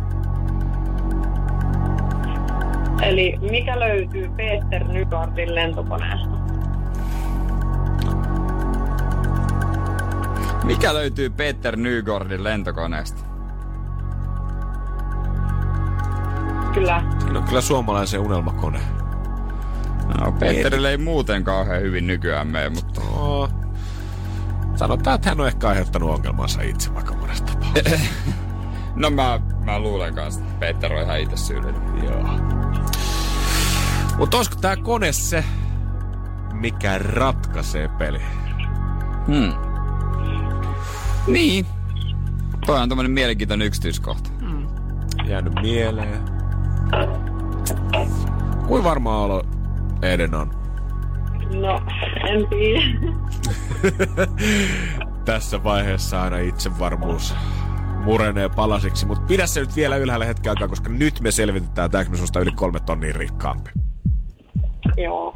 Eli 3.01 3.37
mikä 3.51 3.79
löytyy 3.79 4.29
Peter 4.29 4.83
Nygardin 4.83 5.55
lentokoneesta? 5.55 6.35
Mikä 10.63 10.93
löytyy 10.93 11.29
Peter 11.29 11.75
Nygordin 11.75 12.43
lentokoneesta? 12.43 13.25
Kyllä. 16.73 17.03
Siinä 17.19 17.39
on 17.39 17.45
kyllä 17.45 17.61
suomalaisen 17.61 18.19
unelmakone. 18.19 18.79
No, 20.05 20.31
Peterille 20.31 20.89
ei 20.89 20.97
muuten 20.97 21.43
kauhean 21.43 21.81
hyvin 21.81 22.07
nykyään 22.07 22.47
mene, 22.47 22.69
mutta... 22.69 23.01
No, 23.01 23.49
sanotaan, 24.75 25.15
että 25.15 25.29
hän 25.29 25.41
on 25.41 25.47
ehkä 25.47 25.67
aiheuttanut 25.67 26.09
ongelmansa 26.09 26.61
itse 26.61 26.93
vaikka 26.93 27.13
monesta 27.13 27.51
tapauksessa. 27.51 28.05
No 28.95 29.09
mä, 29.09 29.39
mä 29.65 29.79
luulen 29.79 30.15
kanssa, 30.15 30.41
että 30.41 30.53
Peter 30.59 30.93
on 30.93 31.01
ihan 31.03 31.19
itse 31.19 31.37
syyllinen. 31.37 31.81
Joo. 32.03 32.23
Mutta 34.17 34.37
olisiko 34.37 34.55
tää 34.61 34.75
kone 34.75 35.11
se, 35.11 35.43
mikä 36.53 36.97
ratkaisee 36.97 37.87
peli? 37.87 38.21
Hmm. 39.27 39.53
Niin. 41.27 41.65
Toi 42.65 42.81
on 42.81 42.89
tämmönen 42.89 43.11
mielenkiintoinen 43.11 43.67
yksityiskohta. 43.67 44.29
Jäänyt 45.27 45.53
mieleen. 45.61 46.19
Kuin 48.67 48.83
varmaan 48.83 49.19
olo 49.21 49.43
Eden 50.01 50.35
on? 50.35 50.51
No, 51.53 51.81
en 52.29 52.47
tiedä. 52.47 52.81
Tässä 55.25 55.63
vaiheessa 55.63 56.21
aina 56.21 56.37
itsevarmuus 56.37 57.35
murenee 58.03 58.49
palasiksi, 58.49 59.05
mutta 59.05 59.25
pidä 59.27 59.47
se 59.47 59.59
nyt 59.59 59.75
vielä 59.75 59.97
ylhäällä 59.97 60.25
hetken 60.25 60.49
aikaa, 60.49 60.67
koska 60.67 60.89
nyt 60.89 61.19
me 61.19 61.31
selvitetään 61.31 61.91
tää, 61.91 62.03
kun 62.03 62.13
me 62.13 62.17
susta 62.17 62.39
yli 62.39 62.51
kolme 62.51 62.79
tonnia 62.79 63.13
rikkaampi. 63.13 63.69
Joo. 64.97 65.33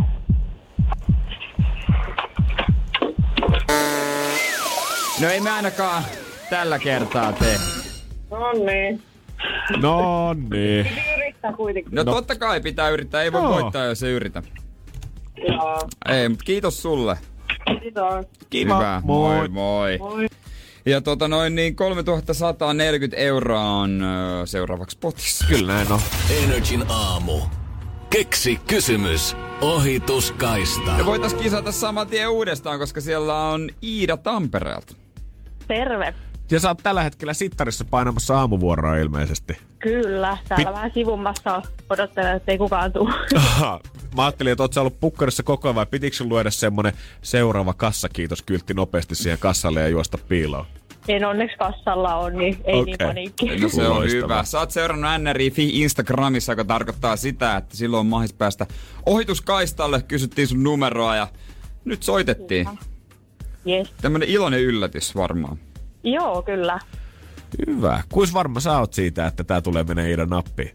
No 5.21 5.29
ei 5.29 5.41
me 5.41 5.49
ainakaan 5.51 6.03
tällä 6.49 6.79
kertaa 6.79 7.33
tee. 7.33 7.57
No 8.31 8.51
niin. 8.65 9.01
No 9.81 10.33
niin. 10.33 10.87
Yrittää 11.29 11.53
kuitenkin. 11.53 11.95
No, 11.95 12.03
No. 12.03 12.11
no 12.11 12.15
totta 12.17 12.35
kai 12.35 12.61
pitää 12.61 12.89
yrittää, 12.89 13.23
ei 13.23 13.31
voi 13.31 13.41
Joo. 13.41 13.49
voittaa, 13.53 13.85
jos 13.85 14.03
ei 14.03 14.11
yritä. 14.13 14.43
Joo. 15.47 15.79
Ei, 16.09 16.29
mutta 16.29 16.43
kiitos 16.45 16.81
sulle. 16.81 17.17
Kiitos. 17.81 18.25
Kiva. 18.49 18.75
Hyvä. 18.77 19.01
Moi. 19.05 19.35
moi. 19.37 19.49
moi. 19.49 19.97
Moi. 19.97 20.27
Ja 20.85 21.01
tota 21.01 21.27
noin 21.27 21.55
niin 21.55 21.75
3140 21.75 23.17
euroa 23.17 23.61
on 23.63 24.03
seuraavaksi 24.45 24.97
potissa. 25.01 25.45
Kyllä 25.47 25.73
näin 25.73 25.91
on. 25.91 25.99
Energin 26.43 26.83
aamu. 26.89 27.39
Keksi 28.09 28.59
kysymys. 28.67 29.35
Ohituskaista. 29.61 30.91
Ja 30.97 31.05
voitais 31.05 31.33
kisata 31.33 31.71
saman 31.71 32.07
tien 32.07 32.29
uudestaan, 32.29 32.79
koska 32.79 33.01
siellä 33.01 33.35
on 33.49 33.69
Iida 33.83 34.17
Tampereelta. 34.17 34.95
Terve. 35.67 36.13
Ja 36.51 36.59
sä 36.59 36.67
oot 36.67 36.77
tällä 36.83 37.03
hetkellä 37.03 37.33
sittarissa 37.33 37.85
painamassa 37.85 38.39
aamuvuoroa 38.39 38.95
ilmeisesti. 38.95 39.57
Kyllä, 39.79 40.37
täällä 40.47 40.69
Pit- 40.69 40.73
vähän 40.73 40.91
sivummassa 40.93 41.61
odottelen, 41.89 42.35
että 42.35 42.51
ei 42.51 42.57
kukaan 42.57 42.93
tule. 42.93 43.13
Aha. 43.35 43.79
Mä 44.15 44.25
ajattelin, 44.25 44.51
että 44.51 44.63
oot 44.63 44.73
sä 44.73 44.81
ollut 44.81 44.99
pukkarissa 44.99 45.43
koko 45.43 45.67
ajan 45.67 45.75
vai 45.75 45.85
pitikö 45.85 46.15
sun 46.15 46.29
luoda 46.29 46.51
semmonen 46.51 46.93
seuraava 47.21 47.73
kassakiitoskyltti 47.73 48.73
nopeasti 48.73 49.15
siihen 49.15 49.39
kassalle 49.39 49.81
ja 49.81 49.87
juosta 49.87 50.17
piiloon? 50.17 50.65
en 51.07 51.25
onneksi 51.25 51.57
kassalla 51.57 52.15
on, 52.15 52.37
niin 52.37 52.57
ei 52.63 52.73
niin 52.73 52.95
Okei. 52.95 53.07
paniikki. 53.07 53.57
No 53.57 53.69
se 53.69 53.87
on 53.87 54.11
hyvä. 54.11 54.43
Sä 54.43 54.59
oot 54.59 54.71
seurannut 54.71 55.11
NRI 55.21 55.51
Fi 55.51 55.81
Instagramissa, 55.81 56.51
joka 56.51 56.65
tarkoittaa 56.65 57.15
sitä, 57.15 57.57
että 57.57 57.77
silloin 57.77 57.99
on 57.99 58.05
mahis 58.05 58.33
päästä 58.33 58.67
ohituskaistalle. 59.05 60.01
Kysyttiin 60.01 60.47
sun 60.47 60.63
numeroa 60.63 61.15
ja 61.15 61.27
nyt 61.85 62.03
soitettiin. 62.03 62.67
Yes. 63.67 63.93
Tämmönen 64.01 64.29
iloinen 64.29 64.61
yllätys 64.61 65.15
varmaan. 65.15 65.57
Joo, 66.03 66.41
kyllä. 66.41 66.79
Hyvä. 67.67 68.01
Kuis 68.11 68.33
varma 68.33 68.59
sä 68.59 68.79
oot 68.79 68.93
siitä, 68.93 69.27
että 69.27 69.43
tää 69.43 69.61
tulee 69.61 69.83
menee 69.83 70.09
Iidan 70.09 70.29
nappiin? 70.29 70.71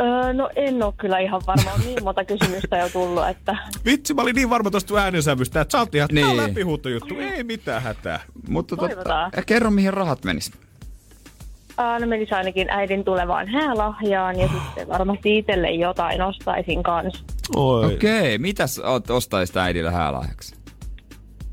Öö, 0.00 0.32
no 0.32 0.50
en 0.56 0.82
ole 0.82 0.94
kyllä 0.96 1.18
ihan 1.18 1.42
varma. 1.46 1.72
On 1.72 1.80
niin 1.80 2.04
monta 2.04 2.24
kysymystä 2.24 2.76
jo 2.76 2.88
tullut, 2.88 3.28
että 3.28 3.56
Vitsi, 3.84 4.14
mä 4.14 4.22
olin 4.22 4.34
niin 4.34 4.50
varma 4.50 4.70
tosta 4.70 4.96
äänensävystä, 4.96 5.60
että 5.60 5.72
sä 5.72 5.78
oot 5.78 5.94
ihan 5.94 6.08
niin. 6.12 6.26
Niin. 6.26 6.36
läpihuuttojuttu. 6.36 7.14
Ei 7.18 7.44
mitään 7.44 7.82
hätää. 7.82 8.20
Mutta 8.48 8.76
tota, 8.76 8.88
Toivotaan. 8.88 9.32
kerro 9.46 9.70
mihin 9.70 9.94
rahat 9.94 10.24
menis. 10.24 10.52
öö, 11.80 11.98
no 11.98 12.06
menisi 12.06 12.34
ainakin 12.34 12.70
äidin 12.70 13.04
tulevaan 13.04 13.48
häälahjaan 13.48 14.38
ja 14.38 14.48
sitten 14.48 14.88
varmasti 14.88 15.38
itselle 15.38 15.70
jotain 15.70 16.22
ostaisin 16.22 16.82
kanssa. 16.82 17.24
Oi. 17.56 17.94
Okei, 17.94 18.18
okay. 18.18 18.38
mitäs 18.38 18.78
oot 18.78 19.10
ostaisit 19.10 19.56
äidille 19.56 19.90
häälahjaksi? 19.90 20.57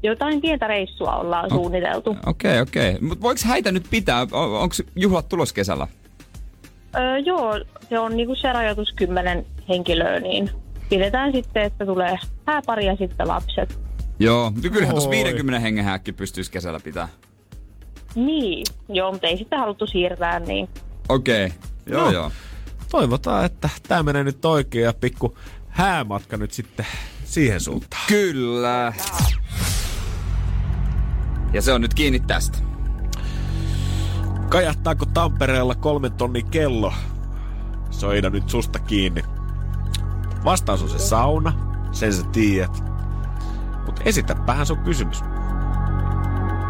Jotain 0.05 0.41
pientä 0.41 0.67
reissua 0.67 1.15
ollaan 1.15 1.49
suunniteltu. 1.49 2.09
Okei, 2.25 2.51
okay, 2.51 2.61
okei. 2.61 2.89
Okay. 2.95 3.07
Mutta 3.07 3.21
voiko 3.21 3.41
häitä 3.45 3.71
nyt 3.71 3.85
pitää? 3.89 4.21
On, 4.21 4.57
onko 4.59 4.75
juhlat 4.95 5.29
tulos 5.29 5.53
kesällä? 5.53 5.87
Öö, 6.97 7.17
joo, 7.17 7.59
se 7.89 7.99
on 7.99 8.17
niinku 8.17 8.35
se 8.35 8.53
rajoitus 8.53 8.93
10 8.93 9.45
henkilöä, 9.69 10.19
niin 10.19 10.49
pidetään 10.89 11.31
sitten, 11.31 11.63
että 11.63 11.85
tulee 11.85 12.17
hääpari 12.47 12.85
ja 12.85 12.95
sitten 12.95 13.27
lapset. 13.27 13.79
Joo, 14.19 14.51
mutta 14.51 14.69
kyllähän 14.69 14.95
tuossa 14.95 15.09
Oi. 15.09 15.15
50 15.15 15.59
hengen 15.59 15.85
häkki 15.85 16.11
pystyisi 16.11 16.51
kesällä 16.51 16.79
pitää. 16.79 17.07
Niin, 18.15 18.65
joo, 18.89 19.11
mutta 19.11 19.27
ei 19.27 19.37
sitten 19.37 19.59
haluttu 19.59 19.87
siirtää, 19.87 20.39
niin 20.39 20.69
Okei, 21.09 21.45
okay. 21.45 21.57
joo 21.85 22.05
No. 22.05 22.11
joo. 22.11 22.31
Toivotaan, 22.91 23.45
että 23.45 23.69
tämä 23.87 24.03
menee 24.03 24.23
nyt 24.23 24.45
oikein 24.45 24.83
ja 24.83 24.93
pikku 24.93 25.37
häämatka 25.67 26.37
nyt 26.37 26.51
sitten 26.51 26.85
siihen 27.23 27.59
suuntaan. 27.59 28.03
Kyllä. 28.07 28.93
Ja 31.55 31.61
se 31.61 31.73
on 31.73 31.81
nyt 31.81 31.93
kiinni 31.93 32.19
tästä. 32.19 32.57
Kajattaako 34.49 35.05
Tampereella 35.05 35.75
kolmen 35.75 36.11
tonnin 36.11 36.45
kello? 36.45 36.93
Soida 37.89 38.29
nyt 38.29 38.49
susta 38.49 38.79
kiinni. 38.79 39.23
Vastaus 40.45 40.83
on 40.83 40.89
se 40.89 40.99
sauna, 40.99 41.53
sen 41.91 42.13
sä 42.13 42.23
tiedät. 42.31 42.83
Mutta 43.85 44.01
esitäpähän 44.05 44.65
sun 44.65 44.77
kysymys. 44.77 45.23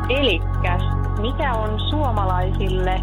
Elikkäs, 0.09 0.81
mikä 1.21 1.53
on 1.53 1.79
suomalaisille 1.89 3.01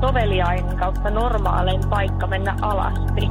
soveliain 0.00 0.76
kautta 0.78 1.10
normaalein 1.10 1.80
paikka 1.90 2.26
mennä 2.26 2.56
alasti? 2.62 3.28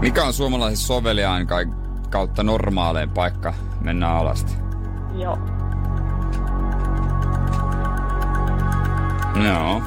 Mikä 0.00 0.24
on 0.24 0.32
suomalaisen 0.32 0.76
soveliaan 0.76 1.46
kai- 1.46 1.72
kautta 2.10 2.42
normaalein 2.42 3.10
paikka 3.10 3.54
mennä 3.80 4.10
alasti? 4.10 4.52
Joo. 5.14 5.61
Joo. 9.36 9.82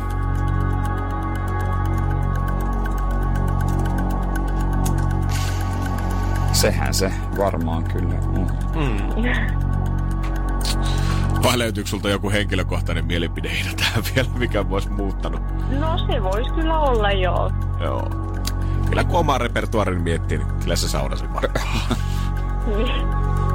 Sehän 6.53 6.93
se 6.93 7.11
varmaan 7.37 7.83
kyllä 7.83 8.15
on. 8.27 8.51
Vai 11.43 11.57
löytyykö 11.59 11.89
sulta 11.89 12.09
joku 12.09 12.31
henkilökohtainen 12.31 13.05
mielipide 13.05 13.51
tähän 13.77 14.03
vielä, 14.15 14.29
mikä 14.37 14.69
voisi 14.69 14.89
muuttanut? 14.89 15.41
No 15.79 15.97
se 15.97 16.23
voisi 16.23 16.51
kyllä 16.51 16.79
olla 16.79 17.11
joo. 17.11 17.51
Joo. 17.79 18.09
Kyllä 18.89 19.03
kun 19.03 19.19
omaa 19.19 19.37
repertuarin 19.37 20.01
miettii, 20.01 20.37
niin 20.37 20.47
kyllä 20.63 20.75
se 20.75 20.87
sauna 20.87 21.15
sen 21.15 21.33
varmaan. 21.33 21.97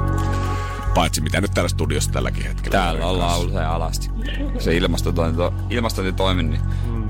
Paitsi 0.93 1.21
mitä 1.21 1.41
nyt 1.41 1.51
täällä 1.51 1.69
studiossa 1.69 2.11
tälläkin 2.11 2.43
hetkellä. 2.43 2.71
Täällä 2.79 3.05
ollaan 3.05 3.39
usein 3.39 3.67
alasti. 3.67 4.09
Se 4.59 4.77
ilmastointi 5.69 6.13
toimi, 6.15 6.43
niin 6.43 6.61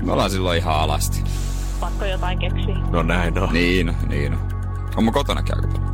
me 0.02 0.12
ollaan 0.12 0.30
silloin 0.30 0.58
ihan 0.58 0.74
alasti. 0.74 1.24
Pakko 1.80 2.04
jotain 2.04 2.38
keksiä. 2.38 2.74
No 2.90 3.02
näin 3.02 3.38
on. 3.38 3.52
Niin 3.52 3.88
on, 3.88 3.94
niin 4.08 4.32
on. 4.32 4.38
On 4.96 5.04
mun 5.04 5.12
kotonakin 5.12 5.56
aika 5.56 5.68
paljon. 5.68 5.92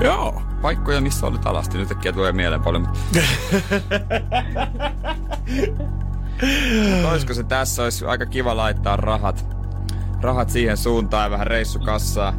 Joo. 0.00 0.42
Paikkoja, 0.62 1.00
missä 1.00 1.26
olet 1.26 1.46
alasti, 1.46 1.78
nyt 1.78 1.90
äkkiä 1.90 2.12
tulee 2.12 2.32
mieleen 2.32 2.62
paljon. 2.62 2.82
mutta- 2.82 2.98
Olisiko 7.10 7.34
se 7.34 7.42
tässä? 7.44 7.82
Olisi 7.82 8.04
aika 8.06 8.26
kiva 8.26 8.56
laittaa 8.56 8.96
rahat, 8.96 9.46
rahat 10.20 10.50
siihen 10.50 10.76
suuntaan 10.76 11.24
ja 11.24 11.30
vähän 11.30 11.46
reissukassaa 11.46 12.34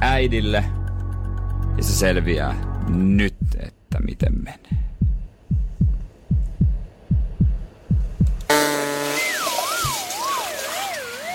äidille. 0.00 0.64
Ja 1.78 1.84
se 1.84 1.92
selviää 1.92 2.54
nyt, 2.88 3.34
että 3.60 3.98
miten 4.06 4.32
menee. 4.44 4.82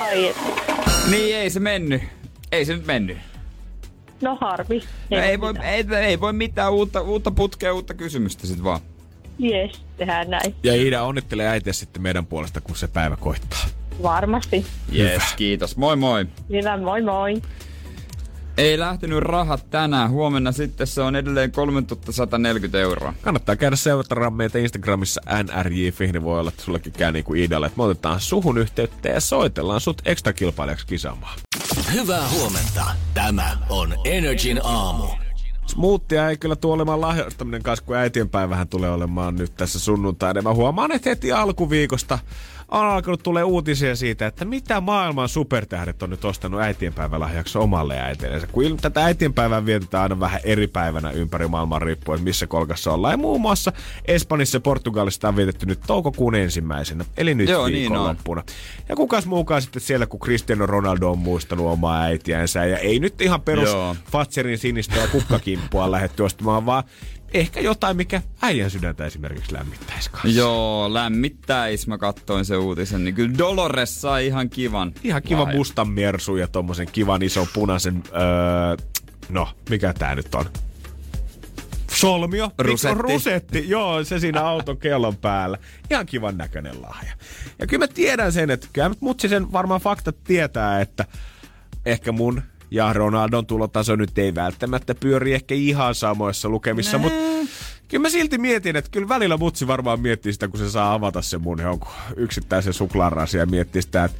Ai 0.01 0.27
et. 0.27 0.35
Niin 1.09 1.35
ei 1.35 1.49
se 1.49 1.59
mennyt. 1.59 2.01
Ei 2.51 2.65
se 2.65 2.75
nyt 2.75 2.85
mennyt. 2.85 3.17
No 4.21 4.37
harmi. 4.41 4.83
No, 5.09 5.17
ei, 5.17 5.41
voi, 5.41 5.53
mitään. 5.53 5.73
ei, 5.73 5.85
ei 5.95 6.19
voi 6.19 6.33
mitään 6.33 6.73
uutta, 6.73 7.01
uutta 7.01 7.31
putkea, 7.31 7.73
uutta 7.73 7.93
kysymystä 7.93 8.47
sit 8.47 8.63
vaan. 8.63 8.79
Jes, 9.39 9.81
tehdään 9.97 10.29
näin. 10.29 10.55
Ja 10.63 10.75
Iida 10.75 11.03
onnittelee 11.03 11.47
äitiä 11.47 11.73
sitten 11.73 12.01
meidän 12.01 12.25
puolesta, 12.25 12.61
kun 12.61 12.75
se 12.75 12.87
päivä 12.87 13.15
koittaa. 13.15 13.65
Varmasti. 14.03 14.65
Yes, 14.95 15.23
kiitos. 15.35 15.77
Moi 15.77 15.95
moi. 15.95 16.25
Hyvä, 16.49 16.77
moi 16.77 17.01
moi. 17.01 17.41
Ei 18.57 18.79
lähtenyt 18.79 19.19
rahat 19.19 19.69
tänään. 19.69 20.09
Huomenna 20.09 20.51
sitten 20.51 20.87
se 20.87 21.01
on 21.01 21.15
edelleen 21.15 21.51
3140 21.51 22.79
euroa. 22.79 23.13
Kannattaa 23.21 23.55
käydä 23.55 23.75
seurata 23.75 24.29
meitä 24.29 24.59
Instagramissa 24.59 25.21
nrj.fi, 25.43 26.11
niin 26.11 26.23
voi 26.23 26.39
olla, 26.39 26.49
että 26.49 26.63
sullekin 26.63 26.93
käy 26.93 27.11
niin 27.11 27.25
kuin 27.25 27.43
että 27.43 27.77
me 27.77 27.83
otetaan 27.83 28.19
suhun 28.19 28.57
yhteyttä 28.57 29.09
ja 29.09 29.21
soitellaan 29.21 29.81
sut 29.81 30.01
ekstra 30.05 30.33
kilpailijaksi 30.33 30.87
kisaamaan. 30.87 31.39
Hyvää 31.93 32.29
huomenta. 32.29 32.85
Tämä 33.13 33.57
on 33.69 33.93
Energin 34.05 34.59
aamu. 34.63 35.07
Smoothia 35.65 36.29
ei 36.29 36.37
kyllä 36.37 36.55
tule 36.55 36.73
olemaan 36.73 37.01
lahjoittaminen 37.01 37.63
kanssa, 37.63 37.85
kun 37.85 37.95
äitienpäivähän 37.95 38.67
tulee 38.67 38.89
olemaan 38.89 39.35
nyt 39.35 39.55
tässä 39.57 39.79
sunnuntaina. 39.79 40.41
Mä 40.41 40.53
huomaan, 40.53 40.91
että 40.91 41.09
heti 41.09 41.31
alkuviikosta 41.31 42.19
on 42.73 42.85
alkanut 42.85 43.23
tulee 43.23 43.43
uutisia 43.43 43.95
siitä, 43.95 44.27
että 44.27 44.45
mitä 44.45 44.81
maailman 44.81 45.29
supertähdet 45.29 46.03
on 46.03 46.09
nyt 46.09 46.25
ostanut 46.25 46.61
äitienpäivälahjaksi 46.61 47.57
omalle 47.57 47.99
äitillensä. 47.99 48.47
Kun 48.47 48.77
tätä 48.77 49.05
äitienpäivää 49.05 49.65
vietetään 49.65 50.03
aina 50.03 50.19
vähän 50.19 50.39
eri 50.43 50.67
päivänä 50.67 51.11
ympäri 51.11 51.47
maailmaa 51.47 51.79
riippuen, 51.79 52.23
missä 52.23 52.47
kolkassa 52.47 52.93
ollaan. 52.93 53.13
Ja 53.13 53.17
muun 53.17 53.41
muassa 53.41 53.73
Espanjassa 54.05 54.55
ja 54.55 54.61
Portugalissa 54.61 55.27
on 55.27 55.35
vietetty 55.35 55.65
nyt 55.65 55.79
toukokuun 55.87 56.35
ensimmäisenä, 56.35 57.05
eli 57.17 57.35
nyt 57.35 57.49
Joo, 57.49 57.67
niin 57.67 57.75
viikonloppuna. 57.75 58.43
Ja 58.89 58.95
kukas 58.95 59.25
muukaan 59.25 59.61
sitten 59.61 59.81
siellä, 59.81 60.05
kun 60.05 60.19
Cristiano 60.19 60.65
Ronaldo 60.65 61.11
on 61.11 61.19
muistanut 61.19 61.67
omaa 61.67 62.01
äitiänsä. 62.01 62.65
Ja 62.65 62.77
ei 62.77 62.99
nyt 62.99 63.21
ihan 63.21 63.41
perus 63.41 63.69
Joo. 63.69 63.95
Fatserin 64.11 64.57
sinistä 64.57 64.99
ja 64.99 65.07
kukkakimppua 65.07 65.91
lähdetty 65.91 66.23
ostamaan, 66.23 66.65
vaan 66.65 66.83
ehkä 67.33 67.59
jotain, 67.59 67.97
mikä 67.97 68.21
äijän 68.41 68.71
sydäntä 68.71 69.05
esimerkiksi 69.05 69.53
lämmittäisi 69.53 70.09
kanssa. 70.09 70.39
Joo, 70.39 70.93
lämmittäis. 70.93 71.87
Mä 71.87 71.97
kattoin 71.97 72.45
se 72.45 72.57
uutisen, 72.57 73.03
niin 73.03 73.15
kyllä 73.15 73.37
Dolores 73.37 74.01
sai 74.01 74.27
ihan 74.27 74.49
kivan. 74.49 74.93
Ihan 75.03 75.21
kiva 75.21 75.45
mustan 75.45 75.89
mersu 75.89 76.35
ja 76.35 76.47
tommosen 76.47 76.87
kivan 76.91 77.21
ison 77.21 77.47
punaisen, 77.53 78.03
öö, 78.07 78.85
no, 79.29 79.49
mikä 79.69 79.93
tää 79.93 80.15
nyt 80.15 80.35
on? 80.35 80.45
Solmio. 81.91 82.51
Rusetti. 82.57 83.01
Rusetti, 83.01 83.69
joo, 83.69 84.03
se 84.03 84.19
siinä 84.19 84.41
auton 84.41 84.77
kellon 84.77 85.17
päällä. 85.17 85.57
Ihan 85.91 86.05
kivan 86.05 86.37
näköinen 86.37 86.81
lahja. 86.81 87.13
Ja 87.59 87.67
kyllä 87.67 87.83
mä 87.83 87.93
tiedän 87.93 88.31
sen, 88.31 88.49
että 88.49 88.67
kyllä 88.73 88.91
mutsi 88.99 89.29
sen 89.29 89.51
varmaan 89.51 89.81
faktat 89.81 90.23
tietää, 90.23 90.81
että 90.81 91.05
ehkä 91.85 92.11
mun 92.11 92.41
ja 92.73 92.93
Ronaldon 92.93 93.45
tulotaso 93.45 93.95
nyt 93.95 94.17
ei 94.17 94.35
välttämättä 94.35 94.95
pyöri 94.95 95.33
ehkä 95.33 95.55
ihan 95.55 95.95
samoissa 95.95 96.49
lukemissa, 96.49 96.97
mutta 96.97 97.19
kyllä 97.87 98.01
mä 98.01 98.09
silti 98.09 98.37
mietin, 98.37 98.75
että 98.75 98.91
kyllä 98.91 99.09
välillä 99.09 99.37
mutsi 99.37 99.67
varmaan 99.67 99.99
miettii 99.99 100.33
sitä, 100.33 100.47
kun 100.47 100.59
se 100.59 100.69
saa 100.69 100.93
avata 100.93 101.21
sen 101.21 101.41
mun 101.41 101.59
jonkun 101.61 101.91
yksittäisen 102.15 102.73
suklaarasia 102.73 103.39
ja 103.39 103.45
miettii 103.45 103.81
sitä, 103.81 104.03
että 104.03 104.17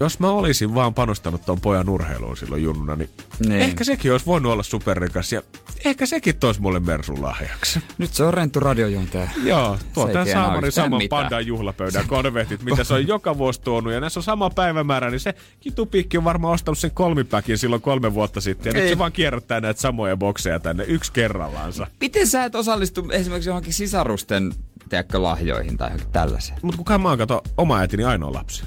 jos 0.00 0.20
mä 0.20 0.30
olisin 0.30 0.74
vaan 0.74 0.94
panostanut 0.94 1.44
ton 1.46 1.60
pojan 1.60 1.88
urheiluun 1.88 2.36
silloin 2.36 2.62
junnuna, 2.62 2.96
niin, 2.96 3.10
Niin. 3.40 3.52
ehkä 3.62 3.84
sekin 3.84 4.12
olisi 4.12 4.26
voinut 4.26 4.52
olla 4.52 4.62
superrikas 4.62 5.32
ja 5.32 5.42
ehkä 5.84 6.06
sekin 6.06 6.36
toisi 6.36 6.60
mulle 6.60 6.80
Mersun 6.80 7.22
lahjaksi. 7.22 7.80
Nyt 7.98 8.14
se 8.14 8.24
on 8.24 8.34
Renttu 8.34 8.60
radiojuontaja. 8.60 9.28
Joo, 9.44 9.78
tuo 9.94 10.04
Se 10.04 10.08
ei 10.10 10.14
tää 10.14 10.24
tiedä 10.24 10.40
Saamari 10.40 10.68
yhtään 10.68 10.86
saman 10.86 10.98
mitään. 10.98 11.22
pandan 11.22 11.46
juhlapöydän 11.46 12.06
konvehtit, 12.08 12.62
mitä 12.62 12.84
se 12.84 12.94
on 12.94 13.06
joka 13.06 13.38
vuosi 13.38 13.60
tuonut. 13.60 13.92
Ja 13.92 14.00
näissä 14.00 14.20
on 14.20 14.24
sama 14.24 14.50
päivämäärä, 14.50 15.10
niin 15.10 15.20
se 15.20 15.34
kitupikki 15.60 16.18
on 16.18 16.24
varmaan 16.24 16.54
ostanut 16.54 16.78
sen 16.78 16.90
kolmipäkin 16.90 17.58
silloin 17.58 17.82
kolme 17.82 18.14
vuotta 18.14 18.40
sitten. 18.40 18.70
Ja 18.70 18.74
nyt 18.74 18.82
Ei. 18.82 18.88
se 18.88 18.98
vaan 18.98 19.12
kierrättää 19.12 19.60
näitä 19.60 19.80
samoja 19.80 20.16
bokseja 20.16 20.60
tänne 20.60 20.84
yksi 20.84 21.12
kerrallaansa. 21.12 21.86
Miten 22.00 22.26
sä 22.26 22.44
et 22.44 22.54
osallistu 22.54 23.08
esimerkiksi 23.12 23.48
johonkin 23.50 23.72
sisarusten 23.72 24.54
tiedätkö, 24.88 25.22
lahjoihin 25.22 25.76
tai 25.76 25.88
johonkin 25.88 26.12
tällaiseen? 26.12 26.58
Mutta 26.62 26.78
kukaan 26.78 27.00
mä 27.00 27.08
oon 27.08 27.18
kato 27.18 27.42
oma 27.56 27.78
äitini 27.78 28.04
ainoa 28.04 28.32
lapsi. 28.32 28.62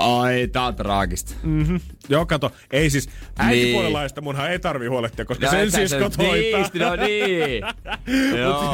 Ai, 0.00 0.48
tää 0.52 0.64
on 0.66 0.74
traagista. 0.76 1.34
Mm-hmm. 1.42 1.80
Joo, 2.08 2.26
kato, 2.26 2.52
ei 2.72 2.90
siis 2.90 3.08
äitipuolelaista 3.38 4.20
Niin. 4.20 4.24
munhan 4.24 4.50
ei 4.50 4.58
tarvi 4.58 4.86
huolehtia, 4.86 5.24
koska 5.24 5.44
Ja 5.46 5.50
sen 5.50 5.70
siskot 5.70 6.12
sen- 6.12 6.26
hoitaa. 6.26 6.70
Niin, 6.72 6.80
no 6.82 6.96
niin. 7.06 7.64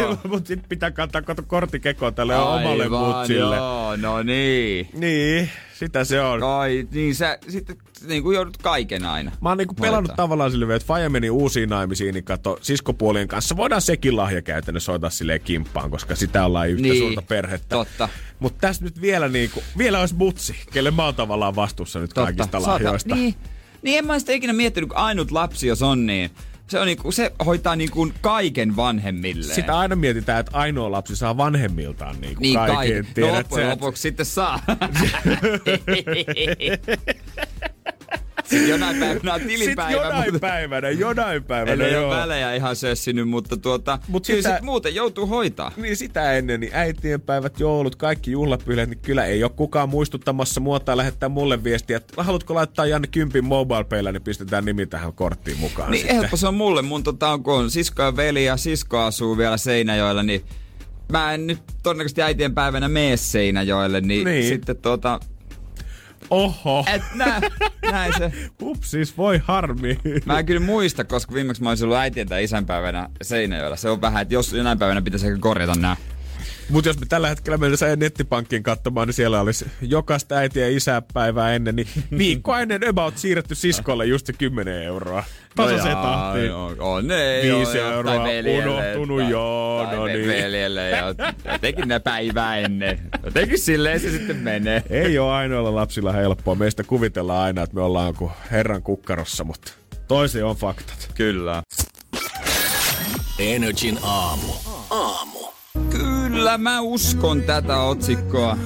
Mutta 0.12 0.28
mut 0.28 0.46
sit 0.46 0.60
pitää 0.68 0.90
kantaa 0.90 1.22
kato 1.22 1.42
korttikekoa 1.46 2.12
tälle 2.12 2.36
omalle 2.36 2.82
Aivan, 2.82 3.00
mutsille. 3.16 3.56
Joo, 3.56 3.96
no 3.96 4.22
niin. 4.22 4.88
Niin, 4.92 5.50
sitä 5.74 6.04
se 6.04 6.20
on. 6.20 6.42
Ai, 6.42 6.88
niin 6.90 7.14
sä 7.14 7.38
sitten 7.48 7.76
niin 8.06 8.22
kuin 8.22 8.34
joudut 8.34 8.56
kaiken 8.56 9.04
aina. 9.04 9.32
Mä 9.40 9.48
oon 9.48 9.58
niinku 9.58 9.74
pelannut 9.74 10.10
hoitaa. 10.10 10.24
tavallaan 10.24 10.50
silleen, 10.50 10.70
että 10.70 10.86
Faija 10.86 11.10
meni 11.10 11.30
uusiin 11.30 11.68
naimisiin, 11.68 12.14
niin 12.14 12.24
kato, 12.24 12.58
siskopuolien 12.62 13.28
kanssa 13.28 13.56
voidaan 13.56 13.82
sekin 13.82 14.16
lahja 14.16 14.42
käytännössä 14.42 14.92
hoitaa 14.92 15.10
silleen 15.10 15.40
kimppaan, 15.40 15.90
koska 15.90 16.16
sitä 16.16 16.44
ollaan 16.44 16.68
yhtä 16.70 16.82
Niin, 16.82 16.98
suurta 16.98 17.22
perhettä. 17.22 17.68
totta. 17.76 18.08
Mutta 18.38 18.58
tässä 18.60 18.84
nyt 18.84 19.00
vielä 19.00 19.28
niinku, 19.28 19.62
vielä 19.78 20.00
olisi 20.00 20.14
mutsi, 20.14 20.56
kelle 20.72 20.90
mä 20.90 21.04
oon 21.04 21.14
tavallaan 21.14 21.56
vastuussa 21.56 21.98
nyt 21.98 22.12
kaikista 22.12 22.60
Saata- 22.60 22.72
lahjoista. 22.72 23.14
Niin, 23.14 23.34
niin 23.82 23.98
en 23.98 24.06
mä 24.06 24.18
sitä 24.18 24.32
ikinä 24.32 24.52
miettinyt, 24.52 24.88
kun 24.88 24.98
ainut 24.98 25.30
lapsi 25.30 25.66
jos 25.66 25.82
on, 25.82 26.06
niin 26.06 26.30
se, 26.66 26.80
on 26.80 26.86
niinku, 26.86 27.12
se 27.12 27.32
hoitaa 27.46 27.76
niinku 27.76 28.12
kaiken 28.20 28.76
vanhemmilleen. 28.76 29.54
Sitä 29.54 29.78
aina 29.78 29.96
mietitään, 29.96 30.40
että 30.40 30.58
ainoa 30.58 30.90
lapsi 30.90 31.16
saa 31.16 31.36
vanhemmiltaan 31.36 32.20
niinku 32.20 32.40
niin 32.42 32.54
kaiken. 32.54 32.76
kaiken. 32.76 33.06
No 33.18 33.34
loppujen 33.34 33.70
lopuksi 33.70 34.02
sitten 34.02 34.26
saa. 34.26 34.60
Sitten 38.48 38.68
jonain 38.68 38.96
päivänä 39.00 39.34
on 39.34 39.40
tilipäivä. 39.40 39.90
Sitten 39.90 40.02
jonain 40.02 40.24
mutta... 40.32 40.38
päivänä, 40.48 40.90
jonain 40.90 41.44
päivänä, 41.44 41.84
En 41.86 41.92
joo. 41.92 42.08
ole 42.08 42.16
välejä 42.16 42.54
ihan 42.54 42.76
sössinyt, 42.76 43.28
mutta 43.28 43.56
tuota, 43.56 43.98
Mut 44.08 44.26
kyllä 44.26 44.42
sitä- 44.42 44.54
sit 44.56 44.64
muuten 44.64 44.94
joutuu 44.94 45.26
hoitaa. 45.26 45.72
Niin 45.76 45.96
sitä 45.96 46.32
ennen, 46.32 46.60
niin 46.60 46.70
äitienpäivät, 46.74 47.60
joulut, 47.60 47.96
kaikki 47.96 48.30
juhlapyhät, 48.30 48.88
niin 48.88 48.98
kyllä 48.98 49.24
ei 49.24 49.42
ole 49.42 49.50
kukaan 49.56 49.88
muistuttamassa 49.88 50.60
mua 50.60 50.80
tai 50.80 50.96
lähettää 50.96 51.28
mulle 51.28 51.64
viestiä, 51.64 51.96
että 51.96 52.22
haluatko 52.22 52.54
laittaa 52.54 52.86
Janne 52.86 53.08
kympin 53.08 53.44
mobile 53.44 54.12
niin 54.12 54.22
pistetään 54.22 54.64
nimi 54.64 54.86
tähän 54.86 55.12
korttiin 55.12 55.58
mukaan 55.60 55.90
Niin 55.90 56.14
helppo 56.14 56.36
se 56.36 56.48
on 56.48 56.54
mulle. 56.54 56.82
Mun 56.82 57.02
tota, 57.02 57.28
on, 57.28 57.42
kun 57.42 57.54
on 57.54 57.70
sisko 57.70 58.02
ja 58.02 58.16
veli 58.16 58.44
ja 58.44 58.56
sisko 58.56 58.98
asuu 58.98 59.38
vielä 59.38 59.56
Seinäjoella, 59.56 60.22
niin 60.22 60.42
mä 61.12 61.34
en 61.34 61.46
nyt 61.46 61.58
todennäköisesti 61.82 62.22
äitien 62.22 62.54
päivänä 62.54 62.88
mene 62.88 63.16
Seinäjoelle, 63.16 64.00
niin, 64.00 64.24
Niin. 64.24 64.44
sitten 64.48 64.76
tota, 64.76 65.20
Oho. 66.30 66.84
et 66.94 67.02
nä, 67.14 67.40
näin 67.90 68.12
se. 68.18 68.32
Upsis, 68.62 69.16
voi 69.18 69.40
harmi. 69.44 69.98
Mä 70.24 70.38
en 70.38 70.46
kyllä 70.46 70.60
muista, 70.60 71.04
koska 71.04 71.34
viimeksi 71.34 71.62
mä 71.62 71.68
olisin 71.68 71.84
ollut 71.84 71.98
äitien 71.98 72.28
tai 72.28 72.44
isänpäivänä 72.44 73.08
Seinäjoella. 73.22 73.76
Se 73.76 73.90
on 73.90 74.00
vähän, 74.00 74.22
että 74.22 74.34
jos 74.34 74.52
jonain 74.52 74.78
päivänä 74.78 75.02
pitäisi 75.02 75.26
ehkä 75.26 75.38
korjata 75.40 75.74
nää. 75.74 75.96
Mutta 76.70 76.88
jos 76.88 77.00
me 77.00 77.06
tällä 77.08 77.28
hetkellä 77.28 77.58
mennään 77.58 77.98
nettipankkiin 77.98 78.62
katsomaan, 78.62 79.08
niin 79.08 79.14
siellä 79.14 79.40
olisi 79.40 79.66
jokaista 79.80 80.34
äitiä 80.34 80.68
ja 80.68 80.76
isäpäivää 80.76 81.54
ennen, 81.54 81.76
niin 81.76 81.88
viikko 82.18 82.56
ennen 82.56 82.88
about 82.88 83.18
siirretty 83.18 83.54
siskolle 83.54 84.06
just 84.06 84.26
se 84.26 84.32
10 84.32 84.82
euroa. 84.82 85.24
Tasa 85.56 85.82
se 85.82 85.88
tahti. 85.88 86.46
Joo, 86.46 86.74
on 86.78 87.06
ne, 87.06 87.40
Viisi 87.42 87.78
joo, 87.78 87.92
euroa, 87.92 88.24
veljelle, 88.24 88.64
unohtunut, 88.66 89.20
tai- 89.20 89.30
joo, 89.30 89.84
tai 89.86 89.96
no 89.96 90.06
niin. 90.06 90.28
Veljelle, 90.28 90.90
ja 90.90 91.14
jotenkin 91.52 91.88
ne 91.88 91.98
päivää 91.98 92.58
ennen. 92.58 92.98
Jotenkin 93.24 93.58
silleen 93.58 94.00
se 94.00 94.10
sitten 94.10 94.36
menee. 94.36 94.82
Ei 94.90 95.18
ole 95.18 95.32
ainoilla 95.32 95.74
lapsilla 95.74 96.12
helppoa. 96.12 96.54
Meistä 96.54 96.84
kuvitellaan 96.84 97.42
aina, 97.44 97.62
että 97.62 97.74
me 97.76 97.82
ollaan 97.82 98.14
kuin 98.14 98.30
herran 98.50 98.82
kukkarossa, 98.82 99.44
mutta 99.44 99.72
toisi 100.08 100.42
on 100.42 100.56
faktat. 100.56 101.10
Kyllä. 101.14 101.62
Energin. 103.38 103.98
Aamu. 104.02 104.75
Kyllä 106.46 106.58
mä 106.58 106.80
uskon 106.80 107.42
tätä 107.42 107.78
otsikkoa. 107.78 108.58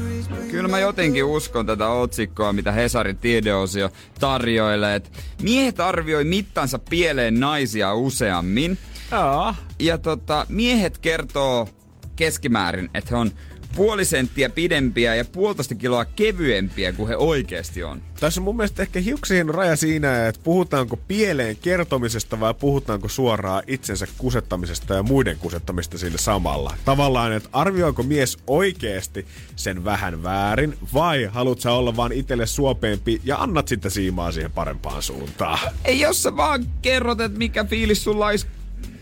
Kyllä 0.50 0.68
mä 0.68 0.78
jotenkin 0.78 1.24
uskon 1.24 1.66
tätä 1.66 1.88
otsikkoa, 1.88 2.52
mitä 2.52 2.72
Hesarin 2.72 3.16
tiedeosio 3.16 3.90
tarjoilee. 4.18 4.94
Et 4.94 5.12
miehet 5.42 5.80
arvioi 5.80 6.24
mittansa 6.24 6.78
pieleen 6.78 7.40
naisia 7.40 7.94
useammin. 7.94 8.78
Joo. 9.12 9.54
Ja 9.78 9.98
tota, 9.98 10.46
miehet 10.48 10.98
kertoo 10.98 11.68
keskimäärin, 12.16 12.90
että 12.94 13.10
he 13.10 13.16
on 13.16 13.30
puoli 13.76 14.04
senttiä 14.04 14.48
pidempiä 14.48 15.14
ja 15.14 15.24
puolitoista 15.24 15.74
kiloa 15.74 16.04
kevyempiä 16.04 16.92
kuin 16.92 17.08
he 17.08 17.16
oikeasti 17.16 17.84
on. 17.84 18.02
Tässä 18.20 18.40
on 18.40 18.44
mun 18.44 18.56
mielestä 18.56 18.82
ehkä 18.82 19.00
hiuksien 19.00 19.48
raja 19.48 19.76
siinä, 19.76 20.28
että 20.28 20.40
puhutaanko 20.44 20.96
pieleen 20.96 21.56
kertomisesta 21.56 22.40
vai 22.40 22.54
puhutaanko 22.54 23.08
suoraan 23.08 23.62
itsensä 23.66 24.06
kusettamisesta 24.18 24.94
ja 24.94 25.02
muiden 25.02 25.36
kusettamista 25.38 25.98
sille 25.98 26.18
samalla. 26.18 26.74
Tavallaan, 26.84 27.32
että 27.32 27.48
arvioiko 27.52 28.02
mies 28.02 28.38
oikeasti 28.46 29.26
sen 29.56 29.84
vähän 29.84 30.22
väärin 30.22 30.78
vai 30.94 31.24
haluat 31.24 31.60
sä 31.60 31.72
olla 31.72 31.96
vaan 31.96 32.12
itselle 32.12 32.46
suopeempi 32.46 33.20
ja 33.24 33.36
annat 33.36 33.68
sitten 33.68 33.90
siimaa 33.90 34.32
siihen 34.32 34.52
parempaan 34.52 35.02
suuntaan. 35.02 35.58
Ei 35.84 36.00
jos 36.00 36.22
sä 36.22 36.36
vaan 36.36 36.66
kerrot, 36.82 37.20
että 37.20 37.38
mikä 37.38 37.64
fiilis 37.64 38.04
sulla 38.04 38.26
olisi 38.26 38.46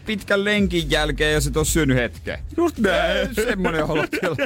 pitkän 0.09 0.45
lenkin 0.45 0.91
jälkeen, 0.91 1.35
jos 1.35 1.47
et 1.47 1.57
ole 1.57 1.65
syönyt 1.65 1.97
hetken. 1.97 2.39
Just 2.57 2.79
näin. 2.79 3.35
Semmoinen 3.35 3.85
olotila. 3.85 4.37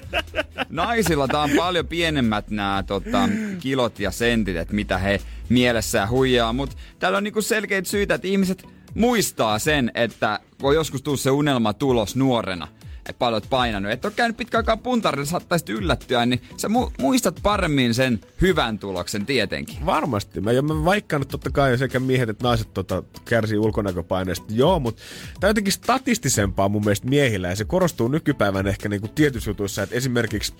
Naisilla 0.70 1.28
tää 1.28 1.40
on 1.40 1.50
paljon 1.56 1.86
pienemmät 1.86 2.50
nämä 2.50 2.84
tota, 2.86 3.28
kilot 3.60 4.00
ja 4.00 4.10
sentit, 4.10 4.56
että 4.56 4.74
mitä 4.74 4.98
he 4.98 5.20
mielessään 5.48 6.10
huijaa. 6.10 6.52
Mutta 6.52 6.76
täällä 6.98 7.18
on 7.18 7.24
niinku 7.24 7.42
selkeitä 7.42 7.88
syitä, 7.88 8.14
että 8.14 8.28
ihmiset 8.28 8.64
muistaa 8.94 9.58
sen, 9.58 9.90
että 9.94 10.40
kun 10.60 10.74
joskus 10.74 11.02
tuu 11.02 11.16
se 11.16 11.30
unelma 11.30 11.72
tulos 11.72 12.16
nuorena, 12.16 12.68
paljon 13.18 13.34
oot 13.34 13.50
painanut, 13.50 13.92
että 13.92 14.08
on 14.08 14.14
käynyt 14.16 14.36
pitkä 14.36 14.56
aikaa 14.56 14.76
puntarilla, 14.76 15.26
saattaisit 15.26 15.68
yllättyä, 15.68 16.26
niin 16.26 16.42
sä 16.56 16.68
mu- 16.68 16.90
muistat 16.98 17.40
paremmin 17.42 17.94
sen 17.94 18.20
hyvän 18.40 18.78
tuloksen 18.78 19.26
tietenkin. 19.26 19.86
Varmasti. 19.86 20.40
Mä, 20.40 20.52
ja 20.52 20.62
mä 20.62 20.84
vaikkaan 20.84 21.26
totta 21.26 21.50
kai 21.50 21.78
sekä 21.78 22.00
miehet 22.00 22.28
että 22.28 22.44
naiset 22.44 22.74
tota, 22.74 23.02
kärsii 23.24 23.58
ulkonäköpaineesta. 23.58 24.46
Joo, 24.48 24.78
mutta 24.78 25.02
tämä 25.40 25.48
on 25.48 25.50
jotenkin 25.50 25.72
statistisempaa 25.72 26.68
mun 26.68 26.84
mielestä 26.84 27.08
miehillä. 27.08 27.48
Ja 27.48 27.56
se 27.56 27.64
korostuu 27.64 28.08
nykypäivän 28.08 28.66
ehkä 28.66 28.88
niinku 28.88 29.08
tietyissä 29.08 29.50
jutuissa, 29.50 29.82
että 29.82 29.96
esimerkiksi 29.96 30.54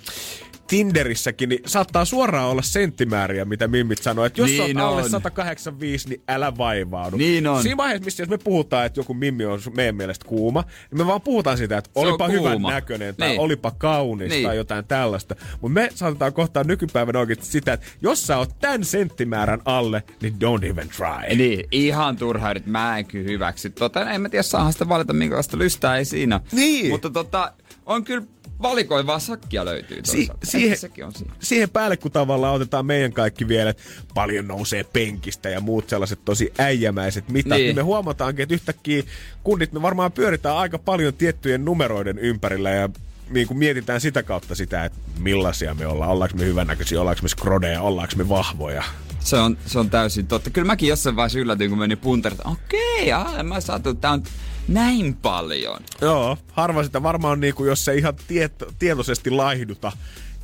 Tinderissäkin 0.66 1.48
niin 1.48 1.62
saattaa 1.66 2.04
suoraan 2.04 2.48
olla 2.48 2.62
senttimääriä, 2.62 3.44
mitä 3.44 3.68
mimmit 3.68 4.02
sanoo. 4.02 4.24
Että 4.24 4.40
jos 4.40 4.50
niin 4.50 4.62
Niin 4.62 4.76
on 4.76 4.88
alle 4.88 5.02
on. 5.02 5.10
185, 5.10 6.08
niin 6.08 6.22
älä 6.28 6.56
vaivaudu. 6.58 7.16
Niin 7.16 7.46
on. 7.46 7.62
Siinä 7.62 7.76
vaiheessa, 7.76 8.04
missä 8.04 8.22
jos 8.22 8.30
me 8.30 8.38
puhutaan, 8.38 8.86
että 8.86 9.00
joku 9.00 9.14
mimmi 9.14 9.44
on 9.44 9.60
meidän 9.76 9.94
mielestä 9.94 10.28
kuuma, 10.28 10.64
niin 10.90 10.98
me 10.98 11.06
vaan 11.06 11.20
puhutaan 11.20 11.58
siitä, 11.58 11.78
että 11.78 11.90
on 11.94 12.18
hyvän 12.32 12.62
näköinen 12.62 13.16
tai 13.16 13.28
Niin. 13.28 13.40
olipa 13.40 13.70
kaunis 13.78 14.28
Niin. 14.28 14.46
tai 14.46 14.56
jotain 14.56 14.84
tällaista. 14.84 15.36
Mutta 15.60 15.74
me 15.74 15.88
saatetaan 15.94 16.32
kohtaa 16.32 16.64
nykypäivänä 16.64 17.18
oikeasti 17.18 17.46
sitä, 17.46 17.72
että 17.72 17.86
jos 18.02 18.26
sä 18.26 18.38
oot 18.38 18.50
tämän 18.60 18.84
senttimäärän 18.84 19.60
alle, 19.64 20.02
niin 20.22 20.34
don't 20.34 20.64
even 20.70 20.88
try. 20.88 21.36
Niin, 21.36 21.68
ihan 21.70 22.16
turha 22.16 22.50
yrit. 22.50 22.66
Mä 22.66 22.98
en 22.98 23.04
kyllä 23.06 23.28
hyväksy. 23.30 23.70
Tota, 23.70 24.10
en 24.10 24.20
mä 24.20 24.28
tiedä, 24.28 24.42
saahan 24.42 24.72
sitä 24.72 24.88
valita, 24.88 25.12
minkälaista 25.12 25.58
lystää 25.58 25.96
ei 25.96 26.04
siinä. 26.04 26.40
Niin. 26.52 26.90
Mutta 26.90 27.10
tota, 27.10 27.52
on 27.86 28.04
kyllä 28.04 28.26
valikoivaa 28.62 29.18
sakkia 29.18 29.64
löytyy 29.64 30.00
Si- 30.04 30.28
siihen, 30.44 30.78
sekin 30.78 31.04
on 31.04 31.12
siinä. 31.14 31.32
siihen 31.40 31.70
päälle, 31.70 31.96
kun 31.96 32.10
tavallaan 32.12 32.54
otetaan 32.54 32.86
meidän 32.86 33.12
kaikki 33.12 33.48
vielä, 33.48 33.70
että 33.70 33.82
paljon 34.14 34.48
nousee 34.48 34.84
penkistä 34.84 35.48
ja 35.48 35.60
muut 35.60 35.88
sellaiset 35.88 36.18
tosi 36.24 36.52
äijämäiset 36.58 37.28
mitat, 37.28 37.50
niin, 37.58 37.64
Niin. 37.66 37.76
me 37.76 37.82
huomataankin, 37.82 38.42
että 38.42 38.54
yhtäkkiä 38.54 39.02
kunnit 39.44 39.72
me 39.72 39.82
varmaan 39.82 40.12
pyöritään 40.12 40.56
aika 40.56 40.78
paljon 40.78 41.14
tiettyjen 41.14 41.64
numeroiden 41.64 42.18
ympärillä 42.18 42.70
ja 42.70 42.88
niin 43.30 43.46
kuin 43.46 43.58
mietitään 43.58 44.00
sitä 44.00 44.22
kautta 44.22 44.54
sitä, 44.54 44.84
että 44.84 44.98
millaisia 45.18 45.74
me 45.74 45.86
ollaan, 45.86 46.10
ollaanko 46.10 46.36
me 46.36 46.44
hyvännäköisiä, 46.44 47.00
ollaanko 47.00 47.22
me 47.22 47.28
skrodeja, 47.28 47.82
ollaanko 47.82 48.14
me 48.16 48.28
vahvoja. 48.28 48.82
Se 49.20 49.36
on, 49.36 49.58
se 49.66 49.78
on 49.78 49.90
täysin 49.90 50.26
totta. 50.26 50.50
Kyllä 50.50 50.66
mäkin 50.66 50.88
jossain 50.88 51.16
vaiheessa 51.16 51.38
yllätyin, 51.38 51.70
kun 51.70 51.78
meni 51.78 51.96
punterit. 51.96 52.40
Okei, 52.44 53.12
okay, 53.14 53.42
mä 53.42 53.60
saatu, 53.60 53.90
että 53.90 54.00
tää 54.00 54.10
on 54.10 54.22
näin 54.68 55.14
paljon. 55.14 55.80
Joo, 56.00 56.38
harva 56.52 56.82
sitä 56.84 57.02
varmaan 57.02 57.40
niin 57.40 57.54
kuin, 57.54 57.68
jos 57.68 57.84
se 57.84 57.94
ihan 57.94 58.14
tieto, 58.28 58.66
tietoisesti 58.78 59.30
laihduta, 59.30 59.92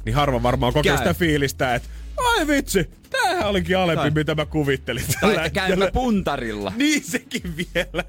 niin 0.05 0.15
harva 0.15 0.43
varmaan 0.43 0.73
kokee 0.73 0.91
Käy. 0.93 0.99
sitä 0.99 1.15
fiilistä, 1.15 1.75
että 1.75 1.89
ai 2.17 2.47
vitsi, 2.47 2.91
tämähän 3.11 3.49
olikin 3.49 3.79
alempi, 3.79 4.01
Tai- 4.03 4.11
mitä 4.11 4.35
mä 4.35 4.47
kuvittelin. 4.47 5.05
Tai 5.21 5.51
tällä 5.51 5.85
että 5.85 5.93
puntarilla. 5.93 6.73
Niin 6.77 7.05
sekin 7.05 7.57
vielä. 7.57 8.05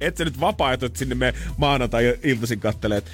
Et 0.00 0.16
sä 0.16 0.24
nyt 0.24 0.40
vapaaehtoisesti 0.40 0.98
sinne 0.98 1.14
me 1.14 1.34
maanantai-iltaisin 1.56 2.60
kattelee, 2.60 2.98
että 2.98 3.10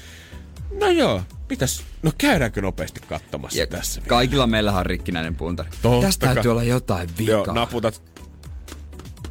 no 0.81 0.87
joo, 0.91 1.23
pitäis, 1.49 1.83
no 2.03 2.13
käydäänkö 2.19 2.61
nopeasti 2.63 3.01
katsomassa 3.09 3.59
Ja 3.59 3.67
tässä? 3.67 4.01
vielä? 4.01 4.09
kaikilla 4.09 4.47
meillähän 4.47 4.81
on 4.81 4.87
rikkinäinen 4.87 5.35
puntari. 5.35 5.69
Totta 5.83 6.07
Tästä 6.07 6.27
täytyy 6.35 6.51
olla 6.51 6.63
jotain 6.65 7.09
vikaa. 7.19 7.33
Joo, 7.35 7.53
naputat 7.53 8.03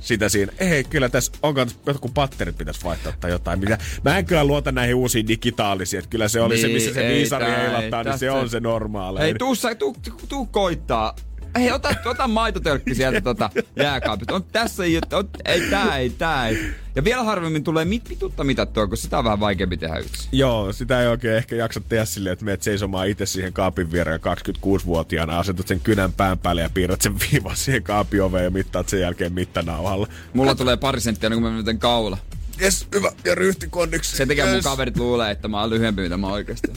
sitä 0.08 0.30
siinä. 0.30 0.52
Ei, 0.60 0.84
kyllä 0.84 1.10
tässä, 1.10 1.32
onko 1.44 1.66
jotkut 1.86 2.14
patterit 2.14 2.58
pitäisi 2.58 2.84
vaihtaa 2.84 3.14
tai 3.20 3.32
jotain. 3.32 3.60
Mitä. 3.60 3.78
Mä 4.04 4.18
en 4.18 4.26
kyllä 4.26 4.44
luota 4.44 4.72
näihin 4.72 4.96
uusiin 4.96 5.28
digitaalisiin, 5.28 5.98
että 5.98 6.10
kyllä 6.10 6.28
se 6.28 6.42
oli 6.42 6.58
se, 6.58 6.68
Niin, 6.68 6.76
missä 6.76 6.94
se 6.94 7.08
ei, 7.08 7.16
viisari 7.16 7.46
ei, 7.46 7.52
heilattaa, 7.52 8.04
niin 8.04 8.20
se 8.20 8.32
on 8.32 8.50
se 8.50 8.60
normaali. 8.60 9.20
Hei, 9.20 9.34
tuu, 9.34 9.56
sä, 9.56 9.76
tuu, 9.76 9.96
tuu, 10.04 10.22
tuu 10.30 10.46
koittaa. 10.46 11.16
Hei, 11.58 11.72
ota, 11.72 11.90
ota 12.06 12.28
maitotölkki 12.28 12.96
sieltä 12.96 13.22
tota 13.22 13.50
jääkaapista. 13.76 14.36
On, 14.36 14.44
tässä 14.44 14.84
ei, 14.84 15.00
on, 15.14 15.30
ei, 15.46 15.62
tää 15.70 15.98
ei, 15.98 16.10
tää 16.10 16.48
ei. 16.48 16.58
Ja 16.96 17.04
vielä 17.04 17.24
harvemmin 17.24 17.64
tulee 17.64 17.86
mit, 17.86 18.04
pituutta 18.04 18.44
mitattua, 18.44 18.88
kun 18.88 18.98
sitä 18.98 19.18
on 19.18 19.24
vähän 19.24 19.40
vaikeampi 19.40 19.78
tehdä 19.78 19.98
yksin. 19.98 20.30
Joo, 20.32 20.74
sitä 20.74 21.02
ei 21.02 21.08
oikein 21.08 21.36
ehkä 21.36 21.56
jaksa 21.56 21.82
tehdä 21.90 22.06
silleen, 22.06 22.34
että 22.34 22.46
menet 22.46 22.64
seisomaan 22.64 23.08
itse 23.08 23.26
siihen 23.26 23.54
kaapin 23.54 23.92
viereen 23.92 24.20
26-vuotiaana, 24.20 25.40
asetut 25.40 25.68
sen 25.68 25.80
kynän 25.80 26.14
pään 26.14 26.40
päälle 26.40 26.62
ja 26.62 26.70
piirrät 26.74 27.02
sen 27.02 27.16
viivan 27.20 27.56
siihen 27.56 27.84
kaapin 27.84 28.24
oveen 28.24 28.44
ja 28.44 28.52
mittaat 28.52 28.90
sen 28.90 29.00
jälkeen 29.00 29.34
mittanauhalla. 29.34 30.08
Mulla 30.34 30.56
tulee 30.56 30.78
pari 30.78 31.02
senttiä, 31.02 31.30
niin 31.30 31.42
kun 31.42 31.52
mä 31.52 31.58
menen 31.58 31.80
kaula. 31.80 32.18
Jes, 32.60 32.88
hyvä, 32.96 33.12
ja 33.26 33.36
ryhtikondiksi. 33.36 34.18
Sen 34.18 34.28
takia 34.28 34.46
mun 34.46 34.64
kaverit 34.64 34.98
luulee, 34.98 35.32
että 35.32 35.48
mä 35.48 35.62
oon 35.62 35.70
lyhyempi, 35.70 36.02
mitä 36.02 36.18
mä 36.18 36.28
oikeasti 36.28 36.68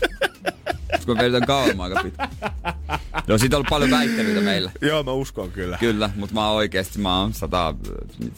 kun 1.07 1.16
mä 1.16 1.22
vedän 1.22 1.43
oon 1.49 1.81
aika 1.81 2.03
pitkä. 2.03 2.28
No 3.26 3.39
siitä 3.39 3.57
on 3.57 3.59
ollut 3.59 3.70
paljon 3.70 3.91
väittelyitä 3.91 4.41
meillä. 4.41 4.70
Joo, 4.81 5.03
mä 5.03 5.12
uskon 5.12 5.51
kyllä. 5.51 5.78
Kyllä, 5.81 6.11
mutta 6.16 6.35
mä 6.35 6.49
oon 6.49 6.57
oikeesti, 6.57 6.99
mä 6.99 7.20
oon 7.20 7.35
100, 7.35 7.74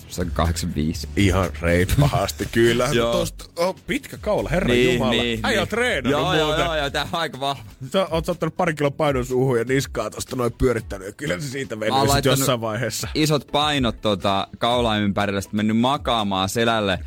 185. 0.09 1.09
Ihan 1.17 1.51
reippaasti, 1.61 2.49
kyllä. 2.53 2.89
Joo. 2.93 3.13
Tosta, 3.13 3.45
oh, 3.57 3.77
pitkä 3.87 4.17
kaula, 4.17 4.49
herra 4.49 4.75
jumala. 4.75 5.23
Äijä 5.43 5.63
on 5.63 5.69
treenannut 5.69 6.21
joo, 6.21 6.35
joo, 6.35 6.47
muuten. 6.47 6.65
joo, 6.65 6.77
joo, 6.77 6.91
tää 6.91 7.03
on 7.03 7.09
aika 7.13 7.41
vahva. 7.41 7.65
Sä 7.93 8.07
oot 8.11 8.29
ottanut 8.29 8.57
pari 8.57 8.75
kilon 8.75 8.93
painon 8.93 9.27
suuhun 9.27 9.59
ja 9.59 9.65
niskaa 9.65 10.11
tosta 10.11 10.37
noin 10.37 10.53
pyörittänyt 10.53 11.07
ja 11.07 11.13
kyllä 11.13 11.41
se 11.41 11.49
siitä 11.49 11.77
meni 11.77 11.93
sit 12.15 12.25
jossain 12.25 12.61
vaiheessa. 12.61 13.09
Isot 13.15 13.47
painot 13.53 14.01
tota, 14.01 14.49
kaulain 14.59 15.03
ympärillä, 15.03 15.41
sitten 15.41 15.57
mennyt 15.57 15.79
makaamaan 15.79 16.49
selälle 16.49 16.99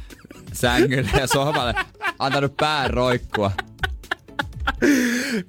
sängylle 0.55 1.09
ja 1.19 1.27
sohvalle, 1.27 1.73
antanut 2.19 2.57
pään 2.57 2.89
roikkua. 2.89 3.51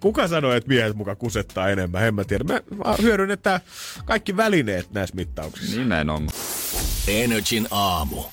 Kuka 0.00 0.28
sanoi, 0.28 0.56
että 0.56 0.68
miehet 0.68 0.96
muka 0.96 1.14
kusettaa 1.14 1.68
enemmän? 1.68 2.04
En 2.04 2.14
mä 2.14 2.24
tiedä. 2.24 2.44
Mä, 2.44 2.60
mä 2.84 2.94
hyödynnetään 3.02 3.60
kaikki 4.04 4.36
välineet 4.36 4.90
näissä 4.92 5.16
mittauksissa. 5.16 5.76
Nimenomaan. 5.76 6.34
Energin 7.08 7.68
aamu. 7.70 8.24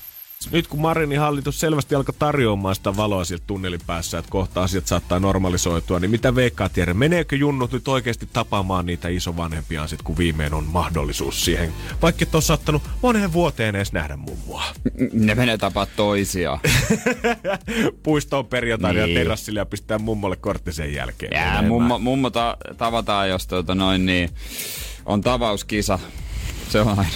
Nyt 0.50 0.66
kun 0.66 0.80
Marinin 0.80 1.18
hallitus 1.20 1.60
selvästi 1.60 1.94
alkoi 1.94 2.14
tarjoamaan 2.18 2.74
sitä 2.74 2.96
valoa 2.96 3.24
sieltä 3.24 3.44
tunnelin 3.46 3.80
päässä, 3.86 4.18
että 4.18 4.30
kohta 4.30 4.62
asiat 4.62 4.86
saattaa 4.86 5.20
normalisoitua, 5.20 6.00
niin 6.00 6.10
mitä 6.10 6.34
veikkaa 6.34 6.68
tiedä? 6.68 6.94
Meneekö 6.94 7.36
junnut 7.36 7.72
nyt 7.72 7.88
oikeasti 7.88 8.28
tapaamaan 8.32 8.86
niitä 8.86 9.08
isovanhempiaan 9.08 9.88
sit, 9.88 10.02
kun 10.02 10.16
viimein 10.18 10.54
on 10.54 10.64
mahdollisuus 10.64 11.44
siihen? 11.44 11.72
Vaikka 12.02 12.22
et 12.22 12.34
ole 12.34 12.42
sattanut 12.42 12.82
moneen 13.02 13.32
vuoteen 13.32 13.74
edes 13.76 13.92
nähdä 13.92 14.16
mummoa. 14.16 14.64
Ne 15.12 15.34
menee 15.34 15.58
tapaa 15.58 15.86
toisia. 15.86 16.58
Puistoon 18.02 18.46
perjantaina 18.46 19.00
Niin. 19.06 19.14
ja 19.14 19.20
terassille 19.24 19.60
ja 19.60 19.66
pistää 19.66 19.98
mummolle 19.98 20.36
kortti 20.36 20.72
sen 20.72 20.92
jälkeen. 20.94 21.32
Jää, 21.34 21.62
mummo, 21.62 21.98
mummo 21.98 22.30
ta- 22.30 22.56
tavataan, 22.76 23.28
jos 23.28 23.46
tuota 23.46 23.74
noin, 23.74 24.06
niin 24.06 24.30
on 25.06 25.20
tavauskisa. 25.20 25.98
Se 26.68 26.80
on 26.80 26.88
aina. 26.88 27.10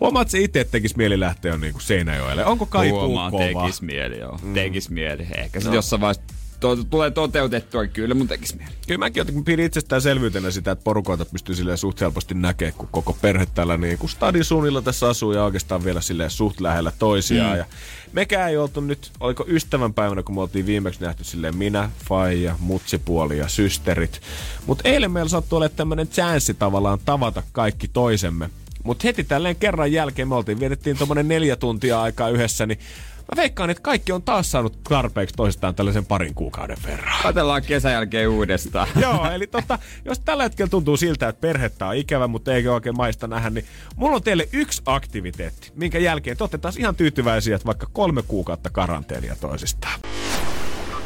Huomaat 0.00 0.28
se 0.30 0.38
itse, 0.38 0.60
että 0.60 0.72
tekisi 0.72 0.96
mieli 0.96 1.20
lähteä 1.20 1.56
niinku 1.56 1.80
Seinäjoelle. 1.80 2.44
Onko 2.44 2.66
kaipuu 2.66 3.00
Huomaan, 3.00 3.30
kova? 3.32 3.62
tekis 3.62 3.82
mieli, 3.82 4.18
joo. 4.18 4.38
Mm. 4.42 4.54
Tekis 4.54 4.90
mieli. 4.90 5.26
Ehkä 5.36 5.60
no. 5.64 5.74
jossain 5.74 6.00
vaiheessa 6.00 6.22
to- 6.60 6.84
tulee 6.84 7.10
toteutettua, 7.10 7.86
kyllä 7.86 8.14
mun 8.14 8.28
tekis 8.28 8.54
mieli. 8.54 8.72
Kyllä 8.86 8.98
mäkin 8.98 9.20
jotenkin 9.20 9.44
pidin 9.44 9.64
itsestäänselvyytenä 9.64 10.50
sitä, 10.50 10.70
että 10.70 10.84
porukoita 10.84 11.24
pystyy 11.24 11.54
silleen 11.54 11.78
suht 11.78 12.00
helposti 12.00 12.34
näkemään, 12.34 12.74
kun 12.74 12.88
koko 12.90 13.12
perhe 13.22 13.46
täällä 13.46 13.76
niin 13.76 13.98
kuin 13.98 14.10
stadin 14.10 14.44
suunnilla 14.44 14.82
tässä 14.82 15.08
asuu 15.08 15.32
ja 15.32 15.44
oikeastaan 15.44 15.84
vielä 15.84 16.00
silleen 16.00 16.30
suht 16.30 16.60
lähellä 16.60 16.92
toisiaan. 16.98 17.52
Mm. 17.52 17.58
Ja 17.58 17.64
mekään 18.12 18.50
ei 18.50 18.56
oltu 18.56 18.80
nyt, 18.80 19.10
oliko 19.20 19.44
ystävänpäivänä, 19.48 20.22
kun 20.22 20.34
me 20.34 20.40
oltiin 20.40 20.66
viimeksi 20.66 21.00
nähty 21.00 21.24
silleen 21.24 21.56
minä, 21.56 21.90
Faija, 22.08 22.56
mutsipuoli 22.58 23.38
ja 23.38 23.48
systerit. 23.48 24.20
Mutta 24.66 24.88
eilen 24.88 25.10
meillä 25.10 25.28
sattui 25.28 25.56
olemaan 25.56 25.76
tämmönen 25.76 26.08
chanssi 26.08 26.54
tavallaan 26.54 26.98
tavata 27.04 27.42
kaikki 27.52 27.88
toisemme. 27.88 28.50
Mutta 28.84 29.02
heti 29.06 29.24
tälleen 29.24 29.56
kerran 29.56 29.92
jälkeen 29.92 30.28
me 30.28 30.34
oltiin, 30.34 30.60
vietettiin 30.60 30.96
tuommoinen 30.96 31.28
neljä 31.28 31.56
tuntia 31.56 32.02
aikaa 32.02 32.28
yhdessä, 32.28 32.66
niin 32.66 32.78
mä 33.18 33.42
veikkaan, 33.42 33.70
että 33.70 33.82
kaikki 33.82 34.12
on 34.12 34.22
taas 34.22 34.50
saanut 34.50 34.78
tarpeeksi 34.88 35.34
toistaan 35.36 35.74
tällaisen 35.74 36.06
parin 36.06 36.34
kuukauden 36.34 36.76
verran. 36.86 37.22
Katellaan 37.22 37.62
kesän 37.62 37.92
jälkeen 37.92 38.28
uudestaan. 38.28 38.88
Joo, 39.02 39.30
eli 39.30 39.46
tota, 39.46 39.78
jos 40.04 40.18
tällä 40.18 40.42
hetkellä 40.42 40.70
tuntuu 40.70 40.96
siltä, 40.96 41.28
että 41.28 41.40
perhettä 41.40 41.86
on 41.86 41.96
ikävä, 41.96 42.26
mutta 42.26 42.54
eikä 42.54 42.72
oikein 42.72 42.96
maista 42.96 43.26
nähdä, 43.26 43.50
niin 43.50 43.64
mulla 43.96 44.16
on 44.16 44.22
teille 44.22 44.48
yksi 44.52 44.82
aktiviteetti, 44.86 45.72
minkä 45.74 45.98
jälkeen 45.98 46.36
te 46.36 46.42
olette 46.44 46.58
taas 46.58 46.76
ihan 46.76 46.96
tyytyväisiä, 46.96 47.56
että 47.56 47.66
vaikka 47.66 47.86
kolme 47.92 48.22
kuukautta 48.22 48.70
karanteenia 48.70 49.36
toisistaan. 49.36 50.00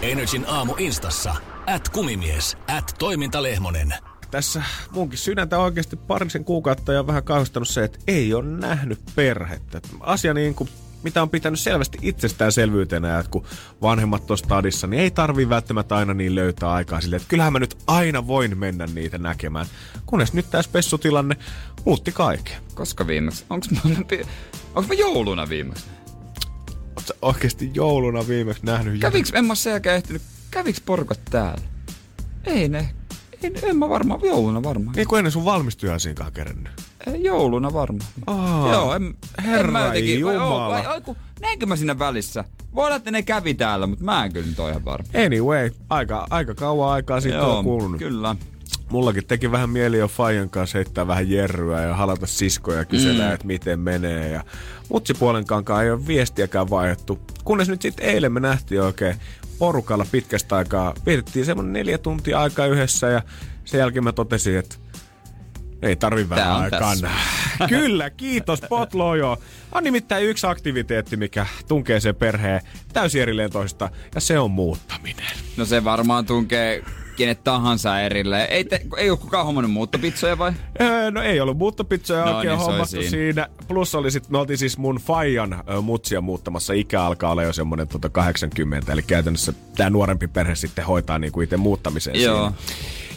Energin 0.03 0.45
aamu 0.47 0.75
instassa. 0.79 1.35
At 1.67 1.89
kumimies. 1.89 2.57
At 2.69 2.95
toimintalehmonen. 2.99 3.95
Tässä 4.35 4.63
munkin 4.91 5.19
sydäntä 5.19 5.59
oikeasti 5.59 5.97
parisen 5.97 6.45
kuukautta 6.45 6.93
ja 6.93 7.07
vähän 7.07 7.25
kauhistanut 7.25 7.69
se, 7.69 7.85
että 7.85 7.99
ei 8.07 8.35
ole 8.35 8.45
nähnyt 8.45 9.01
perhettä. 9.15 9.81
Asia 10.01 10.35
niin 10.35 10.55
kuin 10.55 10.69
mitä 11.03 11.23
on 11.23 11.31
pitänyt 11.31 11.61
selvästi 11.61 11.99
itsestäänselvyytenä, 12.03 13.19
että 13.19 13.31
kun 13.31 13.45
vanhemmat 13.83 14.31
on 14.31 14.39
stadissa, 14.39 14.87
niin 14.87 15.03
ei 15.03 15.11
tarvii 15.11 15.49
välttämättä 15.49 15.97
aina 15.97 16.15
niin 16.15 16.35
löytää 16.35 16.73
aikaa 16.73 17.01
sille, 17.01 17.17
että 17.17 17.29
kyllähän 17.29 17.53
mä 17.53 17.59
nyt 17.59 17.77
aina 17.87 18.27
voin 18.27 18.59
mennä 18.59 18.87
niitä 18.87 19.19
näkemään. 19.19 19.67
Kunnes 20.07 20.33
nyt 20.33 20.51
tämä 20.51 20.63
spessutilanne 20.63 21.37
muutti 21.85 22.13
kaiken. 22.13 22.57
Koska 22.75 23.07
viimeksi? 23.07 23.45
Onks 23.51 23.71
mä, 23.71 23.81
onks 24.75 24.89
mä 24.89 24.95
jouluna 24.95 25.49
viimeksi? 25.49 25.85
Oletko 26.97 27.13
oikeasti 27.23 27.71
jouluna 27.75 28.29
viimeksi 28.29 28.67
nähnyt? 28.67 29.01
Käviks, 29.01 29.31
en 29.35 29.45
mä 29.45 29.55
sen 29.55 29.71
jälkeen 29.71 29.97
ehtinyt, 29.97 30.23
käviks 30.51 30.81
porukat 30.81 31.21
täällä? 31.31 31.65
Ei 32.45 32.69
ne, 32.69 32.95
ei, 33.45 33.51
ne- 33.51 33.61
en 33.69 33.77
mä 33.77 33.89
varmaan, 33.89 34.21
jouluna 34.23 34.63
varmaan. 34.63 34.97
Niin 34.97 35.09
kuin 35.09 35.19
ennen 35.19 35.33
sun 35.33 35.45
valmistujaisiinkaan 35.45 36.33
kerennyt. 36.33 36.73
Ei, 37.07 37.25
jouluna 37.25 37.73
varmaan. 37.73 38.09
Aa, 38.27 38.73
Joo, 38.73 38.95
en, 38.95 39.15
herra 39.45 39.67
en 39.67 39.73
mä 39.73 39.85
jotenkin, 39.87 40.25
vai, 40.25 40.35
Jumala. 40.35 40.69
vai, 40.69 40.85
vai, 40.85 41.01
kun, 41.01 41.17
näinkö 41.41 41.67
mä 41.67 41.77
siinä 41.77 41.99
välissä? 41.99 42.45
Voi 42.75 42.85
olla, 42.87 42.97
että 42.97 43.11
ne 43.11 43.23
kävi 43.23 43.55
täällä, 43.55 43.87
mutta 43.87 44.05
mä 44.05 44.25
en 44.25 44.33
kyllä 44.33 44.47
nyt 44.47 44.59
ole 44.61 44.71
ihan 44.71 44.85
varma. 44.85 45.09
Anyway, 45.27 45.71
aika, 45.91 46.27
aika 46.31 46.55
kauan 46.55 46.91
aikaa 46.93 47.21
siitä 47.21 47.43
on 47.47 47.65
kulunut. 47.65 47.99
kyllä. 47.99 48.37
Mullakin 48.91 49.27
teki 49.27 49.53
vähän 49.53 49.71
mieli 49.71 49.99
jo 49.99 50.09
Fajan 50.09 50.51
kanssa 50.51 50.79
heittää 50.79 51.07
vähän 51.07 51.31
jerryä 51.31 51.83
ja 51.83 51.95
halata 51.95 52.27
siskoja 52.27 52.79
ja 52.79 52.85
kysellä, 52.85 53.29
mm. 53.29 53.35
että 53.35 53.47
miten 53.47 53.81
menee. 53.81 54.29
Ja 54.31 54.45
mutsipuolen 54.89 55.45
kankaan 55.45 55.85
ei 55.85 55.91
ole 55.91 56.07
viestiäkään 56.07 56.71
vaihdettu. 56.71 57.19
Kunnes 57.45 57.69
nyt 57.69 57.83
sitten 57.83 58.07
eilen 58.07 58.33
me 58.33 58.41
nähtiin 58.41 58.83
oikein 58.83 59.17
porukalla 59.59 60.07
pitkästä 60.13 60.57
aikaa. 60.57 60.95
Vietettiin 61.07 61.45
semmonen 61.45 61.73
neljä 61.73 61.99
tuntia 61.99 62.41
aikaa 62.41 62.67
yhdessä 62.67 63.07
ja 63.07 63.23
sen 63.65 63.79
jälkeen 63.79 64.05
mä 64.05 64.13
totesin, 64.13 64.59
että 64.59 64.77
ei 65.83 65.97
tarvi 65.97 66.29
vähän 66.29 66.53
aikaa. 66.53 66.93
Kyllä, 67.69 68.11
kiitos 68.11 68.61
Potlojo. 68.69 69.39
On 69.73 69.85
nimittäin 69.85 70.27
yksi 70.27 70.47
aktiviteetti, 70.47 71.17
mikä 71.17 71.47
tunkee 71.69 72.01
sen 72.01 72.17
perheen 72.17 72.61
täysin 72.93 73.23
erilleen 73.23 73.51
toista, 73.51 73.91
ja 74.15 74.21
se 74.21 74.39
on 74.39 74.51
muuttaminen. 74.51 75.37
No 75.57 75.65
se 75.65 75.85
varmaan 75.85 76.27
tunkee 76.27 76.85
kenet 77.17 77.45
tahansa 77.45 78.01
erille. 78.01 78.45
Ei, 78.45 78.65
te, 78.65 78.81
ei 78.97 79.11
ole 79.11 79.19
kukaan 79.19 79.47
hommannut 79.47 79.73
muuttopitsoja 79.73 80.39
vai? 80.39 80.53
Öö, 80.81 81.11
no 81.11 81.23
ei 81.23 81.41
ollut 81.41 81.59
muuttopizzoja 81.59 82.25
No 82.25 82.37
oikein 82.37 82.51
niin, 82.57 82.67
hommattu 82.67 82.87
siinä. 82.87 83.11
siinä. 83.11 83.49
Plus 83.69 83.95
oli 83.95 84.11
sit, 84.11 84.29
me 84.29 84.39
oltiin 84.39 84.59
siis 84.59 84.79
mun 84.79 84.97
Fajan 84.97 85.63
ö, 85.69 85.81
mutsia 85.81 86.21
muuttamassa. 86.21 86.73
Ikä 86.73 87.03
alkaa 87.03 87.31
olla 87.33 87.43
jo 87.43 87.53
semmonen 87.53 87.89
tota 87.89 88.09
80, 88.09 88.93
eli 88.93 89.03
käytännössä 89.03 89.53
tämä 89.77 89.91
nuorempi 89.91 90.27
perhe 90.29 90.55
sitten 90.55 90.85
hoitaa 90.85 91.19
niinku 91.19 91.41
itse 91.41 91.57
muuttamisen 91.57 92.23
Joo. 92.23 92.39
siinä. 92.51 92.53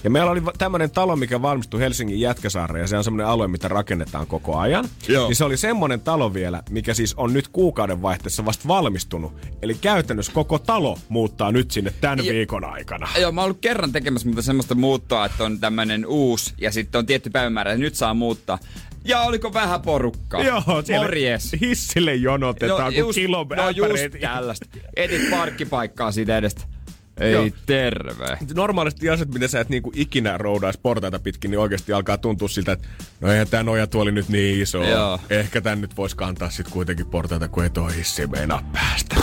Ja 0.03 0.09
meillä 0.09 0.31
oli 0.31 0.41
tämmöinen 0.57 0.91
talo, 0.91 1.15
mikä 1.15 1.41
valmistui 1.41 1.79
Helsingin 1.79 2.19
Jätkäsaareen, 2.19 2.81
ja 2.83 2.87
se 2.87 2.97
on 2.97 3.03
semmoinen 3.03 3.27
alue, 3.27 3.47
mitä 3.47 3.67
rakennetaan 3.67 4.27
koko 4.27 4.57
ajan. 4.57 4.89
Joo. 5.07 5.27
Niin 5.27 5.35
se 5.35 5.43
oli 5.43 5.57
semmoinen 5.57 6.01
talo 6.01 6.33
vielä, 6.33 6.63
mikä 6.69 6.93
siis 6.93 7.13
on 7.13 7.33
nyt 7.33 7.47
kuukauden 7.47 8.01
vaihteessa 8.01 8.45
vasta 8.45 8.67
valmistunut. 8.67 9.33
Eli 9.61 9.73
käytännössä 9.75 10.31
koko 10.31 10.59
talo 10.59 10.97
muuttaa 11.09 11.51
nyt 11.51 11.71
sinne 11.71 11.93
tämän 12.01 12.25
Ja- 12.25 12.33
viikon 12.33 12.63
aikana. 12.65 13.07
Joo, 13.19 13.31
mä 13.31 13.41
oon 13.41 13.45
ollut 13.45 13.61
kerran 13.61 13.91
tekemässä 13.91 14.27
mutta 14.27 14.41
semmoista 14.41 14.75
muuttoa, 14.75 15.25
että 15.25 15.43
on 15.43 15.59
tämmönen 15.59 16.05
uusi 16.05 16.53
ja 16.57 16.71
sitten 16.71 16.99
on 16.99 17.05
tietty 17.05 17.29
päivämäärä, 17.29 17.71
että 17.71 17.81
nyt 17.81 17.95
saa 17.95 18.13
muuttaa. 18.13 18.59
Ja 19.05 19.21
oliko 19.21 19.53
vähän 19.53 19.81
porukkaa? 19.81 20.43
Joo, 20.43 20.63
Morjes. 20.97 21.55
hissille 21.61 22.15
jonotetaan, 22.15 22.93
kun 22.93 23.13
kilon 23.13 23.47
no 23.47 23.69
just 23.69 24.03
tällaista. 24.21 24.65
Etit 24.95 25.29
parkkipaikkaa 25.29 26.11
siitä 26.11 26.37
edestä. 26.37 26.76
Ei 27.19 27.33
Joo. 27.33 27.47
terve. 27.65 28.37
normaalisti 28.55 29.09
asiat, 29.09 29.33
mitä 29.33 29.47
sä 29.47 29.59
et 29.59 29.69
niinku 29.69 29.91
ikinä 29.95 30.37
roudaisi 30.37 30.79
portaita 30.83 31.19
pitkin, 31.19 31.51
niin 31.51 31.59
oikeasti 31.59 31.93
alkaa 31.93 32.17
tuntua 32.17 32.47
siltä, 32.47 32.71
että 32.71 32.87
no 33.21 33.31
eihän 33.31 33.47
tää 33.47 33.63
nojatuoli 33.63 34.11
nyt 34.11 34.29
niin 34.29 34.61
iso. 34.61 34.83
Joo. 34.83 35.19
Ehkä 35.29 35.61
tän 35.61 35.81
nyt 35.81 35.97
vois 35.97 36.15
kantaa 36.15 36.49
sit 36.49 36.67
kuitenkin 36.69 37.05
portaita, 37.05 37.47
kun 37.47 37.63
ei 37.63 37.69
toi 37.69 37.95
hissi 37.95 38.27
meinaa 38.27 38.69
päästä. 38.73 39.15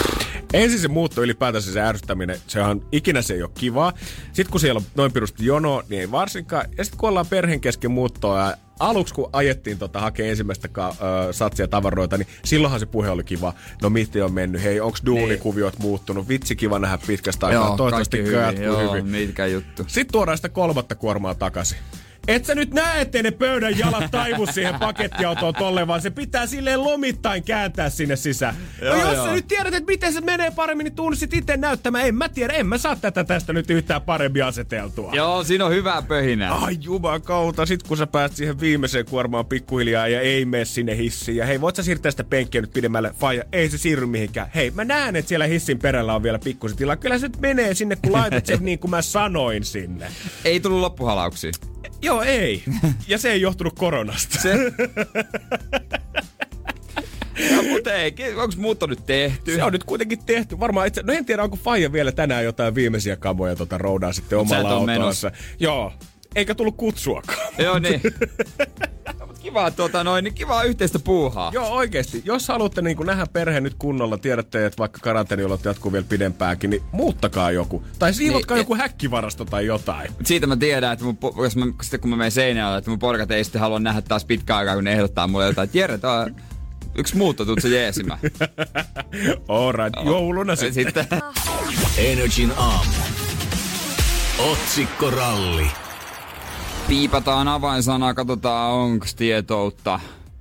Ensin 0.52 0.78
se 0.78 0.88
muutto 0.88 1.22
ylipäätänsä 1.22 1.72
se 1.72 1.80
ärsyttäminen, 1.80 2.38
sehän 2.46 2.80
ikinä 2.92 3.22
se 3.22 3.34
ei 3.34 3.42
ole 3.42 3.50
kivaa. 3.58 3.92
Sitten 4.32 4.50
kun 4.50 4.60
siellä 4.60 4.78
on 4.78 4.84
noin 4.94 5.12
pirusti 5.12 5.46
jono, 5.46 5.82
niin 5.88 6.00
ei 6.00 6.10
varsinkaan. 6.10 6.66
Ja 6.78 6.84
sitten 6.84 6.98
kun 6.98 7.08
ollaan 7.08 7.26
perheen 7.26 7.60
kesken 7.60 7.90
muuttoa 7.90 8.40
ja 8.40 8.56
aluksi 8.80 9.14
kun 9.14 9.30
ajettiin 9.32 9.78
tota, 9.78 10.00
hakea 10.00 10.26
ensimmäistä 10.26 10.68
ka- 10.68 10.94
ö, 11.28 11.32
satsia 11.32 11.68
tavaroita, 11.68 12.18
niin 12.18 12.28
silloinhan 12.44 12.80
se 12.80 12.86
puhe 12.86 13.10
oli 13.10 13.24
kiva. 13.24 13.54
No 13.82 13.90
miten 13.90 14.24
on 14.24 14.32
mennyt? 14.32 14.62
Hei, 14.62 14.80
onks 14.80 15.02
duunikuviot 15.06 15.78
muuttunut? 15.78 16.28
Vitsi 16.28 16.56
kiva 16.56 16.78
nähdä 16.78 16.98
pitkästä 17.06 17.46
aikaa. 17.46 17.66
Joo, 17.66 17.76
Toivottavasti 17.76 18.18
hyvin. 18.22 18.62
Joo, 18.62 18.92
hyvin. 18.92 19.06
mitkä 19.06 19.46
juttu. 19.46 19.84
Sitten 19.86 20.12
tuodaan 20.12 20.38
sitä 20.38 20.48
kolmatta 20.48 20.94
kuormaa 20.94 21.34
takaisin. 21.34 21.78
Et 22.28 22.44
sä 22.44 22.54
nyt 22.54 22.74
näe, 22.74 23.00
ettei 23.00 23.22
ne 23.22 23.30
pöydän 23.30 23.78
jalat 23.78 24.10
taivu 24.10 24.46
siihen 24.46 24.74
pakettiautoon 24.74 25.54
tolle, 25.54 25.86
vaan 25.86 26.02
se 26.02 26.10
pitää 26.10 26.46
silleen 26.46 26.84
lomittain 26.84 27.42
kääntää 27.42 27.90
sinne 27.90 28.16
sisään. 28.16 28.54
No 28.80 28.86
Joo, 28.86 28.96
jos 28.96 29.14
joo. 29.14 29.26
sä 29.26 29.32
nyt 29.32 29.48
tiedät, 29.48 29.74
että 29.74 29.92
miten 29.92 30.12
se 30.12 30.20
menee 30.20 30.50
paremmin, 30.50 30.84
niin 30.84 30.94
tuun 30.94 31.16
sit 31.16 31.34
itse 31.34 31.56
näyttämään. 31.56 32.06
En 32.06 32.14
mä 32.14 32.28
tiedä, 32.28 32.52
en 32.52 32.66
mä 32.66 32.78
saa 32.78 32.96
tätä 32.96 33.24
tästä 33.24 33.52
nyt 33.52 33.70
yhtään 33.70 34.02
paremmin 34.02 34.44
aseteltua. 34.44 35.12
Joo, 35.14 35.44
siinä 35.44 35.64
on 35.64 35.72
hyvää 35.72 36.02
pöhinää. 36.02 36.54
Ai 36.54 36.76
jumakauta, 36.80 37.66
sit 37.66 37.82
kun 37.82 37.96
sä 37.96 38.06
pääst 38.06 38.36
siihen 38.36 38.60
viimeiseen 38.60 39.06
kuormaan 39.06 39.46
pikkuhiljaa 39.46 40.08
ja 40.08 40.20
ei 40.20 40.44
mene 40.44 40.64
sinne 40.64 40.96
hissiin. 40.96 41.36
Ja 41.36 41.46
hei, 41.46 41.60
voit 41.60 41.76
sä 41.76 41.82
siirtää 41.82 42.10
sitä 42.10 42.24
penkkiä 42.24 42.60
nyt 42.60 42.72
pidemmälle? 42.72 43.14
Faija, 43.20 43.44
ei 43.52 43.70
se 43.70 43.78
siirry 43.78 44.06
mihinkään. 44.06 44.48
Hei, 44.54 44.70
mä 44.70 44.84
näen, 44.84 45.16
että 45.16 45.28
siellä 45.28 45.46
hissin 45.46 45.78
perällä 45.78 46.14
on 46.14 46.22
vielä 46.22 46.38
pikkusen 46.38 46.76
tilaa. 46.78 46.96
Kyllä 46.96 47.18
se 47.18 47.28
nyt 47.28 47.40
menee 47.40 47.74
sinne, 47.74 47.96
kun 47.96 48.12
laitat 48.12 48.46
sen 48.46 48.58
niin 48.64 48.78
kuin 48.78 48.90
mä 48.90 49.02
sanoin 49.02 49.64
sinne. 49.64 50.06
Ei 50.44 50.60
tullut 50.60 50.80
loppuhalauksia. 50.80 51.73
Joo, 52.04 52.22
ei. 52.22 52.62
Ja 53.08 53.18
se 53.18 53.32
ei 53.32 53.40
johtunut 53.40 53.74
koronasta. 53.78 54.38
Se... 54.40 54.54
no, 57.56 57.62
mutta 57.70 57.94
ei, 57.94 58.14
onko 58.36 58.54
muutto 58.56 58.86
nyt 58.86 59.06
tehty? 59.06 59.54
Se 59.54 59.64
on 59.64 59.72
nyt 59.72 59.84
kuitenkin 59.84 60.18
tehty. 60.26 60.60
Varmaan 60.60 60.86
itse, 60.86 61.02
no 61.02 61.12
en 61.12 61.24
tiedä, 61.24 61.42
onko 61.42 61.56
Faija 61.56 61.92
vielä 61.92 62.12
tänään 62.12 62.44
jotain 62.44 62.74
viimeisiä 62.74 63.16
kamoja 63.16 63.56
tota 63.56 63.78
roudaa 63.78 64.12
sitten 64.12 64.38
omalla 64.38 64.68
autossa. 64.68 65.30
Joo. 65.58 65.92
Eikä 66.34 66.54
tullut 66.54 66.76
kutsuakaan. 66.76 67.38
Joo, 67.58 67.78
niin. 67.78 68.00
No, 69.20 69.26
mut 69.26 69.38
kiva, 69.38 69.42
kivaa, 69.42 69.70
tota 69.70 70.04
noin, 70.04 70.24
niin 70.24 70.34
kivaa 70.34 70.62
yhteistä 70.62 70.98
puuhaa. 70.98 71.50
Joo, 71.54 71.68
oikeesti. 71.68 72.22
Jos 72.24 72.48
haluatte 72.48 72.82
niin 72.82 72.96
nähdä 73.04 73.26
perheen 73.26 73.62
nyt 73.62 73.74
kunnolla, 73.78 74.18
tiedätte, 74.18 74.66
että 74.66 74.78
vaikka 74.78 74.98
karanteeniolot 75.02 75.64
jatkuu 75.64 75.92
vielä 75.92 76.06
pidempäänkin, 76.08 76.70
niin 76.70 76.82
muuttakaa 76.92 77.50
joku. 77.50 77.82
Tai 77.98 78.14
siivotkaa 78.14 78.54
Niin, 78.54 78.62
joku 78.62 78.74
häkkivarasto 78.74 79.44
tai 79.44 79.66
jotain. 79.66 80.10
Siitä 80.24 80.46
mä 80.46 80.56
tiedän, 80.56 80.92
että 80.92 81.04
mun, 81.04 81.18
jos 81.42 81.56
mä, 81.56 81.66
sitten 81.82 82.00
kun 82.00 82.10
mä 82.10 82.16
menen 82.16 82.32
seinällä, 82.32 82.78
että 82.78 82.90
mun 82.90 82.98
porukat 82.98 83.30
ei 83.30 83.44
sitten 83.44 83.60
halua 83.60 83.78
nähdä 83.78 84.02
taas 84.02 84.24
pitkään 84.24 84.58
aikaa, 84.58 84.74
kun 84.74 84.84
ne 84.84 84.92
ehdottaa 84.92 85.26
mulle 85.26 85.46
jotain, 85.46 85.66
että 85.66 85.78
Jere, 85.78 85.98
tää 85.98 86.12
on 86.12 86.36
yksi 86.98 87.16
muutto, 87.16 87.44
tuut 87.44 87.60
se 87.62 87.68
jeesimään. 87.68 88.18
Alright, 89.48 90.04
jouluna 90.06 90.56
sitten. 90.56 90.84
sitten. 90.84 91.06
Energin 91.98 92.52
aamu. 92.56 92.92
Otsikkoralli. 94.38 95.83
Piipataan 96.88 97.48
avainsanaa, 97.48 98.14
katsotaan 98.14 98.72
onko 98.72 99.06
tietoutta. 99.16 100.00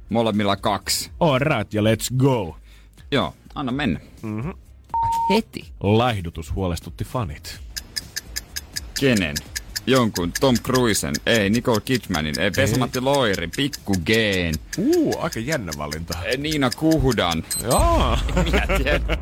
Molemmilla 0.09 0.55
kaksi. 0.55 1.11
Alright, 1.19 1.73
ja 1.73 1.81
let's 1.81 2.15
go. 2.17 2.55
Joo, 3.11 3.33
anna 3.55 3.71
mennä. 3.71 3.99
Mm-hmm. 4.21 4.53
Heti. 5.29 5.71
Laihdutus 5.83 6.53
huolestutti 6.55 7.03
fanit. 7.03 7.59
Kenen? 8.99 9.35
Jonkun 9.87 10.31
Tom 10.39 10.55
Cruisen, 10.55 11.13
ei 11.25 11.49
Nicole 11.49 11.81
Kidmanin, 11.81 12.39
ei 12.39 12.51
Vesamatti 12.57 12.99
Loirin, 13.01 13.51
Pikku 13.55 13.95
Geen, 14.05 14.55
Uu, 14.77 15.15
aika 15.19 15.39
jännä 15.39 15.71
valinta. 15.77 16.17
ei 16.23 16.37
Niina 16.37 16.69
Kuhdan. 16.69 17.43
Joo. 17.63 18.17
Minä 18.43 18.67
tiedän. 18.77 19.17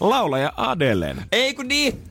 Laulaja 0.00 0.52
Adelen. 0.56 1.22
ei 1.32 1.54
kun 1.54 1.68
niin. 1.68 2.02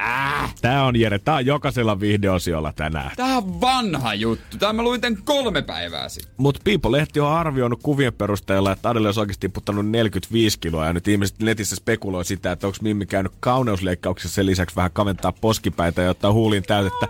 Äh, 0.00 0.54
Tää 0.60 0.84
on 0.84 0.96
Jere, 1.00 1.18
tää 1.18 1.34
on 1.34 1.46
jokaisella 1.46 2.00
videosiolla 2.00 2.72
tänään. 2.72 3.10
tää 3.16 3.36
on 3.36 3.60
vanha 3.60 4.14
juttu. 4.14 4.58
Tää 4.58 4.72
mä 4.72 4.82
luin 4.82 5.00
tän 5.00 5.18
kolme 5.24 5.62
päivää 5.62 6.08
sitten. 6.08 6.32
Mutta 6.36 6.60
People-lehti 6.64 7.20
on 7.20 7.32
arvioinut 7.32 7.80
kuvien 7.82 8.12
perusteella, 8.12 8.72
että 8.72 8.88
Adele 8.90 9.08
olisi 9.08 9.20
oikeasti 9.20 9.40
tiputtanut 9.48 9.86
45 9.90 10.58
kiloa. 10.58 10.86
Ja 10.86 10.92
nyt 10.92 11.08
ihmiset 11.08 11.38
netissä 11.38 11.76
spekuloi 11.76 12.24
sitä, 12.24 12.52
että 12.52 12.66
onko 12.66 12.78
Mimmi 12.82 13.06
käynyt 13.06 13.32
kauneusleikkauksessa 13.40 14.34
sen 14.34 14.46
lisäksi 14.46 14.76
vähän 14.76 14.90
kaventaa 14.92 15.32
poskipäitä 15.32 16.02
ja 16.02 16.10
ottaa 16.10 16.32
huulin 16.32 16.62
täytettä. 16.62 17.06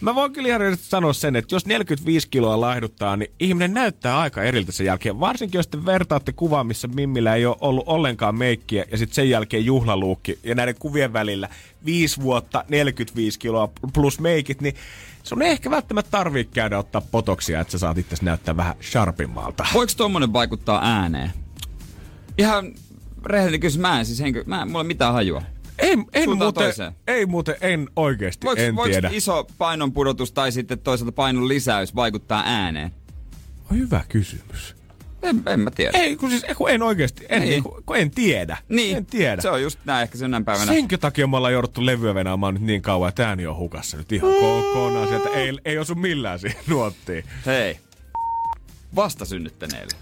Mä 0.00 0.14
voin 0.14 0.32
kyllä 0.32 0.48
ihan 0.48 0.76
sanoa 0.76 1.12
sen, 1.12 1.36
että 1.36 1.54
jos 1.54 1.66
45 1.66 2.28
kiloa 2.30 2.60
laihduttaa, 2.60 3.16
niin 3.16 3.30
ihminen 3.40 3.74
näyttää 3.74 4.18
aika 4.18 4.42
eriltä 4.42 4.72
sen 4.72 4.86
jälkeen. 4.86 5.20
Varsinkin 5.20 5.58
jos 5.58 5.68
te 5.68 5.84
vertaatte 5.86 6.32
kuvaa, 6.32 6.64
missä 6.64 6.88
Mimmillä 6.88 7.34
ei 7.34 7.46
ole 7.46 7.56
ollut 7.60 7.84
ollenkaan 7.88 8.38
meikkiä 8.38 8.84
ja 8.90 8.98
sitten 8.98 9.14
sen 9.14 9.30
jälkeen 9.30 9.64
juhlaluukki. 9.64 10.38
Ja 10.44 10.54
näiden 10.54 10.74
kuvien 10.78 11.12
välillä 11.12 11.48
5 11.84 12.20
vuotta, 12.22 12.64
45 12.68 13.38
kiloa 13.38 13.68
plus 13.94 14.20
meikit, 14.20 14.60
niin 14.60 14.74
sun 15.22 15.42
ei 15.42 15.50
ehkä 15.50 15.70
välttämättä 15.70 16.10
tarvii 16.10 16.44
käydä 16.44 16.78
ottaa 16.78 17.00
potoksia, 17.00 17.60
että 17.60 17.70
sä 17.72 17.78
saat 17.78 17.98
itse 17.98 18.16
näyttää 18.22 18.56
vähän 18.56 18.74
sharpimmalta. 18.90 19.66
Voiko 19.74 19.92
tommonen 19.96 20.32
vaikuttaa 20.32 20.80
ääneen? 20.84 21.30
Ihan 22.38 22.72
rehellinen 23.24 23.60
kysymys, 23.60 23.82
mä 23.82 23.98
en 23.98 24.06
siis 24.06 24.20
henkö, 24.20 24.44
mä 24.46 24.62
en, 24.62 24.68
mulla 24.68 24.80
ei 24.80 24.86
mitään 24.86 25.12
hajua. 25.12 25.42
En, 25.78 26.04
en 26.12 26.24
Suuntaan 26.24 26.46
muuten, 26.46 26.64
toiseen. 26.64 26.92
ei 27.06 27.26
muuten, 27.26 27.54
en 27.60 27.88
oikeesti, 27.96 28.46
Voiko, 28.46 28.62
en 28.62 28.76
voiko 28.76 28.90
tiedä. 28.92 29.10
iso 29.12 29.46
painonpudotus 29.58 30.32
tai 30.32 30.52
sitten 30.52 30.78
toisaalta 30.78 31.12
painon 31.12 31.48
lisäys 31.48 31.94
vaikuttaa 31.94 32.42
ääneen? 32.46 32.90
Hyvä 33.70 34.04
kysymys. 34.08 34.76
En, 35.22 35.42
en 35.46 35.60
mä 35.60 35.70
tiedä. 35.70 35.98
Ei, 35.98 36.16
kun 36.16 36.30
siis 36.30 36.44
kun 36.56 36.70
en 36.70 36.82
oikeesti, 36.82 37.26
en, 37.28 37.42
Niin. 37.42 37.62
kun, 37.62 37.82
kun 37.86 37.96
en 37.96 38.10
tiedä. 38.10 38.56
niin, 38.68 38.96
En 38.96 39.06
tiedä. 39.06 39.42
se 39.42 39.50
on 39.50 39.62
just 39.62 39.78
näin 39.84 40.02
ehkä 40.02 40.18
sen 40.18 40.44
päivänä. 40.44 40.72
Senkö 40.72 40.98
takia 40.98 41.26
me 41.26 41.36
ollaan 41.36 41.52
jouduttu 41.52 41.86
levyä 41.86 42.14
venaamaan 42.14 42.54
nyt 42.54 42.62
niin 42.62 42.82
kauan, 42.82 43.08
että 43.08 43.28
ääni 43.28 43.46
on 43.46 43.56
hukassa 43.56 43.96
nyt 43.96 44.12
ihan 44.12 44.30
kokonaan 44.40 45.08
sieltä. 45.08 45.28
Ei, 45.28 45.52
ei 45.64 45.78
osu 45.78 45.94
millään 45.94 46.38
siihen 46.38 46.60
nuottiin. 46.66 47.24
Hei, 47.46 47.78
vastasynnyttäneille. 48.96 49.92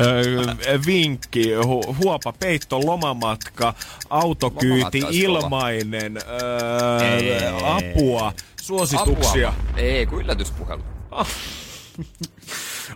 Öö, 0.00 0.78
vinkki, 0.86 1.52
hu, 1.54 1.96
huopa, 2.04 2.32
peitto, 2.32 2.80
lomamatka, 2.86 3.74
autokyyti, 4.10 4.68
Lomamatkaisikolla. 4.68 5.38
ilmainen, 5.38 6.16
öö, 6.16 7.08
Ei. 7.16 7.32
apua, 7.62 8.32
suosituksia. 8.62 9.48
Apua. 9.48 9.64
Ei, 9.76 10.06
kun 10.06 10.20
yllätyspuhelu. 10.20 10.82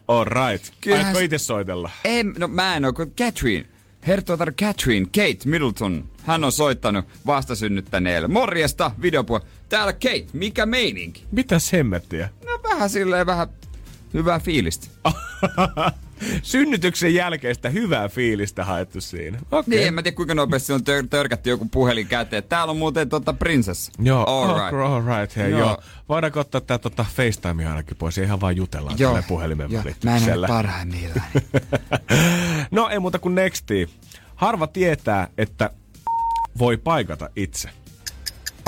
All 0.08 0.24
right. 0.24 0.72
Kyllähän 0.80 1.06
Aiotko 1.06 1.20
itse 1.24 1.38
soitella? 1.38 1.90
En, 2.04 2.34
no 2.38 2.48
mä 2.48 2.76
en 2.76 2.84
oo, 2.84 2.92
kun 2.92 3.12
Catherine. 3.12 3.66
Herttuatar 4.06 4.52
Catherine, 4.52 5.06
Kate 5.06 5.38
Middleton. 5.44 6.08
Hän 6.22 6.44
on 6.44 6.52
soittanut 6.52 7.04
vastasynnyttäneelle. 7.26 8.28
Morjesta, 8.28 8.90
videopuhe. 9.02 9.40
Täällä 9.68 9.92
Kate, 9.92 10.26
mikä 10.32 10.66
meininki? 10.66 11.24
Mitäs 11.32 11.72
hemmettiä? 11.72 12.28
No 12.46 12.60
vähän 12.70 12.90
silleen, 12.90 13.26
vähän 13.26 13.48
hyvää 14.14 14.40
fiilistä. 14.40 14.86
Synnytyksen 16.42 17.14
jälkeistä 17.14 17.68
hyvää 17.68 18.08
fiilistä 18.08 18.64
haettu 18.64 19.00
siinä. 19.00 19.38
Okei. 19.52 19.76
Niin, 19.78 19.88
en 19.88 19.94
mä 19.94 20.02
tiedä 20.02 20.14
kuinka 20.14 20.34
nopeasti 20.34 20.72
on 20.72 20.80
tör- 20.80 21.08
törkätty 21.10 21.50
joku 21.50 21.68
puhelin 21.70 22.06
käteen. 22.06 22.44
Täällä 22.44 22.70
on 22.70 22.76
muuten 22.76 23.08
tota 23.08 23.32
prinsessa. 23.32 23.92
Joo, 23.98 24.24
All 24.24 24.46
right. 24.58 24.72
right. 24.72 24.86
all 24.92 25.02
right 25.20 25.36
hei, 25.36 25.50
Joo. 25.50 25.60
joo. 25.60 25.82
Voidaanko 26.08 26.40
ottaa 26.40 26.60
tää 26.60 26.78
tota 26.78 27.06
FaceTime 27.16 27.66
ainakin 27.66 27.96
pois 27.96 28.18
ihan 28.18 28.40
vaan 28.40 28.56
jutellaan 28.56 28.98
Joo, 28.98 29.12
tällä 29.12 29.24
puhelimen 29.28 29.70
joo. 29.70 29.82
Mä 29.82 29.90
en 29.90 29.96
välityksellä. 30.04 30.46
parhaimmillaan. 30.48 31.26
no 32.70 32.88
ei 32.88 32.98
muuta 32.98 33.18
kuin 33.18 33.34
nexti. 33.34 33.90
Harva 34.34 34.66
tietää, 34.66 35.28
että 35.38 35.70
voi 36.58 36.76
paikata 36.76 37.30
itse. 37.36 37.70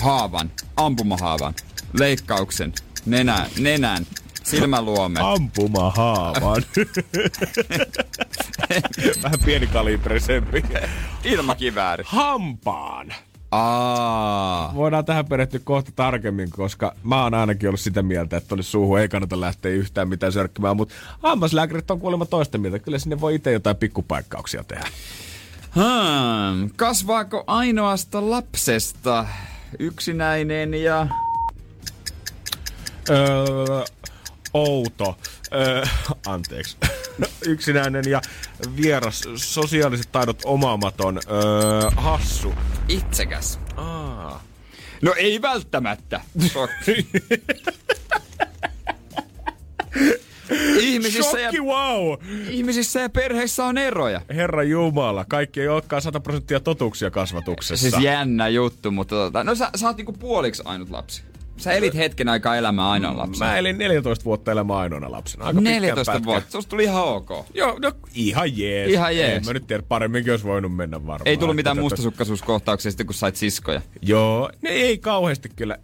Haavan, 0.02 0.50
ampumahaavan, 0.76 1.54
leikkauksen, 1.92 2.72
nenän, 3.06 4.06
nenän, 4.52 4.62
silmäluomen. 4.62 5.22
Ampumahaavan. 5.22 6.62
Vähän 9.22 9.38
pienikaliberisempi. 9.44 10.64
Ilmakivääri. 11.24 12.04
Hampaan. 12.06 13.14
Aa. 13.50 14.72
Voidaan 14.74 15.04
tähän 15.04 15.26
perehtyä 15.26 15.60
kohta 15.64 15.92
tarkemmin, 15.96 16.50
koska 16.50 16.94
mä 17.02 17.22
oon 17.22 17.34
ainakin 17.34 17.68
ollut 17.68 17.80
sitä 17.80 18.02
mieltä, 18.02 18.36
että 18.36 18.48
tuonne 18.48 18.62
suuhun 18.62 19.00
ei 19.00 19.08
kannata 19.08 19.40
lähteä 19.40 19.72
yhtään 19.72 20.08
mitään 20.08 20.32
sörkkimään, 20.32 20.76
mutta 20.76 20.94
hammaslääkärit 21.22 21.90
on 21.90 22.00
kuulemma 22.00 22.26
toista 22.26 22.58
mieltä. 22.58 22.78
Kyllä 22.78 22.98
sinne 22.98 23.20
voi 23.20 23.34
itse 23.34 23.52
jotain 23.52 23.76
pikkupaikkauksia 23.76 24.64
tehdä. 24.64 24.88
Hmm. 25.74 26.70
Kasvaako 26.76 27.44
ainoasta 27.46 28.30
lapsesta 28.30 29.26
yksinäinen 29.78 30.74
ja... 30.74 31.06
Öö, 33.10 33.84
outo. 34.54 35.18
Öö, 35.54 35.84
anteeksi. 36.26 36.76
Yksinäinen 37.46 38.04
ja 38.10 38.20
vieras. 38.76 39.22
Sosiaaliset 39.36 40.12
taidot 40.12 40.42
omaamaton. 40.44 41.20
Öö, 41.30 41.90
hassu. 41.96 42.54
itsekäs? 42.88 43.58
Aa. 43.76 44.44
No 45.02 45.14
ei 45.16 45.42
välttämättä. 45.42 46.20
Ihmisissä 50.80 51.38
ja, 51.40 51.50
Shokki, 51.50 51.60
wow! 51.60 52.16
ihmisissä 52.48 53.00
ja 53.00 53.08
perheissä 53.08 53.64
on 53.64 53.78
eroja. 53.78 54.20
Herra 54.34 54.62
Jumala, 54.62 55.24
kaikki 55.28 55.60
ei 55.60 55.68
olekaan 55.68 56.02
100 56.02 56.20
prosenttia 56.20 56.60
totuuksia 56.60 57.10
kasvatuksessa. 57.10 57.90
Siis 57.90 58.02
jännä 58.02 58.48
juttu, 58.48 58.90
mutta 58.90 59.14
tota, 59.14 59.44
no 59.44 59.54
sä, 59.54 59.70
sä 59.76 59.86
oot 59.86 59.96
niinku 59.96 60.12
puoliksi 60.12 60.62
ainut 60.64 60.90
lapsi. 60.90 61.22
Sä 61.60 61.72
elit 61.72 61.94
hetken 61.94 62.28
aikaa 62.28 62.56
elämää 62.56 62.90
ainoa 62.90 63.16
lapsi. 63.16 63.38
Mä 63.38 63.56
elin 63.56 63.78
14 63.78 64.24
vuotta 64.24 64.52
elämää 64.52 64.78
ainoana 64.78 65.10
lapsena. 65.10 65.44
Aika 65.44 65.60
pitkän 65.60 65.82
14 65.82 66.12
pätkän. 66.12 66.24
vuotta, 66.24 66.50
susta 66.50 66.70
tuli 66.70 66.84
ihan 66.84 67.04
ok. 67.04 67.30
Joo, 67.54 67.78
no 67.82 67.92
ihan 68.14 68.58
jees. 68.58 68.90
Ihan 68.90 69.16
jees. 69.16 69.36
En 69.36 69.44
mä 69.46 69.52
nyt 69.52 69.66
tiedä, 69.66 69.82
paremminkin 69.88 70.32
olisi 70.32 70.44
voinut 70.44 70.76
mennä 70.76 70.96
varmaan. 71.06 71.28
Ei 71.28 71.36
tullut 71.36 71.56
mitään 71.56 71.78
mustasukkaisuuskohtauksia 71.78 72.90
sitten, 72.90 73.06
kun 73.06 73.14
sait 73.14 73.36
siskoja. 73.36 73.82
Joo, 74.02 74.50
ne 74.62 74.70
ei 74.70 74.98
kauheasti 74.98 75.48
kyllä. 75.56 75.78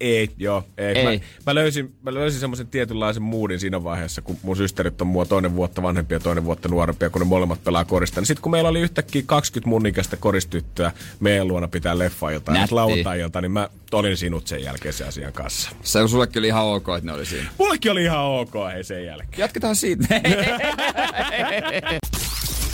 Ei, 0.00 0.30
joo, 0.38 0.64
ei. 0.78 0.98
Ei. 0.98 1.04
Mä, 1.04 1.24
mä 1.46 1.54
löysin, 1.54 1.94
mä 2.02 2.14
löysin 2.14 2.40
semmoisen 2.40 2.66
tietynlaisen 2.66 3.22
moodin 3.22 3.60
siinä 3.60 3.84
vaiheessa, 3.84 4.22
kun 4.22 4.36
mun 4.42 4.56
systerit 4.56 5.00
on 5.00 5.06
mua 5.06 5.26
toinen 5.26 5.56
vuotta 5.56 5.82
vanhempia 5.82 6.16
ja 6.16 6.20
toinen 6.20 6.44
vuotta 6.44 6.68
nuorempia, 6.68 7.10
kun 7.10 7.20
ne 7.20 7.24
molemmat 7.26 7.64
pelaa 7.64 7.84
korista. 7.84 8.20
Niin 8.20 8.26
sitten 8.26 8.42
kun 8.42 8.52
meillä 8.52 8.68
oli 8.68 8.80
yhtäkkiä 8.80 9.22
20 9.26 9.68
mun 9.68 9.86
ikäistä 9.86 10.16
koristyttöä 10.16 10.92
meidän 11.20 11.48
luona 11.48 11.68
pitää 11.68 11.98
leffailta 11.98 12.52
ja 12.52 12.60
Nätti. 12.60 12.74
lauantai 12.74 13.18
niin 13.40 13.52
mä 13.52 13.68
olin 13.92 14.16
sinut 14.16 14.46
sen 14.46 14.62
jälkeen 14.62 14.94
sen 14.94 15.08
asian 15.08 15.32
kanssa. 15.32 15.70
Se 15.82 15.98
on 15.98 16.08
sullekin 16.08 16.40
oli 16.40 16.46
ihan 16.46 16.64
ok, 16.64 16.88
että 16.88 17.06
ne 17.10 17.12
oli 17.12 17.26
siinä. 17.26 17.48
Mullekin 17.58 17.92
oli 17.92 18.02
ihan 18.02 18.24
ok 18.24 18.52
hei 18.74 18.84
sen 18.84 19.04
jälkeen. 19.06 19.38
Jatketaan 19.38 19.76
siitä. 19.76 20.06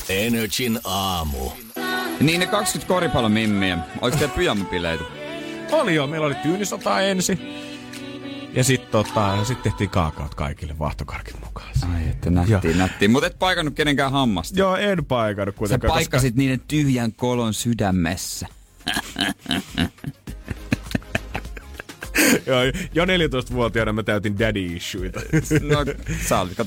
Energin 0.09 0.81
aamu. 0.85 1.51
niin 2.21 2.41
ne 2.41 2.47
20 2.47 2.89
koripallomimmiä. 2.89 3.79
Oliko 4.01 4.17
teillä 4.17 4.35
pyjamapileitä? 4.35 5.05
Oli 5.73 5.95
joo, 5.95 6.07
meillä 6.07 6.27
oli 6.27 6.35
tyynisota 6.35 7.01
ensin. 7.01 7.41
Ja 8.53 8.65
sitten 8.65 8.91
tota, 8.91 9.45
sit 9.45 9.63
tehtiin 9.63 9.91
kaakaot 9.91 10.35
kaikille 10.35 10.79
vaahtokarkit 10.79 11.37
mukaan. 11.45 11.69
Ai 11.95 12.09
että 12.11 12.31
nättiin, 12.31 12.61
Joo. 12.63 12.75
nättiin. 12.79 13.11
Mutta 13.11 13.27
et 13.27 13.39
paikannut 13.39 13.75
kenenkään 13.75 14.13
hammasta. 14.13 14.59
Joo, 14.59 14.77
en 14.77 15.05
paikannut 15.05 15.55
Sä 15.55 15.59
kuitenkaan. 15.59 15.93
paikkasit 15.93 16.35
niiden 16.35 16.61
tyhjän 16.69 17.13
kolon 17.13 17.55
sydämessä. 17.55 18.47
Joo, 22.47 22.61
jo 22.95 23.05
14-vuotiaana 23.05 23.93
mä 23.93 24.03
täytin 24.03 24.39
daddy 24.39 24.67
issueita. 24.67 25.21
No, 25.63 25.85
sä 26.29 26.41
olit, 26.41 26.59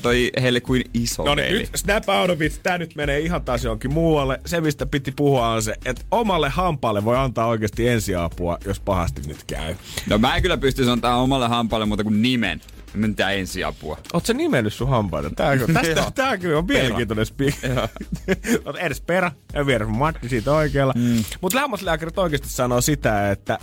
heille 0.42 0.60
kuin 0.60 0.84
iso 0.94 1.24
No 1.24 1.34
niin, 1.34 1.52
nyt 1.52 1.70
snap 1.74 2.08
out 2.08 2.30
of 2.30 2.42
it. 2.42 2.60
Tää 2.62 2.78
nyt 2.78 2.94
menee 2.94 3.18
ihan 3.18 3.42
taas 3.42 3.64
johonkin 3.64 3.92
muualle. 3.92 4.40
Se, 4.46 4.60
mistä 4.60 4.86
piti 4.86 5.12
puhua, 5.12 5.48
on 5.48 5.62
se, 5.62 5.74
että 5.84 6.04
omalle 6.10 6.48
hampaalle 6.48 7.04
voi 7.04 7.16
antaa 7.16 7.46
oikeasti 7.46 7.88
ensiapua, 7.88 8.58
jos 8.64 8.80
pahasti 8.80 9.22
nyt 9.26 9.44
käy. 9.46 9.74
No 10.08 10.18
mä 10.18 10.36
en 10.36 10.42
kyllä 10.42 10.56
pysty 10.56 10.84
sanomaan 10.84 11.18
omalle 11.18 11.48
hampaalle 11.48 11.86
muuta 11.86 12.02
kuin 12.02 12.22
nimen. 12.22 12.60
Mitä 12.94 13.30
ensiapua. 13.30 13.98
Oot 14.12 14.26
sä 14.26 14.34
nimennyt 14.34 14.74
sun 14.74 14.88
hampaita? 14.88 15.30
Tää, 15.30 15.56
tästä, 15.72 16.10
tää 16.22 16.38
kyllä 16.38 16.58
on 16.58 16.66
mielenkiintoinen. 16.66 17.26
Oot 18.64 18.76
edes 18.76 19.00
perä 19.00 19.32
ja 19.52 19.66
vieressä 19.66 19.92
Matti 19.92 20.28
siitä 20.28 20.52
oikealla. 20.52 20.92
Mm. 20.96 21.24
Mutta 21.40 21.60
hammaslääkärit 21.60 22.18
oikeasti 22.18 22.48
sanoo 22.48 22.80
sitä, 22.80 23.30
että 23.30 23.58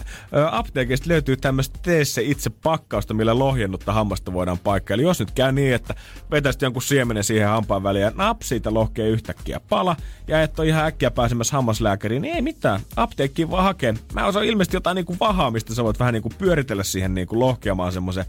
apteekista 0.52 1.10
löytyy 1.10 1.38
tämmöistä 1.38 1.80
tee 1.82 2.06
se 2.06 2.22
itse 2.22 2.50
pakkausta, 2.50 3.14
millä 3.14 3.40
lohjennutta 3.40 3.94
hammasta 3.94 4.34
voidaan 4.34 4.60
paikkaa. 4.60 4.96
Eli 4.96 5.04
jos 5.04 5.20
nyt 5.20 5.32
käy 5.32 5.52
niin, 5.52 5.74
että 5.74 5.96
vetäisit 6.32 6.62
jonkun 6.62 6.82
siemenen 6.82 7.24
siihen 7.24 7.48
hampaan 7.48 7.84
väliin 7.84 8.04
ja 8.04 8.12
nap 8.16 8.42
siitä 8.42 8.74
lohkee 8.74 9.10
yhtäkkiä 9.10 9.60
pala 9.70 9.96
ja 10.28 10.42
et 10.42 10.60
ole 10.60 10.68
ihan 10.68 10.86
äkkiä 10.86 11.12
pääsemässä 11.12 11.56
hammaslääkäriin, 11.56 12.22
niin 12.22 12.36
ei 12.36 12.42
mitään. 12.42 12.80
Apteekkiin 12.96 13.52
vaan 13.52 13.64
hakeen. 13.64 14.00
Mä 14.14 14.26
osaan 14.26 14.46
ilmeisesti 14.46 14.76
jotain 14.78 14.96
niinku 14.96 15.16
vahaa, 15.20 15.52
mistä 15.52 15.76
sä 15.76 15.84
voit 15.84 16.00
vähän 16.00 16.14
niinku 16.14 16.30
pyöritellä 16.38 16.84
siihen 16.84 17.14
niinku 17.14 17.40
lohkeamaan 17.40 17.92
semmoisen, 17.92 18.26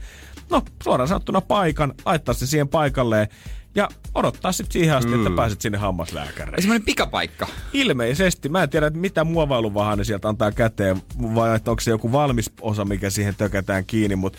no 0.50 0.62
suoraan 0.84 1.08
sanottuna 1.08 1.40
paikan, 1.40 1.94
laittaa 2.06 2.34
se 2.34 2.46
siihen 2.46 2.68
paikalleen 2.68 3.28
ja 3.74 3.88
odottaa 4.14 4.52
sitten 4.52 4.72
siihen 4.72 4.96
asti, 4.96 5.10
mm. 5.10 5.26
että 5.26 5.36
pääset 5.36 5.60
sinne 5.60 5.78
hammaslääkäriin. 5.78 6.62
Semmoinen 6.62 6.84
pikapaikka. 6.84 7.46
Ilmeisesti. 7.72 8.48
Mä 8.48 8.62
en 8.62 8.70
tiedä, 8.70 8.86
että 8.86 8.98
mitä 8.98 9.24
muovailuvahaa 9.24 9.96
ne 9.96 10.04
sieltä 10.04 10.28
antaa 10.28 10.52
käteen, 10.52 11.02
vai 11.34 11.56
että 11.56 11.70
onko 11.70 11.80
se 11.80 11.90
joku 11.90 12.12
valmis 12.12 12.50
osa, 12.60 12.84
mikä 12.84 13.10
siihen 13.10 13.34
tökätään 13.34 13.84
kiinni, 13.84 14.16
mutta 14.16 14.38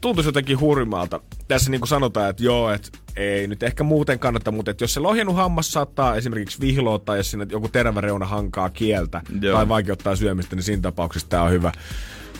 tuntuisi 0.00 0.28
jotenkin 0.28 0.60
hurmalta. 0.60 1.20
Tässä 1.48 1.70
niin 1.70 1.80
kuin 1.80 1.88
sanotaan, 1.88 2.30
että 2.30 2.42
joo, 2.42 2.70
että 2.72 2.98
ei 3.16 3.46
nyt 3.46 3.62
ehkä 3.62 3.84
muuten 3.84 4.18
kannata, 4.18 4.50
mutta 4.50 4.70
että 4.70 4.84
jos 4.84 4.94
se 4.94 5.00
lohjennut 5.00 5.36
hammas 5.36 5.72
saattaa 5.72 6.16
esimerkiksi 6.16 6.60
vihloa 6.60 6.98
tai 6.98 7.18
jos 7.18 7.30
sinne 7.30 7.46
joku 7.50 7.68
terävä 7.68 8.00
reuna 8.00 8.26
hankaa 8.26 8.70
kieltä 8.70 9.20
Joo. 9.40 9.56
tai 9.56 9.68
vaikeuttaa 9.68 10.16
syömistä, 10.16 10.56
niin 10.56 10.62
siinä 10.62 10.82
tapauksessa 10.82 11.28
tämä 11.28 11.42
on 11.42 11.50
hyvä. 11.50 11.72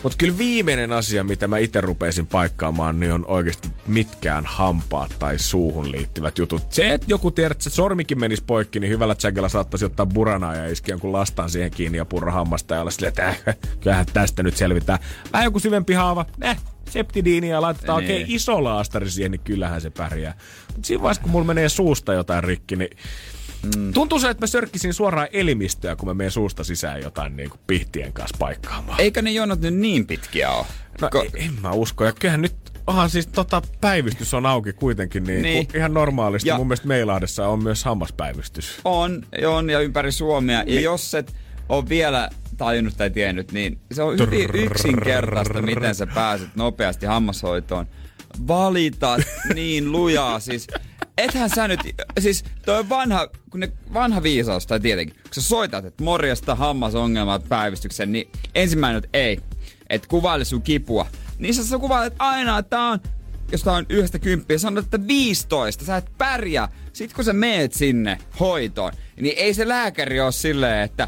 Mutta 0.03 0.17
kyllä 0.17 0.37
viimeinen 0.37 0.91
asia, 0.91 1.23
mitä 1.23 1.47
mä 1.47 1.57
itse 1.57 1.81
rupesin 1.81 2.27
paikkaamaan, 2.27 2.99
niin 2.99 3.11
on 3.11 3.25
oikeasti 3.27 3.67
mitkään 3.87 4.45
hampaat 4.45 5.15
tai 5.19 5.39
suuhun 5.39 5.91
liittyvät 5.91 6.37
jutut. 6.37 6.63
Se, 6.69 6.93
että 6.93 7.07
joku 7.09 7.31
tiedät, 7.31 7.51
että 7.51 7.63
se 7.63 7.69
sormikin 7.69 8.19
menisi 8.19 8.43
poikki, 8.47 8.79
niin 8.79 8.89
hyvällä 8.91 9.15
tsägellä 9.15 9.49
saattaisi 9.49 9.85
ottaa 9.85 10.05
buranaa 10.05 10.55
ja 10.55 10.67
iski 10.67 10.91
jonkun 10.91 11.13
lastaan 11.13 11.49
siihen 11.49 11.71
kiinni 11.71 11.97
ja 11.97 12.05
purra 12.05 12.31
hammasta 12.31 12.75
ja 12.75 12.81
olla 12.81 12.91
silleen, 12.91 13.09
että 13.09 13.27
äh, 13.27 13.37
kyllähän 13.79 14.05
tästä 14.13 14.43
nyt 14.43 14.57
selvitään. 14.57 14.99
Vähän 15.33 15.45
joku 15.45 15.59
syvempi 15.59 15.93
haava, 15.93 16.25
eh, 16.41 16.57
septidiiniä 16.89 17.51
ja 17.55 17.61
laitetaan 17.61 18.03
Niin. 18.03 18.11
oikein 18.11 18.35
iso 18.35 18.63
laastari 18.63 19.09
siihen, 19.09 19.31
niin 19.31 19.41
kyllähän 19.43 19.81
se 19.81 19.89
pärjää. 19.89 20.37
Mutta 20.73 20.87
siinä 20.87 21.01
vaiheessa, 21.01 21.21
kun 21.21 21.31
mulla 21.31 21.45
menee 21.45 21.69
suusta 21.69 22.13
jotain 22.13 22.43
rikki, 22.43 22.75
niin 22.75 22.97
Mm. 23.77 23.93
Tuntuu 23.93 24.19
se, 24.19 24.29
että 24.29 24.43
mä 24.43 24.47
sörkkisin 24.47 24.93
suoraan 24.93 25.27
elimistöä, 25.33 25.95
kun 25.95 26.07
mä 26.07 26.13
menen 26.13 26.31
suusta 26.31 26.63
sisään 26.63 27.01
jotain 27.01 27.35
niin 27.37 27.49
kuin 27.49 27.59
pihtien 27.67 28.13
kanssa 28.13 28.37
paikkaamaan. 28.39 29.01
Eikä 29.01 29.21
ne 29.21 29.31
jonot 29.31 29.61
nyt 29.61 29.73
niin 29.75 30.07
pitkiä 30.07 30.51
ole. 30.51 30.65
No 31.01 31.09
Ko- 31.15 31.25
Ko- 31.25 31.31
en 31.35 31.51
mä 31.61 31.71
usko. 31.71 32.05
Ja 32.05 32.11
kyllähän 32.11 32.41
nyt 32.41 32.55
onhan 32.87 33.09
siis 33.09 33.27
tota, 33.27 33.61
päivystys 33.81 34.33
on 34.33 34.45
auki 34.45 34.73
kuitenkin 34.73 35.23
niin, 35.23 35.41
Niin. 35.41 35.67
ihan 35.75 35.93
normaalisti. 35.93 36.49
Ja-. 36.49 36.57
Mun 36.57 36.67
mielestä 36.67 36.87
Meilahdessa 36.87 37.47
on 37.47 37.63
myös 37.63 37.83
hammaspäivystys. 37.85 38.79
On, 38.85 39.25
on 39.47 39.69
ja 39.69 39.79
ympäri 39.79 40.11
Suomea. 40.11 40.57
Ja 40.59 40.63
Niin. 40.65 40.83
jos 40.83 41.15
et 41.15 41.33
ole 41.69 41.89
vielä 41.89 42.29
tajunnut 42.57 42.97
tai 42.97 43.09
tiennyt, 43.09 43.51
niin 43.51 43.79
se 43.91 44.03
on 44.03 44.19
hyvin 44.19 44.49
yksinkertaista, 44.55 45.61
miten 45.61 45.95
sä 45.95 46.07
pääset 46.07 46.49
nopeasti 46.55 47.05
hammashoitoon. 47.05 47.87
Valitat 48.47 49.21
niin 49.53 49.91
lujaa, 49.91 50.39
siis 50.39 50.67
ethän 51.17 51.49
sä 51.49 51.67
nyt, 51.67 51.79
siis 52.19 52.43
toi 52.65 52.79
on 52.79 52.89
vanha, 52.89 53.27
kun 53.49 53.59
ne, 53.59 53.71
vanha 53.93 54.23
viisaus, 54.23 54.67
tai 54.67 54.79
tietenkin, 54.79 55.15
kun 55.15 55.33
sä 55.33 55.41
soitat, 55.41 55.85
että 55.85 56.03
morjesta 56.03 56.55
hammasongelmat 56.55 57.49
päivystyksen, 57.49 58.11
niin 58.11 58.31
ensimmäinen, 58.55 58.97
että 59.03 59.17
ei, 59.17 59.39
että 59.89 60.07
kuvaile 60.07 60.45
sun 60.45 60.61
kipua. 60.61 61.07
Niin 61.39 61.53
sä, 61.53 61.63
sä 61.63 61.77
kuvailet 61.77 62.13
aina, 62.19 62.57
että 62.57 62.69
tää 62.69 62.87
on 62.87 62.99
jos 63.51 63.63
tää 63.63 63.73
on 63.73 63.85
yhdestä 63.89 64.19
kymppiä, 64.19 64.57
sanot, 64.57 64.85
että 64.85 65.07
15, 65.07 65.85
sä 65.85 65.97
et 65.97 66.11
pärjää. 66.17 66.69
Sitten 66.93 67.15
kun 67.15 67.25
sä 67.25 67.33
meet 67.33 67.73
sinne 67.73 68.17
hoitoon, 68.39 68.93
niin 69.21 69.37
ei 69.37 69.53
se 69.53 69.67
lääkäri 69.67 70.19
ole 70.19 70.31
silleen, 70.31 70.83
että 70.83 71.07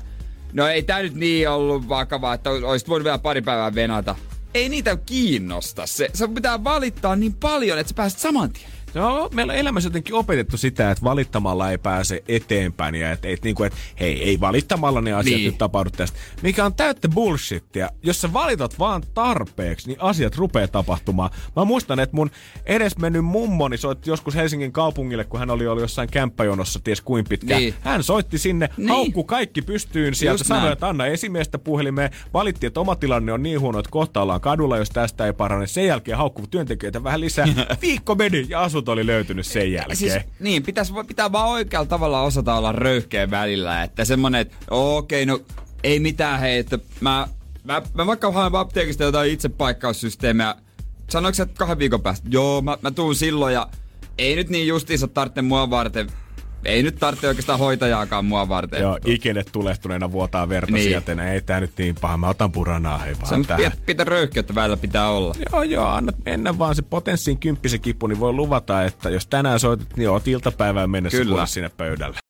no 0.54 0.68
ei 0.68 0.84
tää 0.84 1.02
nyt 1.02 1.16
niin 1.16 1.50
ollut 1.50 1.90
vakavaa, 1.90 2.34
että 2.34 2.50
olisit 2.50 2.90
voinut 2.90 3.04
vielä 3.04 3.18
pari 3.18 3.42
päivää 3.42 3.76
venata. 3.76 4.16
Ei 4.54 4.70
niitä 4.70 4.98
kiinnosta. 5.06 5.88
Se, 5.88 6.10
se 6.14 6.28
pitää 6.28 6.64
valittaa 6.64 7.16
niin 7.16 7.34
paljon, 7.34 7.80
että 7.80 7.90
sä 7.90 7.96
pääset 7.96 8.20
saman 8.20 8.54
tien. 8.54 8.72
No, 8.94 9.30
meillä 9.34 9.54
on 9.54 9.60
elämässä 9.60 9.88
jotenkin 9.88 10.16
opetettu 10.16 10.58
sitä, 10.58 10.92
että 10.92 11.04
valittamalla 11.04 11.72
ei 11.72 11.78
pääse 11.78 12.24
eteenpäin 12.28 12.96
ja 12.96 13.12
että, 13.12 13.28
että, 13.28 13.46
niinku, 13.48 13.64
että 13.64 13.78
hei, 14.00 14.24
ei 14.24 14.40
valittamalla 14.40 15.02
ne 15.02 15.14
asiat 15.14 15.26
Niin. 15.26 15.38
niin. 15.38 15.46
nyt 15.52 15.58
tapahdu 15.58 15.90
tästä. 15.90 16.18
Mikä 16.42 16.66
on 16.66 16.74
täyttä 16.74 17.08
bullshittia. 17.10 17.90
Jos 18.04 18.22
sä 18.22 18.34
valitat 18.34 18.80
vaan 18.80 19.04
tarpeeksi, 19.14 19.88
niin 19.88 20.02
asiat 20.02 20.36
rupeaa 20.36 20.68
tapahtumaan. 20.68 21.30
Mä 21.56 21.66
muistan, 21.66 22.00
että 22.00 22.16
mun 22.16 22.32
edesmennyt 22.66 23.26
mummoni 23.26 23.78
soitti 23.78 24.10
joskus 24.10 24.36
Helsingin 24.36 24.72
kaupungille, 24.72 25.24
kun 25.24 25.40
hän 25.40 25.50
oli 25.50 25.68
ollut 25.68 25.82
jossain 25.82 26.10
kämppäjonossa, 26.12 26.80
ties 26.84 27.02
kuin 27.02 27.26
pitkään. 27.30 27.62
Niin. 27.62 27.74
Hän 27.82 28.04
soitti 28.04 28.38
sinne, 28.38 28.66
Niin. 28.68 28.86
niin. 28.86 28.90
haukku 28.90 29.24
kaikki 29.24 29.62
pystyyn 29.62 30.16
sieltä, 30.16 30.34
Just 30.42 30.46
sanoi, 30.48 30.62
näin. 30.64 30.74
että 30.74 30.88
anna 30.90 31.06
esimiestä 31.06 31.58
puhelimeen. 31.60 32.10
Valitti, 32.34 32.68
että 32.68 32.80
oma 32.80 32.96
tilanne 32.96 33.34
on 33.34 33.44
niin 33.44 33.60
huono, 33.60 33.80
että 33.80 33.92
kohta 33.92 34.22
ollaan 34.22 34.42
kadulla, 34.42 34.78
jos 34.78 34.90
tästä 34.90 35.26
ei 35.26 35.34
parane. 35.34 35.68
Sen 35.68 35.86
jälkeen 35.88 36.18
haukkuu 36.18 36.48
työntekijöitä 36.48 37.04
vähän 37.04 37.22
lisää. 37.22 37.48
Viikko 37.82 38.16
meni 38.16 38.46
ja 38.50 38.64
asunto 38.84 38.92
oli 38.92 39.06
löytynyt 39.06 39.46
sen 39.46 39.72
jälkeen. 39.72 39.98
Siis, 39.98 40.14
niin, 40.40 40.64
pitäis, 40.64 40.94
pitää 41.08 41.32
vaan 41.32 41.50
oikealla 41.50 41.86
tavalla 41.86 42.22
osata 42.22 42.56
olla 42.56 42.72
röyhkeä 42.72 43.32
välillä. 43.32 43.84
Että 43.84 44.06
semmonen, 44.06 44.42
että 44.42 44.58
okei, 44.70 45.26
no 45.26 45.40
ei 45.84 46.00
mitään 46.00 46.40
hei, 46.40 46.58
että 46.58 46.80
mä, 47.00 47.28
mä, 47.64 47.82
mä 47.94 48.06
vaikka 48.06 48.32
haen 48.32 48.56
apteekista 48.56 49.04
jotain 49.04 49.32
itsepaikkaussysteemiä. 49.32 50.56
Sanoiko 51.10 51.36
sä 51.36 51.44
että 51.44 51.58
kahden 51.58 51.80
viikon 51.80 52.02
päästä? 52.02 52.28
Joo, 52.32 52.62
mä, 52.62 52.78
mä 52.82 52.92
tuun 52.92 53.16
silloin 53.16 53.54
ja 53.54 53.68
ei 54.18 54.36
nyt 54.36 54.50
niin 54.50 54.68
justiinsa 54.68 55.08
tarvitse 55.08 55.42
mua 55.42 55.70
varten. 55.70 56.08
Ei 56.66 56.84
nyt 56.84 56.96
tarvitse 57.00 57.28
oikeastaan 57.28 57.60
hoitajaakaan 57.60 58.26
mua 58.26 58.50
varten. 58.50 58.82
Joo, 58.82 59.00
ikenet 59.06 59.50
tulehtuneena 59.52 60.12
vuotaa 60.12 60.50
verta 60.50 60.72
Niin. 60.72 60.92
niin. 60.92 61.02
sieltä. 61.04 61.32
Ei 61.32 61.42
tää 61.42 61.60
nyt 61.60 61.72
niin 61.78 61.96
paha. 62.02 62.18
Mä 62.18 62.30
otan 62.30 62.52
puranaa, 62.52 62.98
hei 62.98 63.14
vaan 63.22 63.34
on 63.34 63.46
tähän. 63.46 63.64
pitä, 63.72 63.78
pitä 63.86 64.04
röyhkeyttä 64.04 64.56
välillä 64.56 64.78
pitää 64.78 65.10
olla. 65.10 65.36
Joo, 65.52 65.64
joo, 65.64 65.86
annat 65.88 66.16
mennä 66.26 66.58
vaan 66.60 66.76
se 66.76 66.82
potenssiin 66.82 67.38
kymppisen 67.38 67.82
kipu, 67.82 68.08
niin 68.08 68.20
voi 68.20 68.34
luvata, 68.34 68.84
että 68.84 69.10
jos 69.10 69.28
tänään 69.28 69.60
soitat, 69.60 69.88
niin 69.98 70.10
oot 70.10 70.28
iltapäivään 70.28 70.90
mennessä 70.90 71.18
Kyllä. 71.18 71.46
sinne 71.46 71.70
pöydälle. 71.78 72.23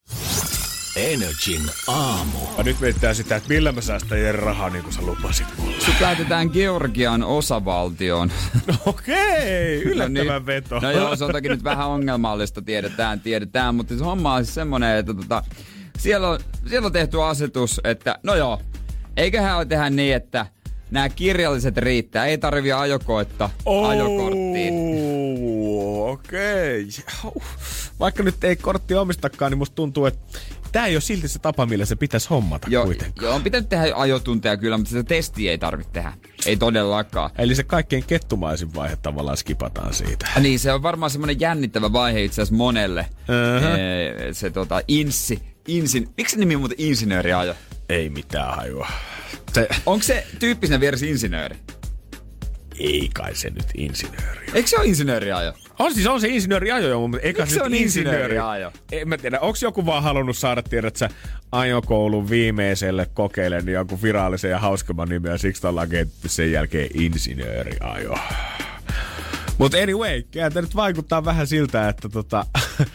Energin 0.96 1.62
aamu. 1.88 2.38
Ja 2.58 2.64
nyt 2.64 2.80
mietitään 2.80 3.16
sitä, 3.16 3.36
että 3.36 3.50
millä 3.50 3.72
mä 3.72 3.82
säästän 3.82 4.22
Jere 4.22 4.40
rahaa, 4.40 4.70
niin 4.70 4.84
kuin 4.84 4.94
sä 4.94 5.02
lupasit 5.02 5.48
mulle. 5.58 5.80
Sut 5.80 6.02
lähetetään 6.02 6.50
Georgian 6.54 7.24
osavaltioon. 7.24 8.32
Okei, 8.86 9.84
yllättävän 9.84 10.28
no 10.28 10.34
niin. 10.34 10.46
veto. 10.46 10.80
No 10.80 10.92
joo, 10.92 11.16
se 11.16 11.26
on 11.26 11.32
toki 11.32 11.50
nyt 11.50 11.64
vähän 11.64 11.88
ongelmallista, 11.88 12.62
tiedetään, 12.62 13.20
tiedetään, 13.20 13.76
mutta 13.76 13.98
se 13.98 14.04
homma 14.04 14.34
on 14.34 14.46
siis 14.46 14.56
semmonen, 14.56 14.98
että 14.98 15.14
tota, 15.14 15.44
siellä, 15.98 16.30
on, 16.30 16.40
siellä 16.70 16.86
on 16.86 16.92
tehty 16.92 17.24
asetus, 17.24 17.82
että 17.84 18.20
no 18.24 18.36
joo, 18.36 18.62
eiköhän 19.18 19.58
ole 19.58 19.66
tehdä 19.66 19.90
niin, 19.90 20.16
että 20.16 20.46
nämä 20.92 21.10
kirjalliset 21.10 21.78
riittää, 21.78 22.26
ei 22.26 22.38
tarvi 22.38 22.72
ajokoetta 22.72 23.50
ajokorttiin. 23.88 24.74
Oh, 24.74 26.10
Okei. 26.12 26.88
Okay. 27.26 27.42
Vaikka 28.00 28.24
nyt 28.24 28.44
ei 28.44 28.56
kortti 28.56 28.96
omistakaan, 28.96 29.52
niin 29.52 29.58
musta 29.58 29.76
tuntuu, 29.76 30.06
että 30.06 30.40
tämä 30.74 30.86
ei 30.88 30.96
ole 30.96 31.02
silti 31.02 31.28
se 31.28 31.40
tapa, 31.40 31.66
millä 31.66 31.86
se 31.86 31.96
pitäisi 31.96 32.30
hommata 32.30 32.68
Joo, 32.72 32.86
kuitenkaan. 32.86 33.26
joo, 33.26 33.36
on 33.36 33.44
pitänyt 33.44 33.70
tehdä 33.70 33.86
ajotunteja 33.96 34.58
kyllä, 34.58 34.78
mutta 34.78 34.90
sitä 34.90 35.04
testiä 35.04 35.52
ei 35.52 35.58
tarvitse 35.58 35.94
tehdä. 35.94 36.14
Ei 36.46 36.58
todellakaan. 36.58 37.30
Eli 37.38 37.56
se 37.56 37.64
kaikkein 37.64 38.04
kettumaisin 38.08 38.76
vaihe 38.76 38.96
tavallaan 38.96 39.38
skipataan 39.38 39.94
siitä. 39.94 40.28
Niin, 40.40 40.60
se 40.60 40.74
on 40.74 40.84
varmaan 40.84 41.12
semmoinen 41.12 41.40
jännittävä 41.40 41.94
vaihe 41.94 42.24
itse 42.24 42.42
asiassa 42.42 42.56
monelle. 42.56 43.06
Uh-huh. 43.10 43.80
Ee, 43.80 44.34
se 44.34 44.50
tota, 44.50 44.82
inssi, 44.88 45.40
insin, 45.68 46.10
miksi 46.18 46.34
se 46.34 46.40
nimi 46.40 46.56
on 46.56 46.62
muuten 46.62 46.78
insinööriajo? 46.82 47.56
Ei 47.90 48.10
mitään 48.10 48.56
hajua. 48.56 48.88
Se, 49.54 49.68
Onko 49.86 50.04
se 50.04 50.28
tyyppisenä 50.40 50.80
vieressä 50.80 51.06
insinööri? 51.06 51.56
ei 52.80 53.10
kai 53.14 53.36
se 53.36 53.50
nyt 53.50 53.66
insinööri. 53.78 54.46
Eikö 54.54 54.70
se 54.70 54.78
ole 54.78 54.86
insinööriajo? 54.88 55.54
On 55.80 55.94
siis 55.94 56.08
on 56.08 56.22
se 56.22 56.28
insinööriajo, 56.28 56.88
joo, 56.88 57.08
mutta 57.08 57.28
eikä 57.28 57.46
se 57.46 57.64
on 57.64 57.74
insinööri. 57.74 57.84
insinööriajo? 57.84 58.72
En 58.92 59.10
mä 59.10 59.18
tiedä, 59.18 59.40
onko 59.40 59.58
joku 59.62 59.86
vaan 59.86 60.04
halunnut 60.04 60.38
saada, 60.38 60.64
tiedät 60.64 60.96
sä, 60.96 61.10
ajokoulun 61.52 62.30
viimeiselle 62.30 63.10
kokeille 63.14 63.62
niin 63.62 63.74
jonkun 63.74 64.02
virallisen 64.02 64.52
ja 64.52 64.60
hauskemman 64.60 65.10
nimen 65.10 65.32
ja 65.32 65.38
siksi 65.38 65.68
ollaan 65.68 65.88
sen 66.26 66.52
jälkeen 66.52 66.90
insinööriajo. 66.94 68.18
Mutta 69.58 69.78
anyway, 69.78 70.22
kyllä 70.32 70.50
tämä 70.50 70.62
nyt 70.62 70.76
vaikuttaa 70.76 71.26
vähän 71.26 71.48
siltä, 71.48 71.90
että 71.90 72.10
tota, 72.10 72.46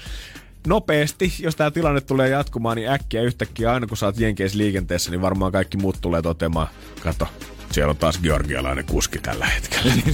nopeasti, 0.67 1.33
jos 1.39 1.57
tämä 1.57 1.71
tilanne 1.71 2.01
tulee 2.01 2.29
jatkumaan, 2.29 2.77
niin 2.77 2.89
äkkiä 2.89 3.23
yhtäkkiä 3.23 3.73
aina 3.73 3.87
kun 3.87 3.97
sä 3.97 4.07
oot 4.07 4.21
Jenkeissä 4.21 4.59
liikenteessä, 4.59 5.11
niin 5.11 5.21
varmaan 5.21 5.53
kaikki 5.53 5.77
muut 5.77 5.97
tulee 6.01 6.23
toteamaan, 6.23 6.69
kato, 7.03 7.29
Siellä 7.71 7.91
on 7.91 7.97
taas 7.97 8.19
georgialainen 8.19 8.85
kuski 8.85 9.19
tällä 9.19 9.47
hetkellä. 9.47 9.95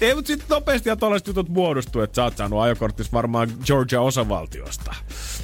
Ei, 0.00 0.14
mutta 0.14 0.26
sitten 0.26 0.46
nopeasti 0.48 0.88
ja 0.88 0.96
tollaiset 0.96 1.26
jutut 1.26 1.48
muodostuu, 1.48 2.02
että 2.02 2.14
sä 2.14 2.24
oot 2.24 2.36
saanut 2.36 2.60
ajokorttis 2.60 3.12
varmaan 3.12 3.52
Georgia 3.66 4.00
osavaltiosta. 4.00 4.94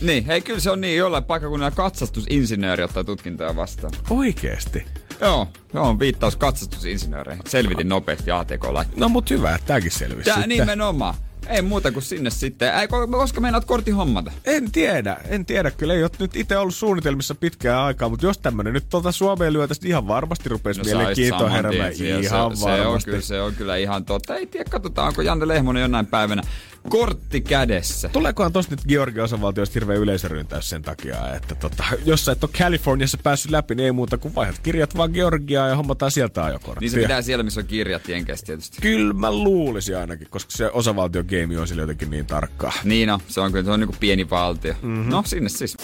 Niin, 0.00 0.26
hei 0.26 0.40
kyllä 0.40 0.60
se 0.60 0.70
on 0.70 0.80
niin, 0.80 0.98
jollain 0.98 1.24
paikkakunnalla 1.24 1.70
katsastusinsinööri 1.76 2.82
ottaa 2.84 3.04
tutkintoja 3.04 3.56
vastaan. 3.56 3.92
Oikeesti? 4.10 4.86
Joo, 5.20 5.48
joo, 5.74 5.98
viittaus 5.98 6.36
katsastusinsinööreihin. 6.36 7.42
Selvitin 7.48 7.88
nopeasti 7.88 8.30
atk 8.30 8.62
No 8.96 9.08
mut 9.08 9.30
hyvä, 9.30 9.54
että 9.54 9.66
tääkin 9.66 9.90
selvisi 9.90 10.24
Tää 10.24 10.34
sitten. 10.34 10.48
nimenomaan. 10.48 11.14
Ei 11.48 11.62
muuta 11.62 11.92
kuin 11.92 12.02
sinne 12.02 12.30
sitten. 12.30 12.74
Ei, 12.74 12.86
ko- 12.86 13.10
koska 13.10 13.40
meinaat 13.40 13.64
kortti 13.64 13.90
hommata? 13.90 14.32
En 14.44 14.72
tiedä, 14.72 15.16
en 15.28 15.46
tiedä. 15.46 15.70
Kyllä 15.70 15.94
ei 15.94 16.02
ole 16.02 16.10
nyt 16.18 16.36
itse 16.36 16.58
ollut 16.58 16.74
suunnitelmissa 16.74 17.34
pitkään 17.34 17.78
aikaa, 17.78 18.08
mutta 18.08 18.26
jos 18.26 18.38
tämmönen 18.38 18.72
nyt 18.72 18.88
tuota 18.88 19.12
Suomeen 19.12 19.52
lyö 19.52 19.68
tästä 19.68 19.88
ihan 19.88 20.08
varmasti 20.08 20.48
rupesi 20.48 20.80
no, 20.80 20.84
mielenkiintoa 20.84 21.50
heräämään. 21.50 21.92
Ihan 21.92 22.56
se, 22.56 22.64
varmasti. 22.64 22.64
Se 22.64 22.86
on, 22.86 23.00
kyllä, 23.04 23.20
se 23.20 23.40
on 23.40 23.54
kyllä 23.54 23.76
ihan 23.76 24.04
totta. 24.04 24.36
Ei 24.36 24.46
tiedä, 24.46 24.70
katsotaan, 24.70 25.08
onko 25.08 25.22
Janne 25.22 25.48
Lehmonen 25.48 25.80
jonain 25.80 26.06
päivänä 26.06 26.42
kortti 26.88 27.40
kädessä. 27.40 28.08
Tuleekohan 28.08 28.52
tosta 28.52 28.72
nyt 28.74 28.84
Georgian 28.88 29.24
osavaltiosta 29.24 29.72
hirveä 29.74 29.96
yleisöryntäys 29.96 30.68
sen 30.68 30.82
takia, 30.82 31.34
että 31.36 31.54
tota, 31.54 31.84
jos 32.04 32.24
sä 32.24 32.32
et 32.32 32.44
ole 32.44 32.50
Kaliforniassa 32.58 33.18
päässyt 33.22 33.50
läpi, 33.50 33.74
niin 33.74 33.84
ei 33.84 33.92
muuta 33.92 34.18
kuin 34.18 34.34
vaihdat 34.34 34.58
kirjat 34.58 34.96
vaan 34.96 35.10
Georgiaan 35.10 35.70
ja 35.70 35.76
hommataan 35.76 36.10
sieltä 36.10 36.44
ajokorttia. 36.44 36.80
Niin 36.80 36.90
se 36.90 37.00
pitää 37.00 37.22
siellä, 37.22 37.42
missä 37.42 37.60
on 37.60 37.66
kirjat 37.66 38.08
jenkeissä 38.08 38.46
tietysti. 38.46 38.78
Kyllä 38.80 39.14
mä 39.14 39.32
luulisin 39.32 39.96
ainakin, 39.96 40.28
koska 40.30 40.50
se 40.50 40.70
osavaltion 40.70 41.26
game 41.26 41.60
on 41.60 41.68
sillä 41.68 41.82
jotenkin 41.82 42.10
niin 42.10 42.26
tarkkaa. 42.26 42.72
Niin 42.84 43.08
no, 43.08 43.20
se 43.28 43.40
on 43.40 43.52
kyllä, 43.52 43.64
se 43.64 43.70
on 43.70 43.80
niinku 43.80 43.96
pieni 44.00 44.30
valtio. 44.30 44.74
Mm-hmm. 44.82 45.10
No, 45.10 45.22
sinne 45.26 45.48
siis. 45.48 45.76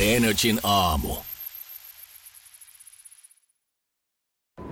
Energin 0.00 0.60
aamu. 0.62 1.16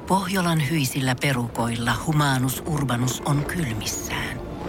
Pohjolan 0.07 0.71
hyisillä 0.71 1.17
perukoilla 1.21 1.93
humanus 2.07 2.63
urbanus 2.67 3.23
on 3.25 3.45
kylmissään. 3.45 4.46